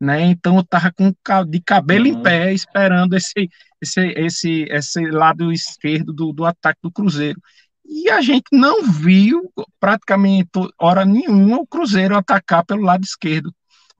Né? 0.00 0.22
Então 0.22 0.56
eu 0.56 0.62
estava 0.62 0.92
com 0.92 1.14
de 1.48 1.60
cabelo 1.60 2.06
uhum. 2.06 2.18
em 2.18 2.22
pé 2.22 2.52
esperando 2.52 3.14
esse, 3.14 3.48
esse, 3.80 4.00
esse, 4.16 4.66
esse 4.68 5.10
lado 5.10 5.52
esquerdo 5.52 6.12
do, 6.12 6.32
do 6.32 6.44
ataque 6.44 6.80
do 6.82 6.90
Cruzeiro. 6.90 7.40
E 7.84 8.10
a 8.10 8.20
gente 8.20 8.46
não 8.50 8.82
viu 8.82 9.52
praticamente 9.78 10.50
hora 10.78 11.04
nenhuma 11.04 11.58
o 11.58 11.66
Cruzeiro 11.66 12.16
atacar 12.16 12.64
pelo 12.64 12.82
lado 12.82 13.04
esquerdo. 13.04 13.54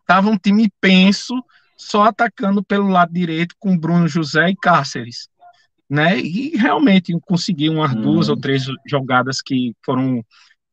Tava 0.07 0.29
um 0.29 0.37
time 0.37 0.69
penso, 0.81 1.35
só 1.77 2.05
atacando 2.05 2.65
pelo 2.65 2.89
lado 2.89 3.13
direito 3.13 3.55
com 3.59 3.79
Bruno 3.79 4.09
José 4.09 4.51
e 4.51 4.57
Cáceres. 4.57 5.29
Né? 5.93 6.19
E 6.19 6.57
realmente 6.57 7.13
conseguiu 7.21 7.75
umas 7.75 7.95
hum. 7.95 8.01
duas 8.01 8.31
ou 8.31 8.37
três 8.37 8.65
jogadas 8.89 9.43
que 9.43 9.75
foram 9.85 10.25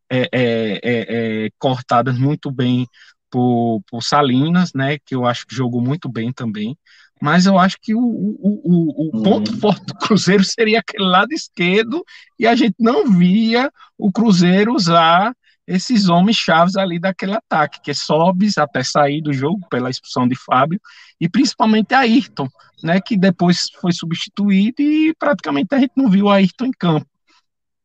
é, 0.10 0.22
é, 0.32 0.32
é, 0.32 1.46
é, 1.46 1.50
cortadas 1.60 2.18
muito 2.18 2.50
bem 2.50 2.88
por, 3.30 3.82
por 3.92 4.02
Salinas, 4.02 4.72
né? 4.74 4.98
Que 4.98 5.14
eu 5.14 5.26
acho 5.26 5.46
que 5.46 5.54
jogou 5.54 5.82
muito 5.82 6.08
bem 6.08 6.32
também. 6.32 6.78
Mas 7.22 7.46
eu 7.46 7.60
acho 7.60 7.76
que 7.82 7.94
o, 7.94 8.00
o, 8.00 8.62
o, 8.64 9.10
o 9.10 9.24
ponto 9.24 9.52
uhum. 9.52 9.58
forte 9.60 9.88
do 9.88 9.96
Cruzeiro 9.96 10.44
seria 10.46 10.80
aquele 10.80 11.04
lado 11.04 11.34
esquerdo, 11.34 12.02
e 12.40 12.48
a 12.48 12.56
gente 12.56 12.76
não 12.80 13.12
via 13.12 13.70
o 13.98 14.14
Cruzeiro 14.14 14.74
usar 14.74 15.36
esses 15.70 16.10
homens 16.10 16.36
chaves 16.36 16.76
ali 16.76 16.98
daquele 16.98 17.34
ataque, 17.34 17.80
que 17.80 17.92
é 17.92 17.94
Sobis 17.94 18.58
até 18.58 18.84
sair 18.84 19.22
do 19.22 19.32
jogo 19.32 19.68
pela 19.70 19.90
expulsão 19.90 20.28
de 20.28 20.36
Fábio, 20.36 20.82
e 21.22 21.30
principalmente 21.30 21.94
Ayrton, 21.94 22.50
né, 22.84 23.00
que 23.00 23.16
depois 23.16 23.70
foi 23.80 23.92
substituído 23.92 24.82
e 24.82 25.14
praticamente 25.14 25.76
a 25.76 25.80
gente 25.80 25.92
não 25.96 26.10
viu 26.10 26.28
Ayrton 26.28 26.66
em 26.66 26.72
campo. 26.72 27.08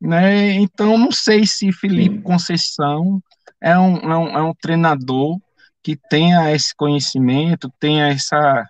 Né? 0.00 0.52
Então, 0.52 0.96
não 0.96 1.12
sei 1.12 1.46
se 1.46 1.72
Felipe 1.72 2.22
Conceição 2.22 3.22
é 3.60 3.78
um, 3.78 3.96
é 3.96 4.16
um, 4.16 4.38
é 4.38 4.42
um 4.42 4.54
treinador 4.54 5.38
que 5.82 5.94
tenha 6.08 6.50
esse 6.52 6.74
conhecimento, 6.74 7.70
tenha 7.78 8.08
essa, 8.08 8.66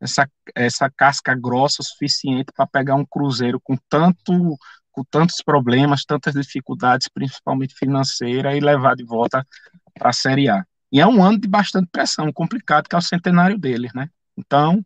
essa, 0.00 0.28
essa 0.52 0.90
casca 0.90 1.32
grossa 1.32 1.80
suficiente 1.84 2.52
para 2.56 2.66
pegar 2.66 2.96
um 2.96 3.06
Cruzeiro 3.06 3.60
com 3.60 3.76
tanto 3.88 4.58
com 4.98 5.04
tantos 5.04 5.36
problemas, 5.44 6.04
tantas 6.04 6.34
dificuldades, 6.34 7.08
principalmente 7.08 7.74
financeira, 7.74 8.56
e 8.56 8.60
levar 8.60 8.96
de 8.96 9.04
volta 9.04 9.46
para 9.94 10.10
a 10.10 10.12
Série 10.12 10.48
A. 10.48 10.64
E 10.90 11.00
é 11.00 11.06
um 11.06 11.22
ano 11.22 11.38
de 11.38 11.46
bastante 11.46 11.88
pressão, 11.92 12.32
complicado, 12.32 12.88
que 12.88 12.96
é 12.96 12.98
o 12.98 13.02
centenário 13.02 13.56
deles, 13.56 13.92
né? 13.94 14.10
Então, 14.36 14.84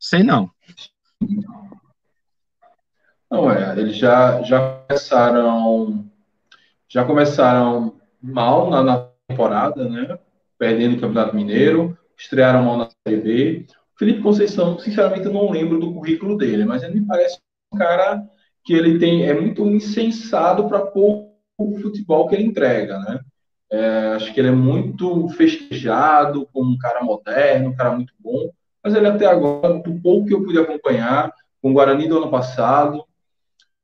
sei 0.00 0.24
não. 0.24 0.50
Não 3.30 3.50
é, 3.50 3.78
eles 3.78 3.96
já, 3.96 4.42
já 4.42 4.82
começaram 4.88 6.10
já 6.88 7.04
começaram 7.04 7.94
mal 8.20 8.68
na, 8.68 8.82
na 8.82 9.08
temporada, 9.28 9.88
né? 9.88 10.18
Perdendo 10.58 10.96
o 10.96 11.00
Campeonato 11.00 11.36
Mineiro, 11.36 11.96
estrearam 12.18 12.64
mal 12.64 12.76
na 12.76 12.88
Série 13.06 13.20
B. 13.20 13.66
Felipe 13.96 14.22
Conceição, 14.22 14.78
sinceramente, 14.78 15.26
eu 15.26 15.32
não 15.32 15.50
lembro 15.50 15.78
do 15.78 15.92
currículo 15.92 16.36
dele, 16.36 16.64
mas 16.64 16.82
ele 16.82 17.00
me 17.00 17.06
parece 17.06 17.38
um 17.72 17.78
cara 17.78 18.28
que 18.64 18.72
ele 18.72 18.98
tem 18.98 19.24
é 19.24 19.34
muito 19.34 19.66
insensado 19.66 20.68
para 20.68 20.86
pouco 20.86 21.32
futebol 21.80 22.28
que 22.28 22.34
ele 22.34 22.44
entrega, 22.44 22.98
né? 22.98 23.20
É, 23.70 24.12
acho 24.16 24.32
que 24.34 24.40
ele 24.40 24.48
é 24.48 24.52
muito 24.52 25.28
festejado 25.30 26.46
como 26.52 26.70
um 26.70 26.78
cara 26.78 27.02
moderno, 27.02 27.70
um 27.70 27.76
cara 27.76 27.92
muito 27.92 28.12
bom, 28.20 28.50
mas 28.84 28.94
ele 28.94 29.06
até 29.06 29.24
agora, 29.26 29.78
do 29.78 29.98
pouco 30.00 30.26
que 30.26 30.34
eu 30.34 30.44
pude 30.44 30.58
acompanhar, 30.58 31.32
com 31.62 31.70
o 31.70 31.72
Guarani 31.72 32.06
do 32.08 32.18
ano 32.18 32.30
passado, 32.30 33.04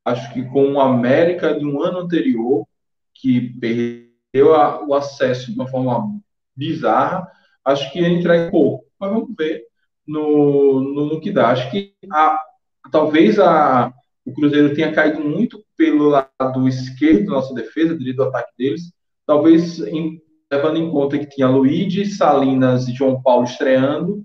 acho 0.05 0.33
que 0.33 0.43
com 0.45 0.73
o 0.75 0.81
América 0.81 1.59
de 1.59 1.65
um 1.65 1.83
ano 1.83 2.01
anterior, 2.01 2.67
que 3.15 3.41
perdeu 3.41 4.55
a, 4.55 4.85
o 4.85 4.95
acesso 4.95 5.53
de 5.53 5.59
uma 5.59 5.69
forma 5.69 6.21
bizarra, 6.55 7.31
acho 7.65 7.91
que 7.93 7.99
ele 7.99 8.15
entrega 8.15 8.51
pouco. 8.51 8.85
Mas 8.99 9.11
vamos 9.11 9.35
ver 9.37 9.65
no, 10.07 10.81
no, 10.81 11.07
no 11.07 11.21
que 11.21 11.31
dá. 11.31 11.51
Acho 11.51 11.71
que 11.71 11.95
a, 12.13 12.43
talvez 12.91 13.39
a, 13.39 13.93
o 14.29 14.33
Cruzeiro 14.35 14.75
tenha 14.75 14.93
caído 14.93 15.25
muito 15.25 15.65
pelo 15.75 16.09
lado 16.09 16.69
esquerdo 16.69 17.27
da 17.27 17.33
nossa 17.33 17.55
defesa, 17.55 17.95
devido 17.95 18.23
ao 18.23 18.29
ataque 18.29 18.53
deles. 18.59 18.93
Talvez 19.27 19.81
em, 19.81 20.21
levando 20.53 20.77
em 20.77 20.91
conta 20.91 21.19
que 21.19 21.27
tinha 21.27 21.49
Luigi, 21.49 22.05
Salinas 22.05 22.87
e 22.89 22.93
João 22.93 23.23
Paulo 23.23 23.45
estreando, 23.45 24.23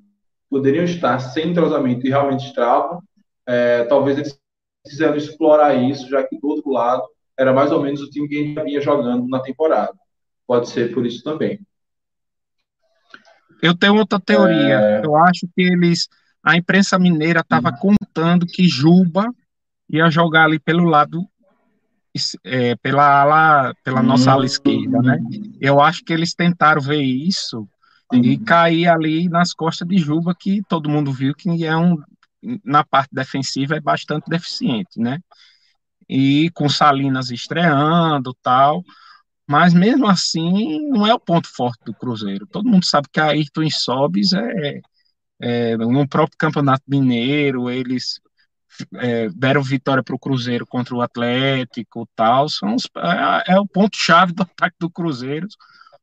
poderiam 0.49 0.84
estar 0.84 1.20
sem 1.20 1.51
entrosamento 1.51 2.06
e 2.06 2.10
realmente 2.10 2.45
estavam. 2.47 3.01
É, 3.47 3.86
talvez 3.86 4.18
eles 4.18 4.38
quiseram 4.86 5.16
explorar 5.16 5.74
isso, 5.76 6.10
já 6.10 6.22
que 6.22 6.38
do 6.38 6.47
outro 6.49 6.70
lado 6.70 7.04
era 7.39 7.54
mais 7.54 7.72
ou 7.72 7.82
menos 7.82 8.01
o 8.01 8.10
time 8.10 8.28
que 8.28 8.38
a 8.38 8.43
gente 8.43 8.62
vinha 8.62 8.82
jogando 8.82 9.26
na 9.30 9.39
temporada. 9.39 9.93
Pode 10.45 10.68
ser 10.68 10.93
por 10.93 11.06
isso 11.06 11.24
também. 11.24 11.62
Eu 13.62 13.74
tenho 13.74 13.95
outra 13.95 14.20
teoria. 14.20 14.80
É... 14.80 15.06
Eu 15.06 15.16
acho 15.16 15.47
que 15.56 15.62
eles, 15.62 16.10
a 16.43 16.58
imprensa 16.58 16.99
mineira 16.99 17.39
estava 17.39 17.70
hum. 17.70 17.95
contando 17.97 18.45
que 18.45 18.68
Juba 18.68 19.34
ia 19.90 20.10
jogar 20.10 20.46
ali 20.46 20.60
pelo 20.60 20.86
lado 20.86 21.28
é, 22.44 22.76
pela 22.76 23.22
ala, 23.22 23.74
pela 23.84 24.04
nossa 24.04 24.32
ala 24.32 24.46
esquerda, 24.46 25.02
né? 25.02 25.20
Eu 25.60 25.82
acho 25.82 26.04
que 26.04 26.14
eles 26.14 26.34
tentaram 26.34 26.82
ver 26.82 27.02
isso 27.02 27.68
e 28.12 28.38
cair 28.38 28.88
ali 28.88 29.28
nas 29.28 29.54
costas 29.54 29.88
de 29.88 29.98
Juba, 29.98 30.36
que 30.38 30.62
todo 30.70 30.90
mundo 30.90 31.12
viu 31.12 31.34
que 31.34 31.66
é 31.66 31.76
um 31.76 31.98
na 32.64 32.84
parte 32.84 33.10
defensiva 33.14 33.76
é 33.76 33.80
bastante 33.80 34.26
deficiente, 34.30 35.00
né? 35.00 35.20
E 36.08 36.50
com 36.54 36.68
Salinas 36.68 37.32
estreando, 37.32 38.36
tal, 38.44 38.84
mas 39.48 39.74
mesmo 39.74 40.06
assim 40.08 40.90
não 40.90 41.08
é 41.08 41.14
o 41.14 41.20
ponto 41.20 41.48
forte 41.48 41.84
do 41.86 41.94
Cruzeiro. 41.94 42.46
Todo 42.46 42.70
mundo 42.70 42.86
sabe 42.86 43.08
que 43.12 43.20
a 43.20 43.28
Ayrton 43.28 43.70
Sobis 43.72 44.34
é, 44.34 44.82
é 45.40 45.78
no 45.78 46.08
próprio 46.08 46.38
Campeonato 46.38 46.84
Mineiro, 46.88 47.70
eles 47.70 48.20
é, 48.96 49.30
deram 49.30 49.62
vitória 49.62 50.04
para 50.04 50.16
o 50.16 50.20
Cruzeiro 50.20 50.66
contra 50.66 50.96
o 50.96 51.02
Atlético 51.02 52.08
tal, 52.16 52.50
são 52.50 52.76
os, 52.76 52.88
é, 52.98 53.54
é, 53.54 53.60
o 53.60 53.68
ponto-chave 53.68 54.34
do 54.34 54.44
ataque 54.44 54.76
do 54.80 54.90
Cruzeiro, 54.90 55.48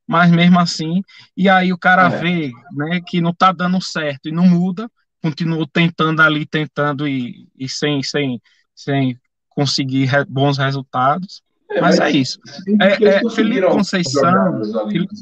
mas 0.07 0.31
mesmo 0.31 0.59
assim, 0.59 1.03
e 1.37 1.49
aí 1.49 1.73
o 1.73 1.79
cara 1.79 2.07
é. 2.07 2.19
vê 2.19 2.53
né, 2.73 3.01
que 3.07 3.21
não 3.21 3.31
está 3.31 3.53
dando 3.53 3.81
certo 3.81 4.29
e 4.29 4.33
não 4.33 4.47
muda, 4.47 4.91
continua 5.23 5.67
tentando 5.73 6.21
ali, 6.21 6.47
tentando 6.47 7.07
e, 7.07 7.47
e 7.59 7.69
sem, 7.69 8.03
sem, 8.03 8.41
sem 8.75 9.19
conseguir 9.49 10.07
re, 10.07 10.25
bons 10.25 10.59
resultados, 10.59 11.43
é, 11.71 11.81
mas, 11.81 12.01
é 12.01 12.11
isso. 12.11 12.39
É, 12.81 13.05
é 13.05 13.31
Felipe 13.31 13.67
Conceição, 13.69 14.89
Felipe, 14.89 15.15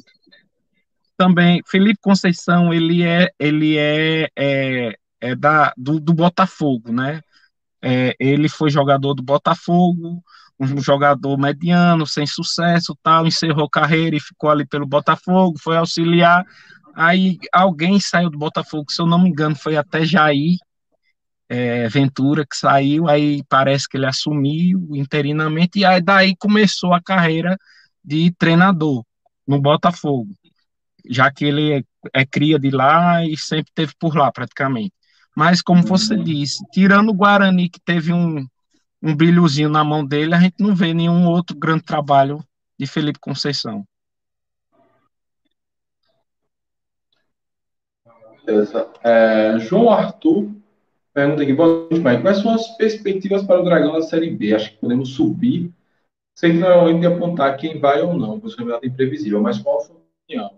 também, 1.19 1.61
Felipe 1.67 1.99
Conceição, 2.01 2.73
ele 2.73 3.03
é, 3.03 3.29
ele 3.39 3.77
é, 3.77 4.29
é, 4.37 4.95
é 5.21 5.35
da, 5.35 5.75
do, 5.77 6.01
do 6.01 6.15
Botafogo, 6.15 6.93
né? 6.93 7.21
É, 7.91 8.14
ele 8.20 8.51
foi 8.51 8.68
jogador 8.68 9.14
do 9.14 9.22
Botafogo, 9.22 10.22
um 10.61 10.78
jogador 10.78 11.39
mediano, 11.39 12.07
sem 12.07 12.26
sucesso, 12.26 12.95
tal, 13.03 13.26
encerrou 13.26 13.66
carreira 13.66 14.14
e 14.14 14.20
ficou 14.20 14.51
ali 14.51 14.66
pelo 14.66 14.86
Botafogo, 14.86 15.59
foi 15.59 15.78
auxiliar. 15.78 16.45
Aí 16.95 17.39
alguém 17.51 17.99
saiu 17.99 18.28
do 18.28 18.36
Botafogo, 18.36 18.93
se 18.93 19.01
eu 19.01 19.07
não 19.07 19.18
me 19.18 19.30
engano, 19.30 19.57
foi 19.57 19.74
até 19.74 20.05
Jair 20.05 20.59
é, 21.49 21.89
Ventura 21.89 22.45
que 22.45 22.55
saiu, 22.55 23.09
aí 23.09 23.43
parece 23.49 23.89
que 23.89 23.97
ele 23.97 24.05
assumiu 24.05 24.86
interinamente, 24.95 25.78
e 25.78 25.84
aí 25.86 26.03
daí 26.03 26.36
começou 26.36 26.93
a 26.93 27.01
carreira 27.01 27.57
de 28.05 28.30
treinador 28.32 29.03
no 29.47 29.59
Botafogo, 29.59 30.28
já 31.09 31.32
que 31.32 31.47
ele 31.47 31.72
é, 31.72 31.82
é 32.12 32.26
cria 32.26 32.59
de 32.59 32.70
lá 32.70 33.24
e 33.24 33.34
sempre 33.34 33.72
teve 33.74 33.95
por 33.99 34.14
lá 34.14 34.30
praticamente. 34.30 34.93
Mas 35.39 35.62
como 35.62 35.84
você 35.84 36.14
uhum. 36.14 36.24
disse, 36.24 36.64
tirando 36.72 37.11
o 37.11 37.14
Guarani 37.14 37.68
que 37.68 37.78
teve 37.78 38.12
um, 38.12 38.45
um 39.01 39.14
brilhozinho 39.14 39.68
na 39.68 39.84
mão 39.84 40.05
dele, 40.05 40.34
a 40.34 40.41
gente 40.41 40.57
não 40.59 40.74
vê 40.74 40.93
nenhum 40.93 41.28
outro 41.28 41.57
grande 41.57 41.84
trabalho 41.84 42.43
de 42.76 42.89
Felipe 42.89 43.20
Conceição. 43.20 43.84
Beleza. 48.45 48.89
É, 49.05 49.61
João 49.61 49.91
Arthur 49.91 50.51
pergunta 51.14 51.45
aqui, 51.45 51.55
boa 51.55 51.89
noite, 51.89 52.01
Mike. 52.01 52.22
Quais 52.22 52.39
são 52.39 52.53
as 52.53 52.76
perspectivas 52.76 53.45
para 53.45 53.61
o 53.61 53.64
Dragão 53.64 53.93
na 53.93 54.03
Série 54.03 54.30
B? 54.30 54.57
Acho 54.57 54.72
que 54.72 54.78
podemos 54.78 55.11
subir, 55.11 55.72
sem 56.34 56.55
que 56.55 56.59
não 56.59 56.68
é 56.68 56.76
momento 56.80 56.99
de 56.99 57.07
apontar 57.07 57.57
quem 57.57 57.78
vai 57.78 58.03
ou 58.03 58.18
não, 58.18 58.41
pois 58.41 58.55
o 58.55 58.57
campeonato 58.57 58.86
é 58.86 58.89
imprevisível, 58.89 59.41
mas 59.41 59.59
qual 59.59 59.78
a 59.78 59.80
sua 59.82 59.97
opinião? 60.24 60.51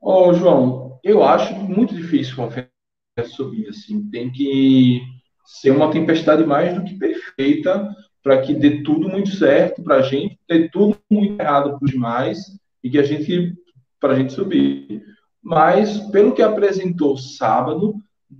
Ô, 0.00 0.32
João, 0.34 1.00
eu 1.02 1.24
acho 1.24 1.52
muito 1.56 1.96
difícil 1.96 2.36
confiar 2.36 2.71
subir, 3.20 3.68
assim, 3.68 4.08
tem 4.08 4.30
que 4.30 5.02
ser 5.44 5.70
uma 5.70 5.90
tempestade 5.90 6.44
mais 6.44 6.74
do 6.74 6.82
que 6.82 6.98
perfeita 6.98 7.94
para 8.22 8.40
que 8.40 8.54
dê 8.54 8.82
tudo 8.82 9.08
muito 9.08 9.30
certo 9.30 9.82
para 9.82 9.96
a 9.96 10.02
gente, 10.02 10.38
dê 10.48 10.68
tudo 10.68 10.96
muito 11.10 11.40
errado 11.40 11.76
para 11.76 11.84
os 11.84 11.90
demais 11.90 12.38
e 12.82 12.88
que 12.88 12.98
a 12.98 13.02
gente, 13.02 13.54
para 14.00 14.14
a 14.14 14.16
gente 14.16 14.32
subir. 14.32 15.02
Mas 15.42 15.98
pelo 16.10 16.32
que 16.32 16.40
apresentou 16.40 17.18
sábado, 17.18 17.96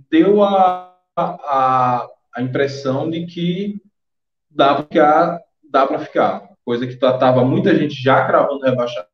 deu 0.09 0.41
a, 0.41 0.95
a, 1.15 2.07
a 2.35 2.41
impressão 2.41 3.09
de 3.09 3.25
que 3.25 3.81
dá 4.49 4.75
para 4.75 4.83
ficar, 4.83 5.39
dá 5.69 5.87
para 5.87 5.99
ficar, 5.99 6.49
coisa 6.63 6.87
que 6.87 6.95
tratava 6.95 7.43
muita 7.43 7.75
gente 7.75 8.01
já 8.01 8.25
cravando 8.25 8.63
rebaixamento. 8.63 9.11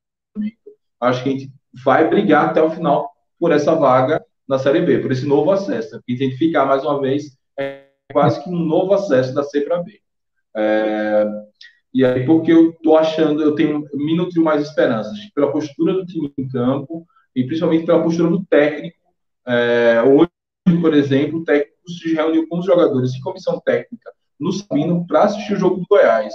Acho 1.02 1.24
que 1.24 1.30
a 1.30 1.32
gente 1.32 1.52
vai 1.84 2.08
brigar 2.08 2.50
até 2.50 2.62
o 2.62 2.70
final 2.70 3.12
por 3.40 3.52
essa 3.52 3.74
vaga 3.74 4.24
na 4.50 4.58
Série 4.58 4.82
B, 4.82 5.00
por 5.00 5.12
esse 5.12 5.26
novo 5.26 5.52
acesso. 5.52 5.92
Porque 5.92 6.18
tem 6.18 6.32
que 6.32 6.38
ficar 6.38 6.66
mais 6.66 6.84
uma 6.84 7.00
vez 7.00 7.38
é 7.58 7.86
quase 8.12 8.44
que 8.44 8.50
um 8.50 8.58
novo 8.58 8.94
acesso 8.94 9.34
da 9.34 9.44
C 9.44 9.62
para 9.62 9.84
B. 9.84 10.00
É, 10.56 11.26
e 11.94 12.04
aí, 12.04 12.26
porque 12.26 12.52
eu 12.52 12.74
tô 12.82 12.98
achando, 12.98 13.42
eu 13.42 13.54
tenho 13.54 13.86
me 13.94 14.16
nutriu 14.16 14.44
mais 14.44 14.64
esperanças 14.64 15.18
pela 15.36 15.52
postura 15.52 15.94
do 15.94 16.06
time 16.06 16.34
em 16.38 16.48
campo, 16.48 17.06
e 17.36 17.44
principalmente 17.44 17.86
pela 17.86 18.04
postura 18.04 18.30
do 18.30 18.44
técnico. 18.46 18.98
É, 19.48 20.02
hoje, 20.02 20.82
por 20.82 20.94
exemplo, 20.94 21.40
o 21.40 21.44
técnico 21.44 21.90
se 21.90 22.14
reuniu 22.14 22.48
com 22.48 22.60
os 22.60 22.66
jogadores 22.66 23.14
de 23.14 23.22
comissão 23.22 23.60
técnica 23.60 24.12
no 24.40 24.52
Sabino 24.52 25.06
para 25.06 25.24
assistir 25.24 25.54
o 25.54 25.60
jogo 25.60 25.78
do 25.78 25.86
Goiás, 25.90 26.34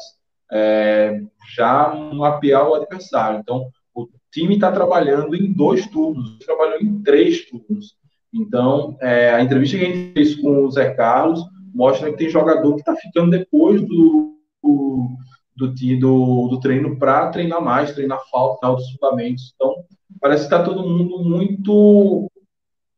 é, 0.52 1.20
já 1.56 1.94
mapear 2.12 2.68
o 2.68 2.74
adversário. 2.74 3.40
Então, 3.40 3.68
o 3.94 4.08
time 4.32 4.54
está 4.54 4.70
trabalhando 4.70 5.34
em 5.34 5.52
dois 5.52 5.86
turnos, 5.88 6.38
trabalhou 6.38 6.80
em 6.80 7.02
três 7.02 7.46
turnos. 7.46 7.96
Então, 8.34 8.96
é, 9.00 9.30
a 9.30 9.40
entrevista 9.40 9.78
que 9.78 9.84
a 9.84 9.88
gente 9.88 10.12
fez 10.12 10.34
com 10.34 10.64
o 10.64 10.70
Zé 10.70 10.92
Carlos 10.94 11.40
mostra 11.72 12.10
que 12.10 12.16
tem 12.16 12.28
jogador 12.28 12.74
que 12.74 12.80
está 12.80 12.96
ficando 12.96 13.30
depois 13.30 13.80
do, 13.80 14.36
do, 14.62 15.08
do, 15.56 16.48
do, 16.48 16.60
treino 16.60 16.98
para 16.98 17.28
treinar 17.28 17.62
mais, 17.62 17.92
treinar 17.92 18.18
falta, 18.30 18.68
outros 18.68 18.90
fundamentos. 18.90 19.52
Então, 19.54 19.74
parece 20.20 20.48
que 20.48 20.54
está 20.54 20.64
todo 20.64 20.88
mundo 20.88 21.22
muito 21.22 22.30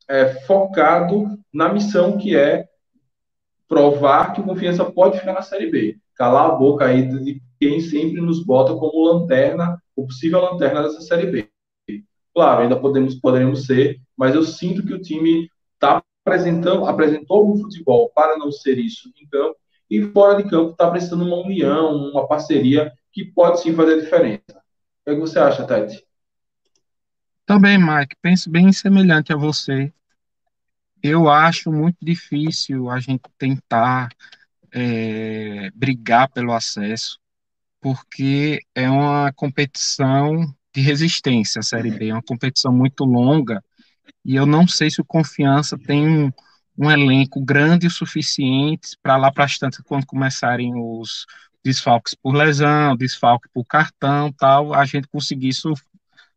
é, 0.08 0.26
focado 0.46 1.38
na 1.52 1.72
missão 1.72 2.16
que 2.16 2.34
é 2.34 2.66
provar 3.68 4.32
que 4.32 4.40
o 4.40 4.44
Confiança 4.44 4.84
pode 4.84 5.18
ficar 5.18 5.34
na 5.34 5.42
Série 5.42 5.70
B. 5.70 5.98
Calar 6.14 6.50
a 6.50 6.54
boca 6.54 6.86
aí 6.86 7.02
de 7.02 7.42
quem 7.60 7.80
sempre 7.80 8.20
nos 8.20 8.42
bota 8.44 8.74
como 8.74 9.04
lanterna, 9.04 9.78
o 9.94 10.06
possível 10.06 10.40
lanterna 10.40 10.82
dessa 10.82 11.00
Série 11.00 11.26
B. 11.26 11.48
Claro, 12.34 12.62
ainda 12.62 12.76
podemos, 12.76 13.14
poderemos 13.14 13.64
ser, 13.66 13.98
mas 14.16 14.34
eu 14.34 14.42
sinto 14.42 14.84
que 14.84 14.94
o 14.94 15.00
time 15.00 15.50
está 15.74 16.02
apresentando, 16.24 16.86
apresentou 16.86 17.52
um 17.52 17.56
futebol 17.56 18.10
para 18.14 18.36
não 18.36 18.50
ser 18.50 18.78
isso 18.78 19.12
em 19.20 19.26
campo, 19.28 19.56
e 19.88 20.02
fora 20.02 20.42
de 20.42 20.48
campo 20.48 20.72
está 20.72 20.90
prestando 20.90 21.24
uma 21.24 21.36
união, 21.36 22.10
uma 22.10 22.26
parceria 22.26 22.92
que 23.12 23.24
pode 23.24 23.60
sim 23.60 23.74
fazer 23.74 24.00
diferença. 24.00 24.42
O 24.50 25.04
que 25.04 25.10
é 25.10 25.14
você 25.14 25.38
acha, 25.38 25.64
Tati? 25.64 26.04
Também, 27.46 27.78
Mike, 27.78 28.16
penso 28.20 28.50
bem 28.50 28.72
semelhante 28.72 29.32
a 29.32 29.36
você. 29.36 29.92
Eu 31.00 31.28
acho 31.28 31.70
muito 31.70 31.96
difícil 32.02 32.90
a 32.90 32.98
gente 32.98 33.22
tentar 33.38 34.08
é, 34.72 35.70
brigar 35.72 36.28
pelo 36.28 36.52
acesso, 36.52 37.20
porque 37.80 38.60
é 38.74 38.90
uma 38.90 39.32
competição 39.32 40.52
de 40.74 40.80
resistência, 40.80 41.60
a 41.60 41.62
Série 41.62 41.90
B, 41.90 42.08
é 42.08 42.12
uma 42.12 42.22
competição 42.22 42.72
muito 42.72 43.04
longa, 43.04 43.62
e 44.24 44.34
eu 44.34 44.46
não 44.46 44.66
sei 44.66 44.90
se 44.90 45.00
o 45.00 45.04
Confiança 45.04 45.78
tem 45.78 46.06
um, 46.06 46.32
um 46.76 46.90
elenco 46.90 47.40
grande 47.44 47.86
o 47.86 47.90
suficiente 47.90 48.96
para 49.02 49.16
lá 49.16 49.32
para 49.32 49.44
as 49.44 49.58
tantas, 49.58 49.80
quando 49.84 50.06
começarem 50.06 50.72
os 50.74 51.26
desfalques 51.64 52.14
por 52.14 52.34
lesão, 52.34 52.96
desfalque 52.96 53.48
por 53.52 53.64
cartão, 53.64 54.32
tal, 54.32 54.72
a 54.74 54.84
gente 54.84 55.08
conseguir 55.08 55.52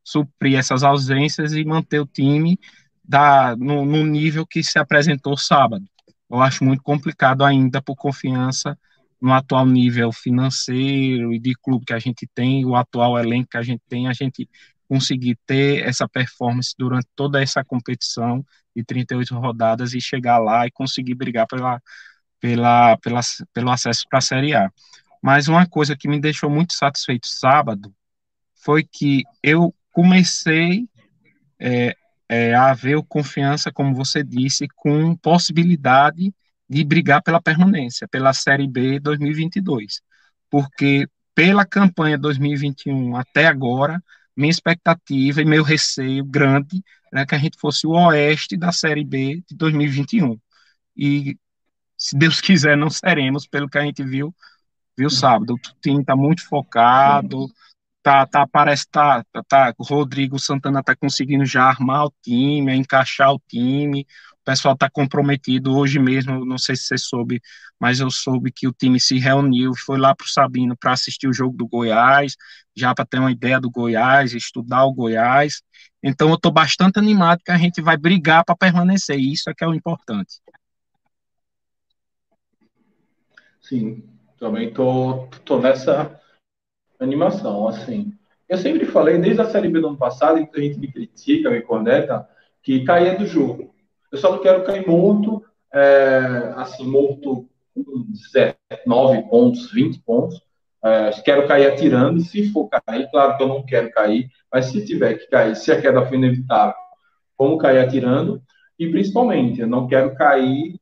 suprir 0.03 0.57
essas 0.57 0.83
ausências 0.83 1.53
e 1.53 1.63
manter 1.63 1.99
o 1.99 2.05
time 2.05 2.59
da, 3.03 3.55
no, 3.55 3.85
no 3.85 4.05
nível 4.05 4.45
que 4.45 4.63
se 4.63 4.79
apresentou 4.79 5.37
sábado. 5.37 5.85
Eu 6.29 6.41
acho 6.41 6.63
muito 6.63 6.83
complicado 6.83 7.43
ainda 7.43 7.81
por 7.81 7.95
confiança 7.95 8.77
no 9.21 9.33
atual 9.33 9.65
nível 9.65 10.11
financeiro 10.11 11.33
e 11.33 11.39
de 11.39 11.53
clube 11.55 11.85
que 11.85 11.93
a 11.93 11.99
gente 11.99 12.27
tem, 12.33 12.65
o 12.65 12.75
atual 12.75 13.17
elenco 13.19 13.49
que 13.49 13.57
a 13.57 13.61
gente 13.61 13.81
tem, 13.89 14.07
a 14.07 14.13
gente 14.13 14.47
conseguir 14.89 15.37
ter 15.45 15.87
essa 15.87 16.09
performance 16.09 16.73
durante 16.75 17.07
toda 17.15 17.41
essa 17.41 17.63
competição 17.63 18.43
de 18.75 18.83
38 18.83 19.35
rodadas 19.37 19.93
e 19.93 20.01
chegar 20.01 20.39
lá 20.39 20.65
e 20.65 20.71
conseguir 20.71 21.13
brigar 21.13 21.45
pela, 21.45 21.79
pela, 22.39 22.97
pela, 22.97 23.19
pelo 23.53 23.69
acesso 23.69 24.05
para 24.09 24.17
a 24.17 24.21
Série 24.21 24.55
A. 24.55 24.71
Mas 25.21 25.47
uma 25.47 25.67
coisa 25.67 25.95
que 25.95 26.07
me 26.07 26.19
deixou 26.19 26.49
muito 26.49 26.73
satisfeito 26.73 27.27
sábado 27.27 27.93
foi 28.55 28.83
que 28.83 29.23
eu 29.43 29.73
comecei 29.91 30.87
é, 31.59 31.95
é, 32.27 32.55
a 32.55 32.73
ver 32.73 32.95
o 32.95 33.03
confiança, 33.03 33.71
como 33.71 33.93
você 33.93 34.23
disse, 34.23 34.67
com 34.75 35.15
possibilidade 35.17 36.33
de 36.67 36.83
brigar 36.83 37.21
pela 37.21 37.41
permanência, 37.41 38.07
pela 38.07 38.33
Série 38.33 38.67
B 38.67 38.99
2022. 38.99 40.01
Porque 40.49 41.07
pela 41.35 41.65
campanha 41.65 42.17
2021 42.17 43.15
até 43.15 43.45
agora, 43.45 44.01
minha 44.39 44.51
expectativa 44.51 45.41
e 45.41 45.45
meu 45.45 45.63
receio 45.63 46.23
grande 46.23 46.81
era 47.11 47.25
que 47.25 47.35
a 47.35 47.37
gente 47.37 47.59
fosse 47.59 47.85
o 47.85 47.91
oeste 47.91 48.55
da 48.55 48.71
Série 48.71 49.03
B 49.03 49.43
de 49.47 49.55
2021. 49.55 50.39
E, 50.95 51.37
se 51.97 52.17
Deus 52.17 52.39
quiser, 52.41 52.77
não 52.77 52.89
seremos, 52.89 53.45
pelo 53.45 53.69
que 53.69 53.77
a 53.77 53.81
gente 53.83 54.03
viu, 54.03 54.33
viu 54.97 55.09
sábado. 55.09 55.55
O 55.55 55.59
time 55.81 56.01
está 56.01 56.15
muito 56.15 56.47
focado, 56.47 57.47
tá, 58.01 58.25
tá, 58.25 58.47
parece 58.47 58.85
que 58.85 58.91
tá, 58.91 59.23
tá, 59.31 59.43
tá, 59.43 59.73
o 59.77 59.83
Rodrigo 59.83 60.39
Santana 60.39 60.81
tá 60.81 60.95
conseguindo 60.95 61.45
já 61.45 61.63
armar 61.65 62.05
o 62.05 62.13
time, 62.23 62.73
encaixar 62.73 63.33
o 63.33 63.41
time, 63.47 64.07
o 64.41 64.45
pessoal 64.45 64.75
tá 64.75 64.89
comprometido 64.89 65.75
hoje 65.77 65.99
mesmo, 65.99 66.45
não 66.45 66.57
sei 66.57 66.75
se 66.75 66.83
você 66.83 66.97
soube, 66.97 67.41
mas 67.79 67.99
eu 67.99 68.09
soube 68.09 68.51
que 68.51 68.67
o 68.67 68.73
time 68.73 68.99
se 68.99 69.19
reuniu, 69.19 69.73
foi 69.75 69.97
lá 69.97 70.15
pro 70.15 70.27
Sabino 70.27 70.75
para 70.77 70.93
assistir 70.93 71.27
o 71.27 71.33
jogo 71.33 71.55
do 71.55 71.67
Goiás, 71.67 72.35
já 72.75 72.93
para 72.95 73.05
ter 73.05 73.19
uma 73.19 73.31
ideia 73.31 73.59
do 73.59 73.69
Goiás, 73.69 74.33
estudar 74.33 74.85
o 74.85 74.93
Goiás, 74.93 75.61
então 76.01 76.29
eu 76.29 76.39
tô 76.39 76.49
bastante 76.51 76.97
animado 76.97 77.41
que 77.43 77.51
a 77.51 77.57
gente 77.57 77.81
vai 77.81 77.97
brigar 77.97 78.43
para 78.45 78.55
permanecer, 78.55 79.19
isso 79.19 79.49
é 79.49 79.53
que 79.53 79.63
é 79.63 79.67
o 79.67 79.75
importante. 79.75 80.41
Sim, 83.61 84.03
também 84.39 84.73
tô, 84.73 85.27
tô 85.45 85.59
nessa 85.59 86.19
animação, 86.99 87.67
assim. 87.67 88.17
Eu 88.47 88.57
sempre 88.57 88.85
falei, 88.85 89.19
desde 89.19 89.41
a 89.41 89.49
Série 89.49 89.69
B 89.69 89.79
do 89.79 89.89
ano 89.89 89.97
passado, 89.97 90.45
que 90.47 90.59
a 90.59 90.63
gente 90.63 90.79
me 90.79 90.91
critica, 90.91 91.51
me 91.51 91.61
corneta, 91.61 92.27
que 92.63 92.83
caía 92.83 93.15
do 93.15 93.27
jogo. 93.27 93.75
Eu 94.11 94.17
só 94.17 94.31
não 94.31 94.39
quero 94.39 94.63
cair 94.63 94.87
morto, 94.87 95.43
é, 95.73 96.53
assim, 96.55 96.85
morto 96.85 97.47
com 97.73 98.05
9 98.85 99.23
pontos, 99.29 99.71
20 99.71 99.99
pontos. 99.99 100.41
É, 100.83 101.11
quero 101.23 101.47
cair 101.47 101.67
atirando, 101.67 102.21
se 102.21 102.51
for 102.51 102.69
cair, 102.69 103.09
claro 103.11 103.37
que 103.37 103.43
eu 103.43 103.47
não 103.47 103.65
quero 103.65 103.91
cair, 103.91 104.29
mas 104.51 104.67
se 104.67 104.85
tiver 104.85 105.15
que 105.15 105.27
cair, 105.27 105.55
se 105.55 105.71
a 105.71 105.81
queda 105.81 106.05
for 106.05 106.15
inevitável, 106.15 106.75
vamos 107.37 107.61
cair 107.61 107.79
atirando. 107.79 108.41
E 108.77 108.89
principalmente, 108.89 109.59
eu 109.59 109.67
não 109.67 109.87
quero 109.87 110.15
cair 110.15 110.79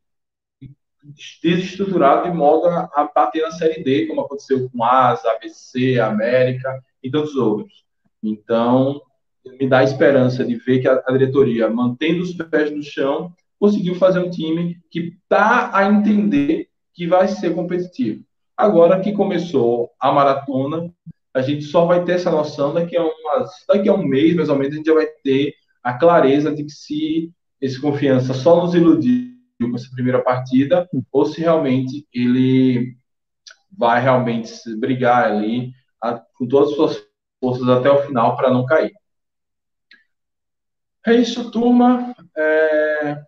desestruturado 1.42 2.30
de 2.30 2.36
modo 2.36 2.68
a, 2.68 3.12
bater 3.16 3.42
na 3.42 3.52
Série 3.52 3.84
D, 3.84 4.08
como 4.08 4.22
aconteceu 4.22 4.70
com 4.70 4.84
Asa, 4.84 5.32
ABC, 5.32 6.00
América 6.00 6.84
e 7.02 7.10
tantos 7.10 7.36
outros. 7.36 7.86
Então, 8.22 9.02
me 9.60 9.68
dá 9.68 9.84
esperança 9.84 10.44
de 10.44 10.56
ver 10.56 10.80
que 10.80 10.88
a, 10.88 11.04
a 11.06 11.12
diretoria, 11.12 11.70
mantendo 11.70 12.24
os 12.24 12.34
pés 12.34 12.72
no 12.72 12.84
chão, 12.84 13.34
conseguiu 13.60 13.96
fazer 13.96 14.20
um 14.20 14.30
time 14.30 14.80
que 14.92 15.18
está 15.22 15.76
a 15.76 15.86
entender 15.86 16.68
que 16.94 17.08
vai 17.08 17.28
ser 17.28 17.54
competitivo. 17.54 18.24
Agora 18.56 19.00
que 19.00 19.12
começou 19.12 19.92
a 20.00 20.12
maratona, 20.12 20.92
a 21.34 21.42
gente 21.42 21.64
só 21.66 21.86
vai 21.86 22.04
ter 22.04 22.14
essa 22.14 22.32
noção 22.32 22.74
daqui 22.74 22.98
a, 22.98 23.04
umas, 23.04 23.52
daqui 23.68 23.88
a 23.88 23.94
um 23.94 24.04
mês, 24.04 24.36
mais 24.36 24.50
ou 24.50 24.58
menos, 24.58 24.74
a 24.74 24.78
gente 24.78 24.88
já 24.88 24.94
vai 24.94 25.08
ter 25.24 25.54
a 25.84 25.94
clareza 25.94 26.54
de 26.54 26.64
que 26.64 26.72
se 26.72 27.32
esse 27.62 27.80
confiança 27.80 28.34
só 28.34 28.62
nos 28.62 28.74
iludiu 28.74 29.38
com 29.62 29.76
essa 29.76 29.90
primeira 29.92 30.24
partida, 30.24 30.88
ou 31.12 31.26
se 31.26 31.42
realmente 31.42 32.08
ele 32.14 32.96
vai 33.76 34.02
realmente 34.02 34.52
brigar 34.78 35.32
ali 35.32 35.72
a, 36.02 36.20
com 36.36 36.48
todas 36.48 36.70
as 36.70 36.76
suas 36.76 37.04
forças 37.40 37.68
até 37.70 37.90
o 37.90 38.04
final 38.04 38.36
para 38.36 38.50
não 38.50 38.66
cair. 38.66 38.92
É 41.08 41.14
isso, 41.14 41.50
turma. 41.50 42.14
É... 42.36 43.24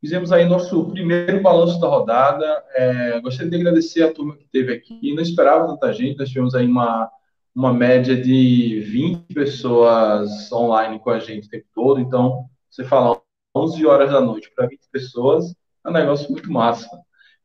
Fizemos 0.00 0.30
aí 0.30 0.44
nosso 0.44 0.88
primeiro 0.90 1.42
balanço 1.42 1.80
da 1.80 1.88
rodada. 1.88 2.64
É... 2.74 3.20
Gostaria 3.20 3.50
de 3.50 3.56
agradecer 3.56 4.04
a 4.04 4.12
turma 4.12 4.36
que 4.36 4.44
esteve 4.44 4.72
aqui. 4.72 5.12
Não 5.12 5.20
esperava 5.20 5.66
tanta 5.66 5.92
gente, 5.92 6.16
nós 6.16 6.28
tivemos 6.28 6.54
aí 6.54 6.64
uma, 6.64 7.10
uma 7.52 7.74
média 7.74 8.16
de 8.16 8.80
20 8.86 9.34
pessoas 9.34 10.52
online 10.52 11.00
com 11.00 11.10
a 11.10 11.18
gente 11.18 11.48
o 11.48 11.50
tempo 11.50 11.66
todo. 11.74 11.98
Então, 11.98 12.44
você 12.70 12.84
fala 12.84 13.20
11 13.56 13.84
horas 13.84 14.12
da 14.12 14.20
noite 14.20 14.52
para 14.54 14.68
20 14.68 14.80
pessoas, 14.92 15.52
é 15.84 15.88
um 15.88 15.92
negócio 15.92 16.30
muito 16.30 16.52
massa. 16.52 16.88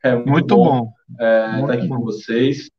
É 0.03 0.13
muito, 0.15 0.30
muito 0.30 0.55
bom, 0.55 0.80
bom. 0.81 0.93
É, 1.19 1.61
estar 1.61 1.73
aqui 1.73 1.88
bom. 1.88 1.95
com 1.95 2.03
vocês. 2.03 2.69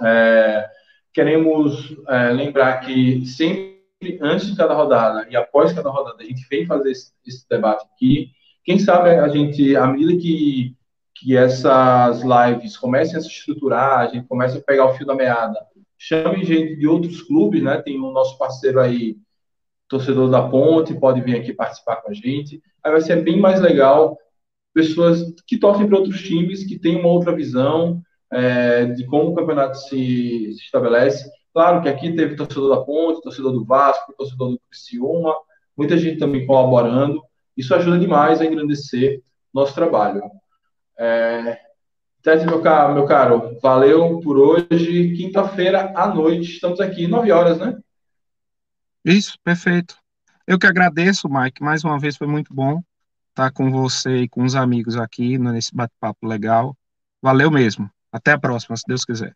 É, 0.00 0.68
queremos 1.12 1.96
é, 2.08 2.30
lembrar 2.30 2.80
que 2.80 3.26
sempre 3.26 3.75
antes 4.20 4.46
de 4.46 4.56
cada 4.56 4.74
rodada 4.74 5.26
e 5.30 5.36
após 5.36 5.72
cada 5.72 5.90
rodada 5.90 6.22
a 6.22 6.24
gente 6.24 6.46
vem 6.48 6.66
fazer 6.66 6.90
esse, 6.90 7.12
esse 7.26 7.48
debate 7.48 7.86
aqui. 7.94 8.30
Quem 8.64 8.78
sabe 8.78 9.10
a 9.10 9.28
gente, 9.28 9.76
à 9.76 9.86
medida 9.86 10.20
que, 10.20 10.76
que 11.14 11.36
essas 11.36 12.22
lives 12.22 12.76
comecem 12.76 13.16
a 13.16 13.20
se 13.20 13.28
estruturar, 13.28 14.00
a 14.00 14.06
gente 14.08 14.26
começa 14.26 14.58
a 14.58 14.62
pegar 14.62 14.86
o 14.86 14.94
fio 14.94 15.06
da 15.06 15.14
meada, 15.14 15.58
chame 15.98 16.44
gente 16.44 16.76
de 16.76 16.86
outros 16.86 17.22
clubes, 17.22 17.62
né? 17.62 17.80
Tem 17.80 17.98
o 17.98 18.10
nosso 18.12 18.36
parceiro 18.36 18.80
aí, 18.80 19.16
torcedor 19.88 20.30
da 20.30 20.46
Ponte, 20.48 20.94
pode 20.94 21.20
vir 21.20 21.36
aqui 21.36 21.52
participar 21.52 21.96
com 21.96 22.10
a 22.10 22.14
gente. 22.14 22.60
Aí 22.82 22.90
vai 22.90 23.00
ser 23.00 23.22
bem 23.22 23.38
mais 23.38 23.60
legal. 23.60 24.18
Pessoas 24.74 25.22
que 25.46 25.58
torcem 25.58 25.86
para 25.86 25.98
outros 25.98 26.22
times, 26.22 26.64
que 26.64 26.78
têm 26.78 26.96
uma 26.96 27.08
outra 27.08 27.34
visão 27.34 28.02
é, 28.32 28.86
de 28.86 29.06
como 29.06 29.30
o 29.30 29.34
campeonato 29.34 29.78
se, 29.78 30.52
se, 30.52 30.64
estabelece. 30.64 31.30
Claro 31.56 31.80
que 31.80 31.88
aqui 31.88 32.12
teve 32.12 32.36
torcedor 32.36 32.68
da 32.68 32.84
Ponte, 32.84 33.22
torcedor 33.22 33.50
do 33.50 33.64
Vasco, 33.64 34.12
torcedor 34.12 34.50
do 34.50 34.60
Criciúma, 34.68 35.34
muita 35.74 35.96
gente 35.96 36.18
também 36.18 36.46
colaborando. 36.46 37.22
Isso 37.56 37.74
ajuda 37.74 37.98
demais 37.98 38.42
a 38.42 38.44
engrandecer 38.44 39.22
nosso 39.54 39.74
trabalho. 39.74 40.20
É, 40.98 41.58
Tete, 42.22 42.44
meu 42.44 42.60
caro, 42.60 42.92
meu 42.92 43.06
caro, 43.06 43.58
valeu 43.62 44.20
por 44.20 44.36
hoje. 44.36 45.16
Quinta-feira 45.16 45.94
à 45.96 46.14
noite, 46.14 46.42
estamos 46.42 46.78
aqui, 46.78 47.06
nove 47.06 47.32
horas, 47.32 47.58
né? 47.58 47.78
Isso, 49.02 49.38
perfeito. 49.42 49.96
Eu 50.46 50.58
que 50.58 50.66
agradeço, 50.66 51.26
Mike. 51.26 51.62
Mais 51.62 51.82
uma 51.82 51.98
vez 51.98 52.18
foi 52.18 52.26
muito 52.26 52.52
bom 52.52 52.82
estar 53.30 53.50
com 53.50 53.70
você 53.70 54.24
e 54.24 54.28
com 54.28 54.44
os 54.44 54.54
amigos 54.54 54.94
aqui 54.98 55.38
nesse 55.38 55.74
bate-papo 55.74 56.28
legal. 56.28 56.76
Valeu 57.22 57.50
mesmo. 57.50 57.90
Até 58.12 58.32
a 58.32 58.38
próxima, 58.38 58.76
se 58.76 58.84
Deus 58.86 59.06
quiser. 59.06 59.32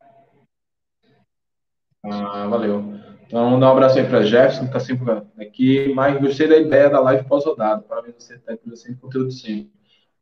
Ah, 2.05 2.47
valeu. 2.49 2.95
Então, 3.27 3.61
dá 3.61 3.69
um 3.69 3.73
abraço 3.73 3.99
aí 3.99 4.07
para 4.07 4.23
Jefferson, 4.23 4.63
que 4.63 4.67
está 4.67 4.81
sempre 4.81 5.23
aqui. 5.39 5.93
Mas 5.95 6.21
gostei 6.21 6.49
da 6.49 6.57
ideia 6.57 6.91
da 6.91 7.01
live 7.01 7.29
pós-rodada. 7.29 7.83
Parabéns 7.83 8.17
você 8.19 8.35
estar 8.35 8.57
tá 8.57 8.77
sempre 8.77 9.01
conteúdo 9.01 9.31
sempre. 9.31 9.71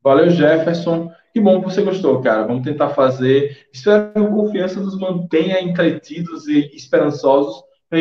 Valeu, 0.02 0.30
Jefferson. 0.30 1.10
Que 1.32 1.40
bom 1.40 1.60
que 1.60 1.70
você 1.70 1.82
gostou, 1.82 2.20
cara. 2.20 2.46
Vamos 2.46 2.64
tentar 2.64 2.90
fazer. 2.90 3.66
Espero 3.72 4.12
que 4.12 4.18
a 4.18 4.26
confiança 4.28 4.80
nos 4.80 4.98
mantenha 4.98 5.60
entretidos 5.60 6.46
e 6.48 6.70
esperançosos 6.74 7.62
para 7.88 7.98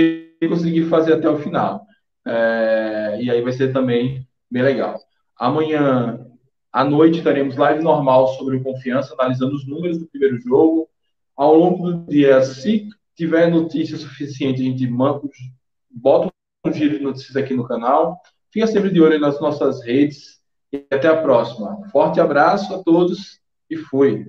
conseguir 0.50 0.86
fazer 0.86 1.14
até 1.14 1.30
o 1.30 1.38
final. 1.38 1.86
É, 2.26 3.18
e 3.22 3.32
aí 3.32 3.42
vai 3.42 3.54
ser 3.54 3.72
também 3.72 4.28
bem 4.52 4.64
legal. 4.64 5.00
Amanhã 5.40 6.20
à 6.72 6.84
noite 6.84 7.24
teremos 7.24 7.56
live 7.56 7.84
normal 7.84 8.28
sobre 8.30 8.60
confiança, 8.60 9.16
analisando 9.18 9.56
os 9.56 9.68
números 9.68 9.98
do 9.98 10.08
primeiro 10.08 10.38
jogo. 10.40 10.90
Ao 11.36 11.56
longo 11.56 11.92
do 11.92 12.12
dia, 12.12 12.42
se 12.42 12.90
tiver 13.18 13.50
notícia 13.50 13.98
suficiente, 13.98 14.62
a 14.62 14.66
gente 14.66 14.88
manda, 14.88 15.22
bota 15.90 16.32
um 16.64 16.72
giro 16.72 16.98
de 16.98 17.04
notícias 17.04 17.36
aqui 17.36 17.54
no 17.54 17.68
canal. 17.68 18.22
Fica 18.52 18.68
sempre 18.68 18.92
de 18.92 19.02
olho 19.02 19.20
nas 19.20 19.42
nossas 19.42 19.84
redes. 19.84 20.38
E 20.72 20.86
até 20.92 21.08
a 21.08 21.22
próxima. 21.22 21.90
Forte 21.92 22.20
abraço 22.20 22.74
a 22.76 22.84
todos 22.84 23.40
e 23.70 23.76
fui. 23.76 24.26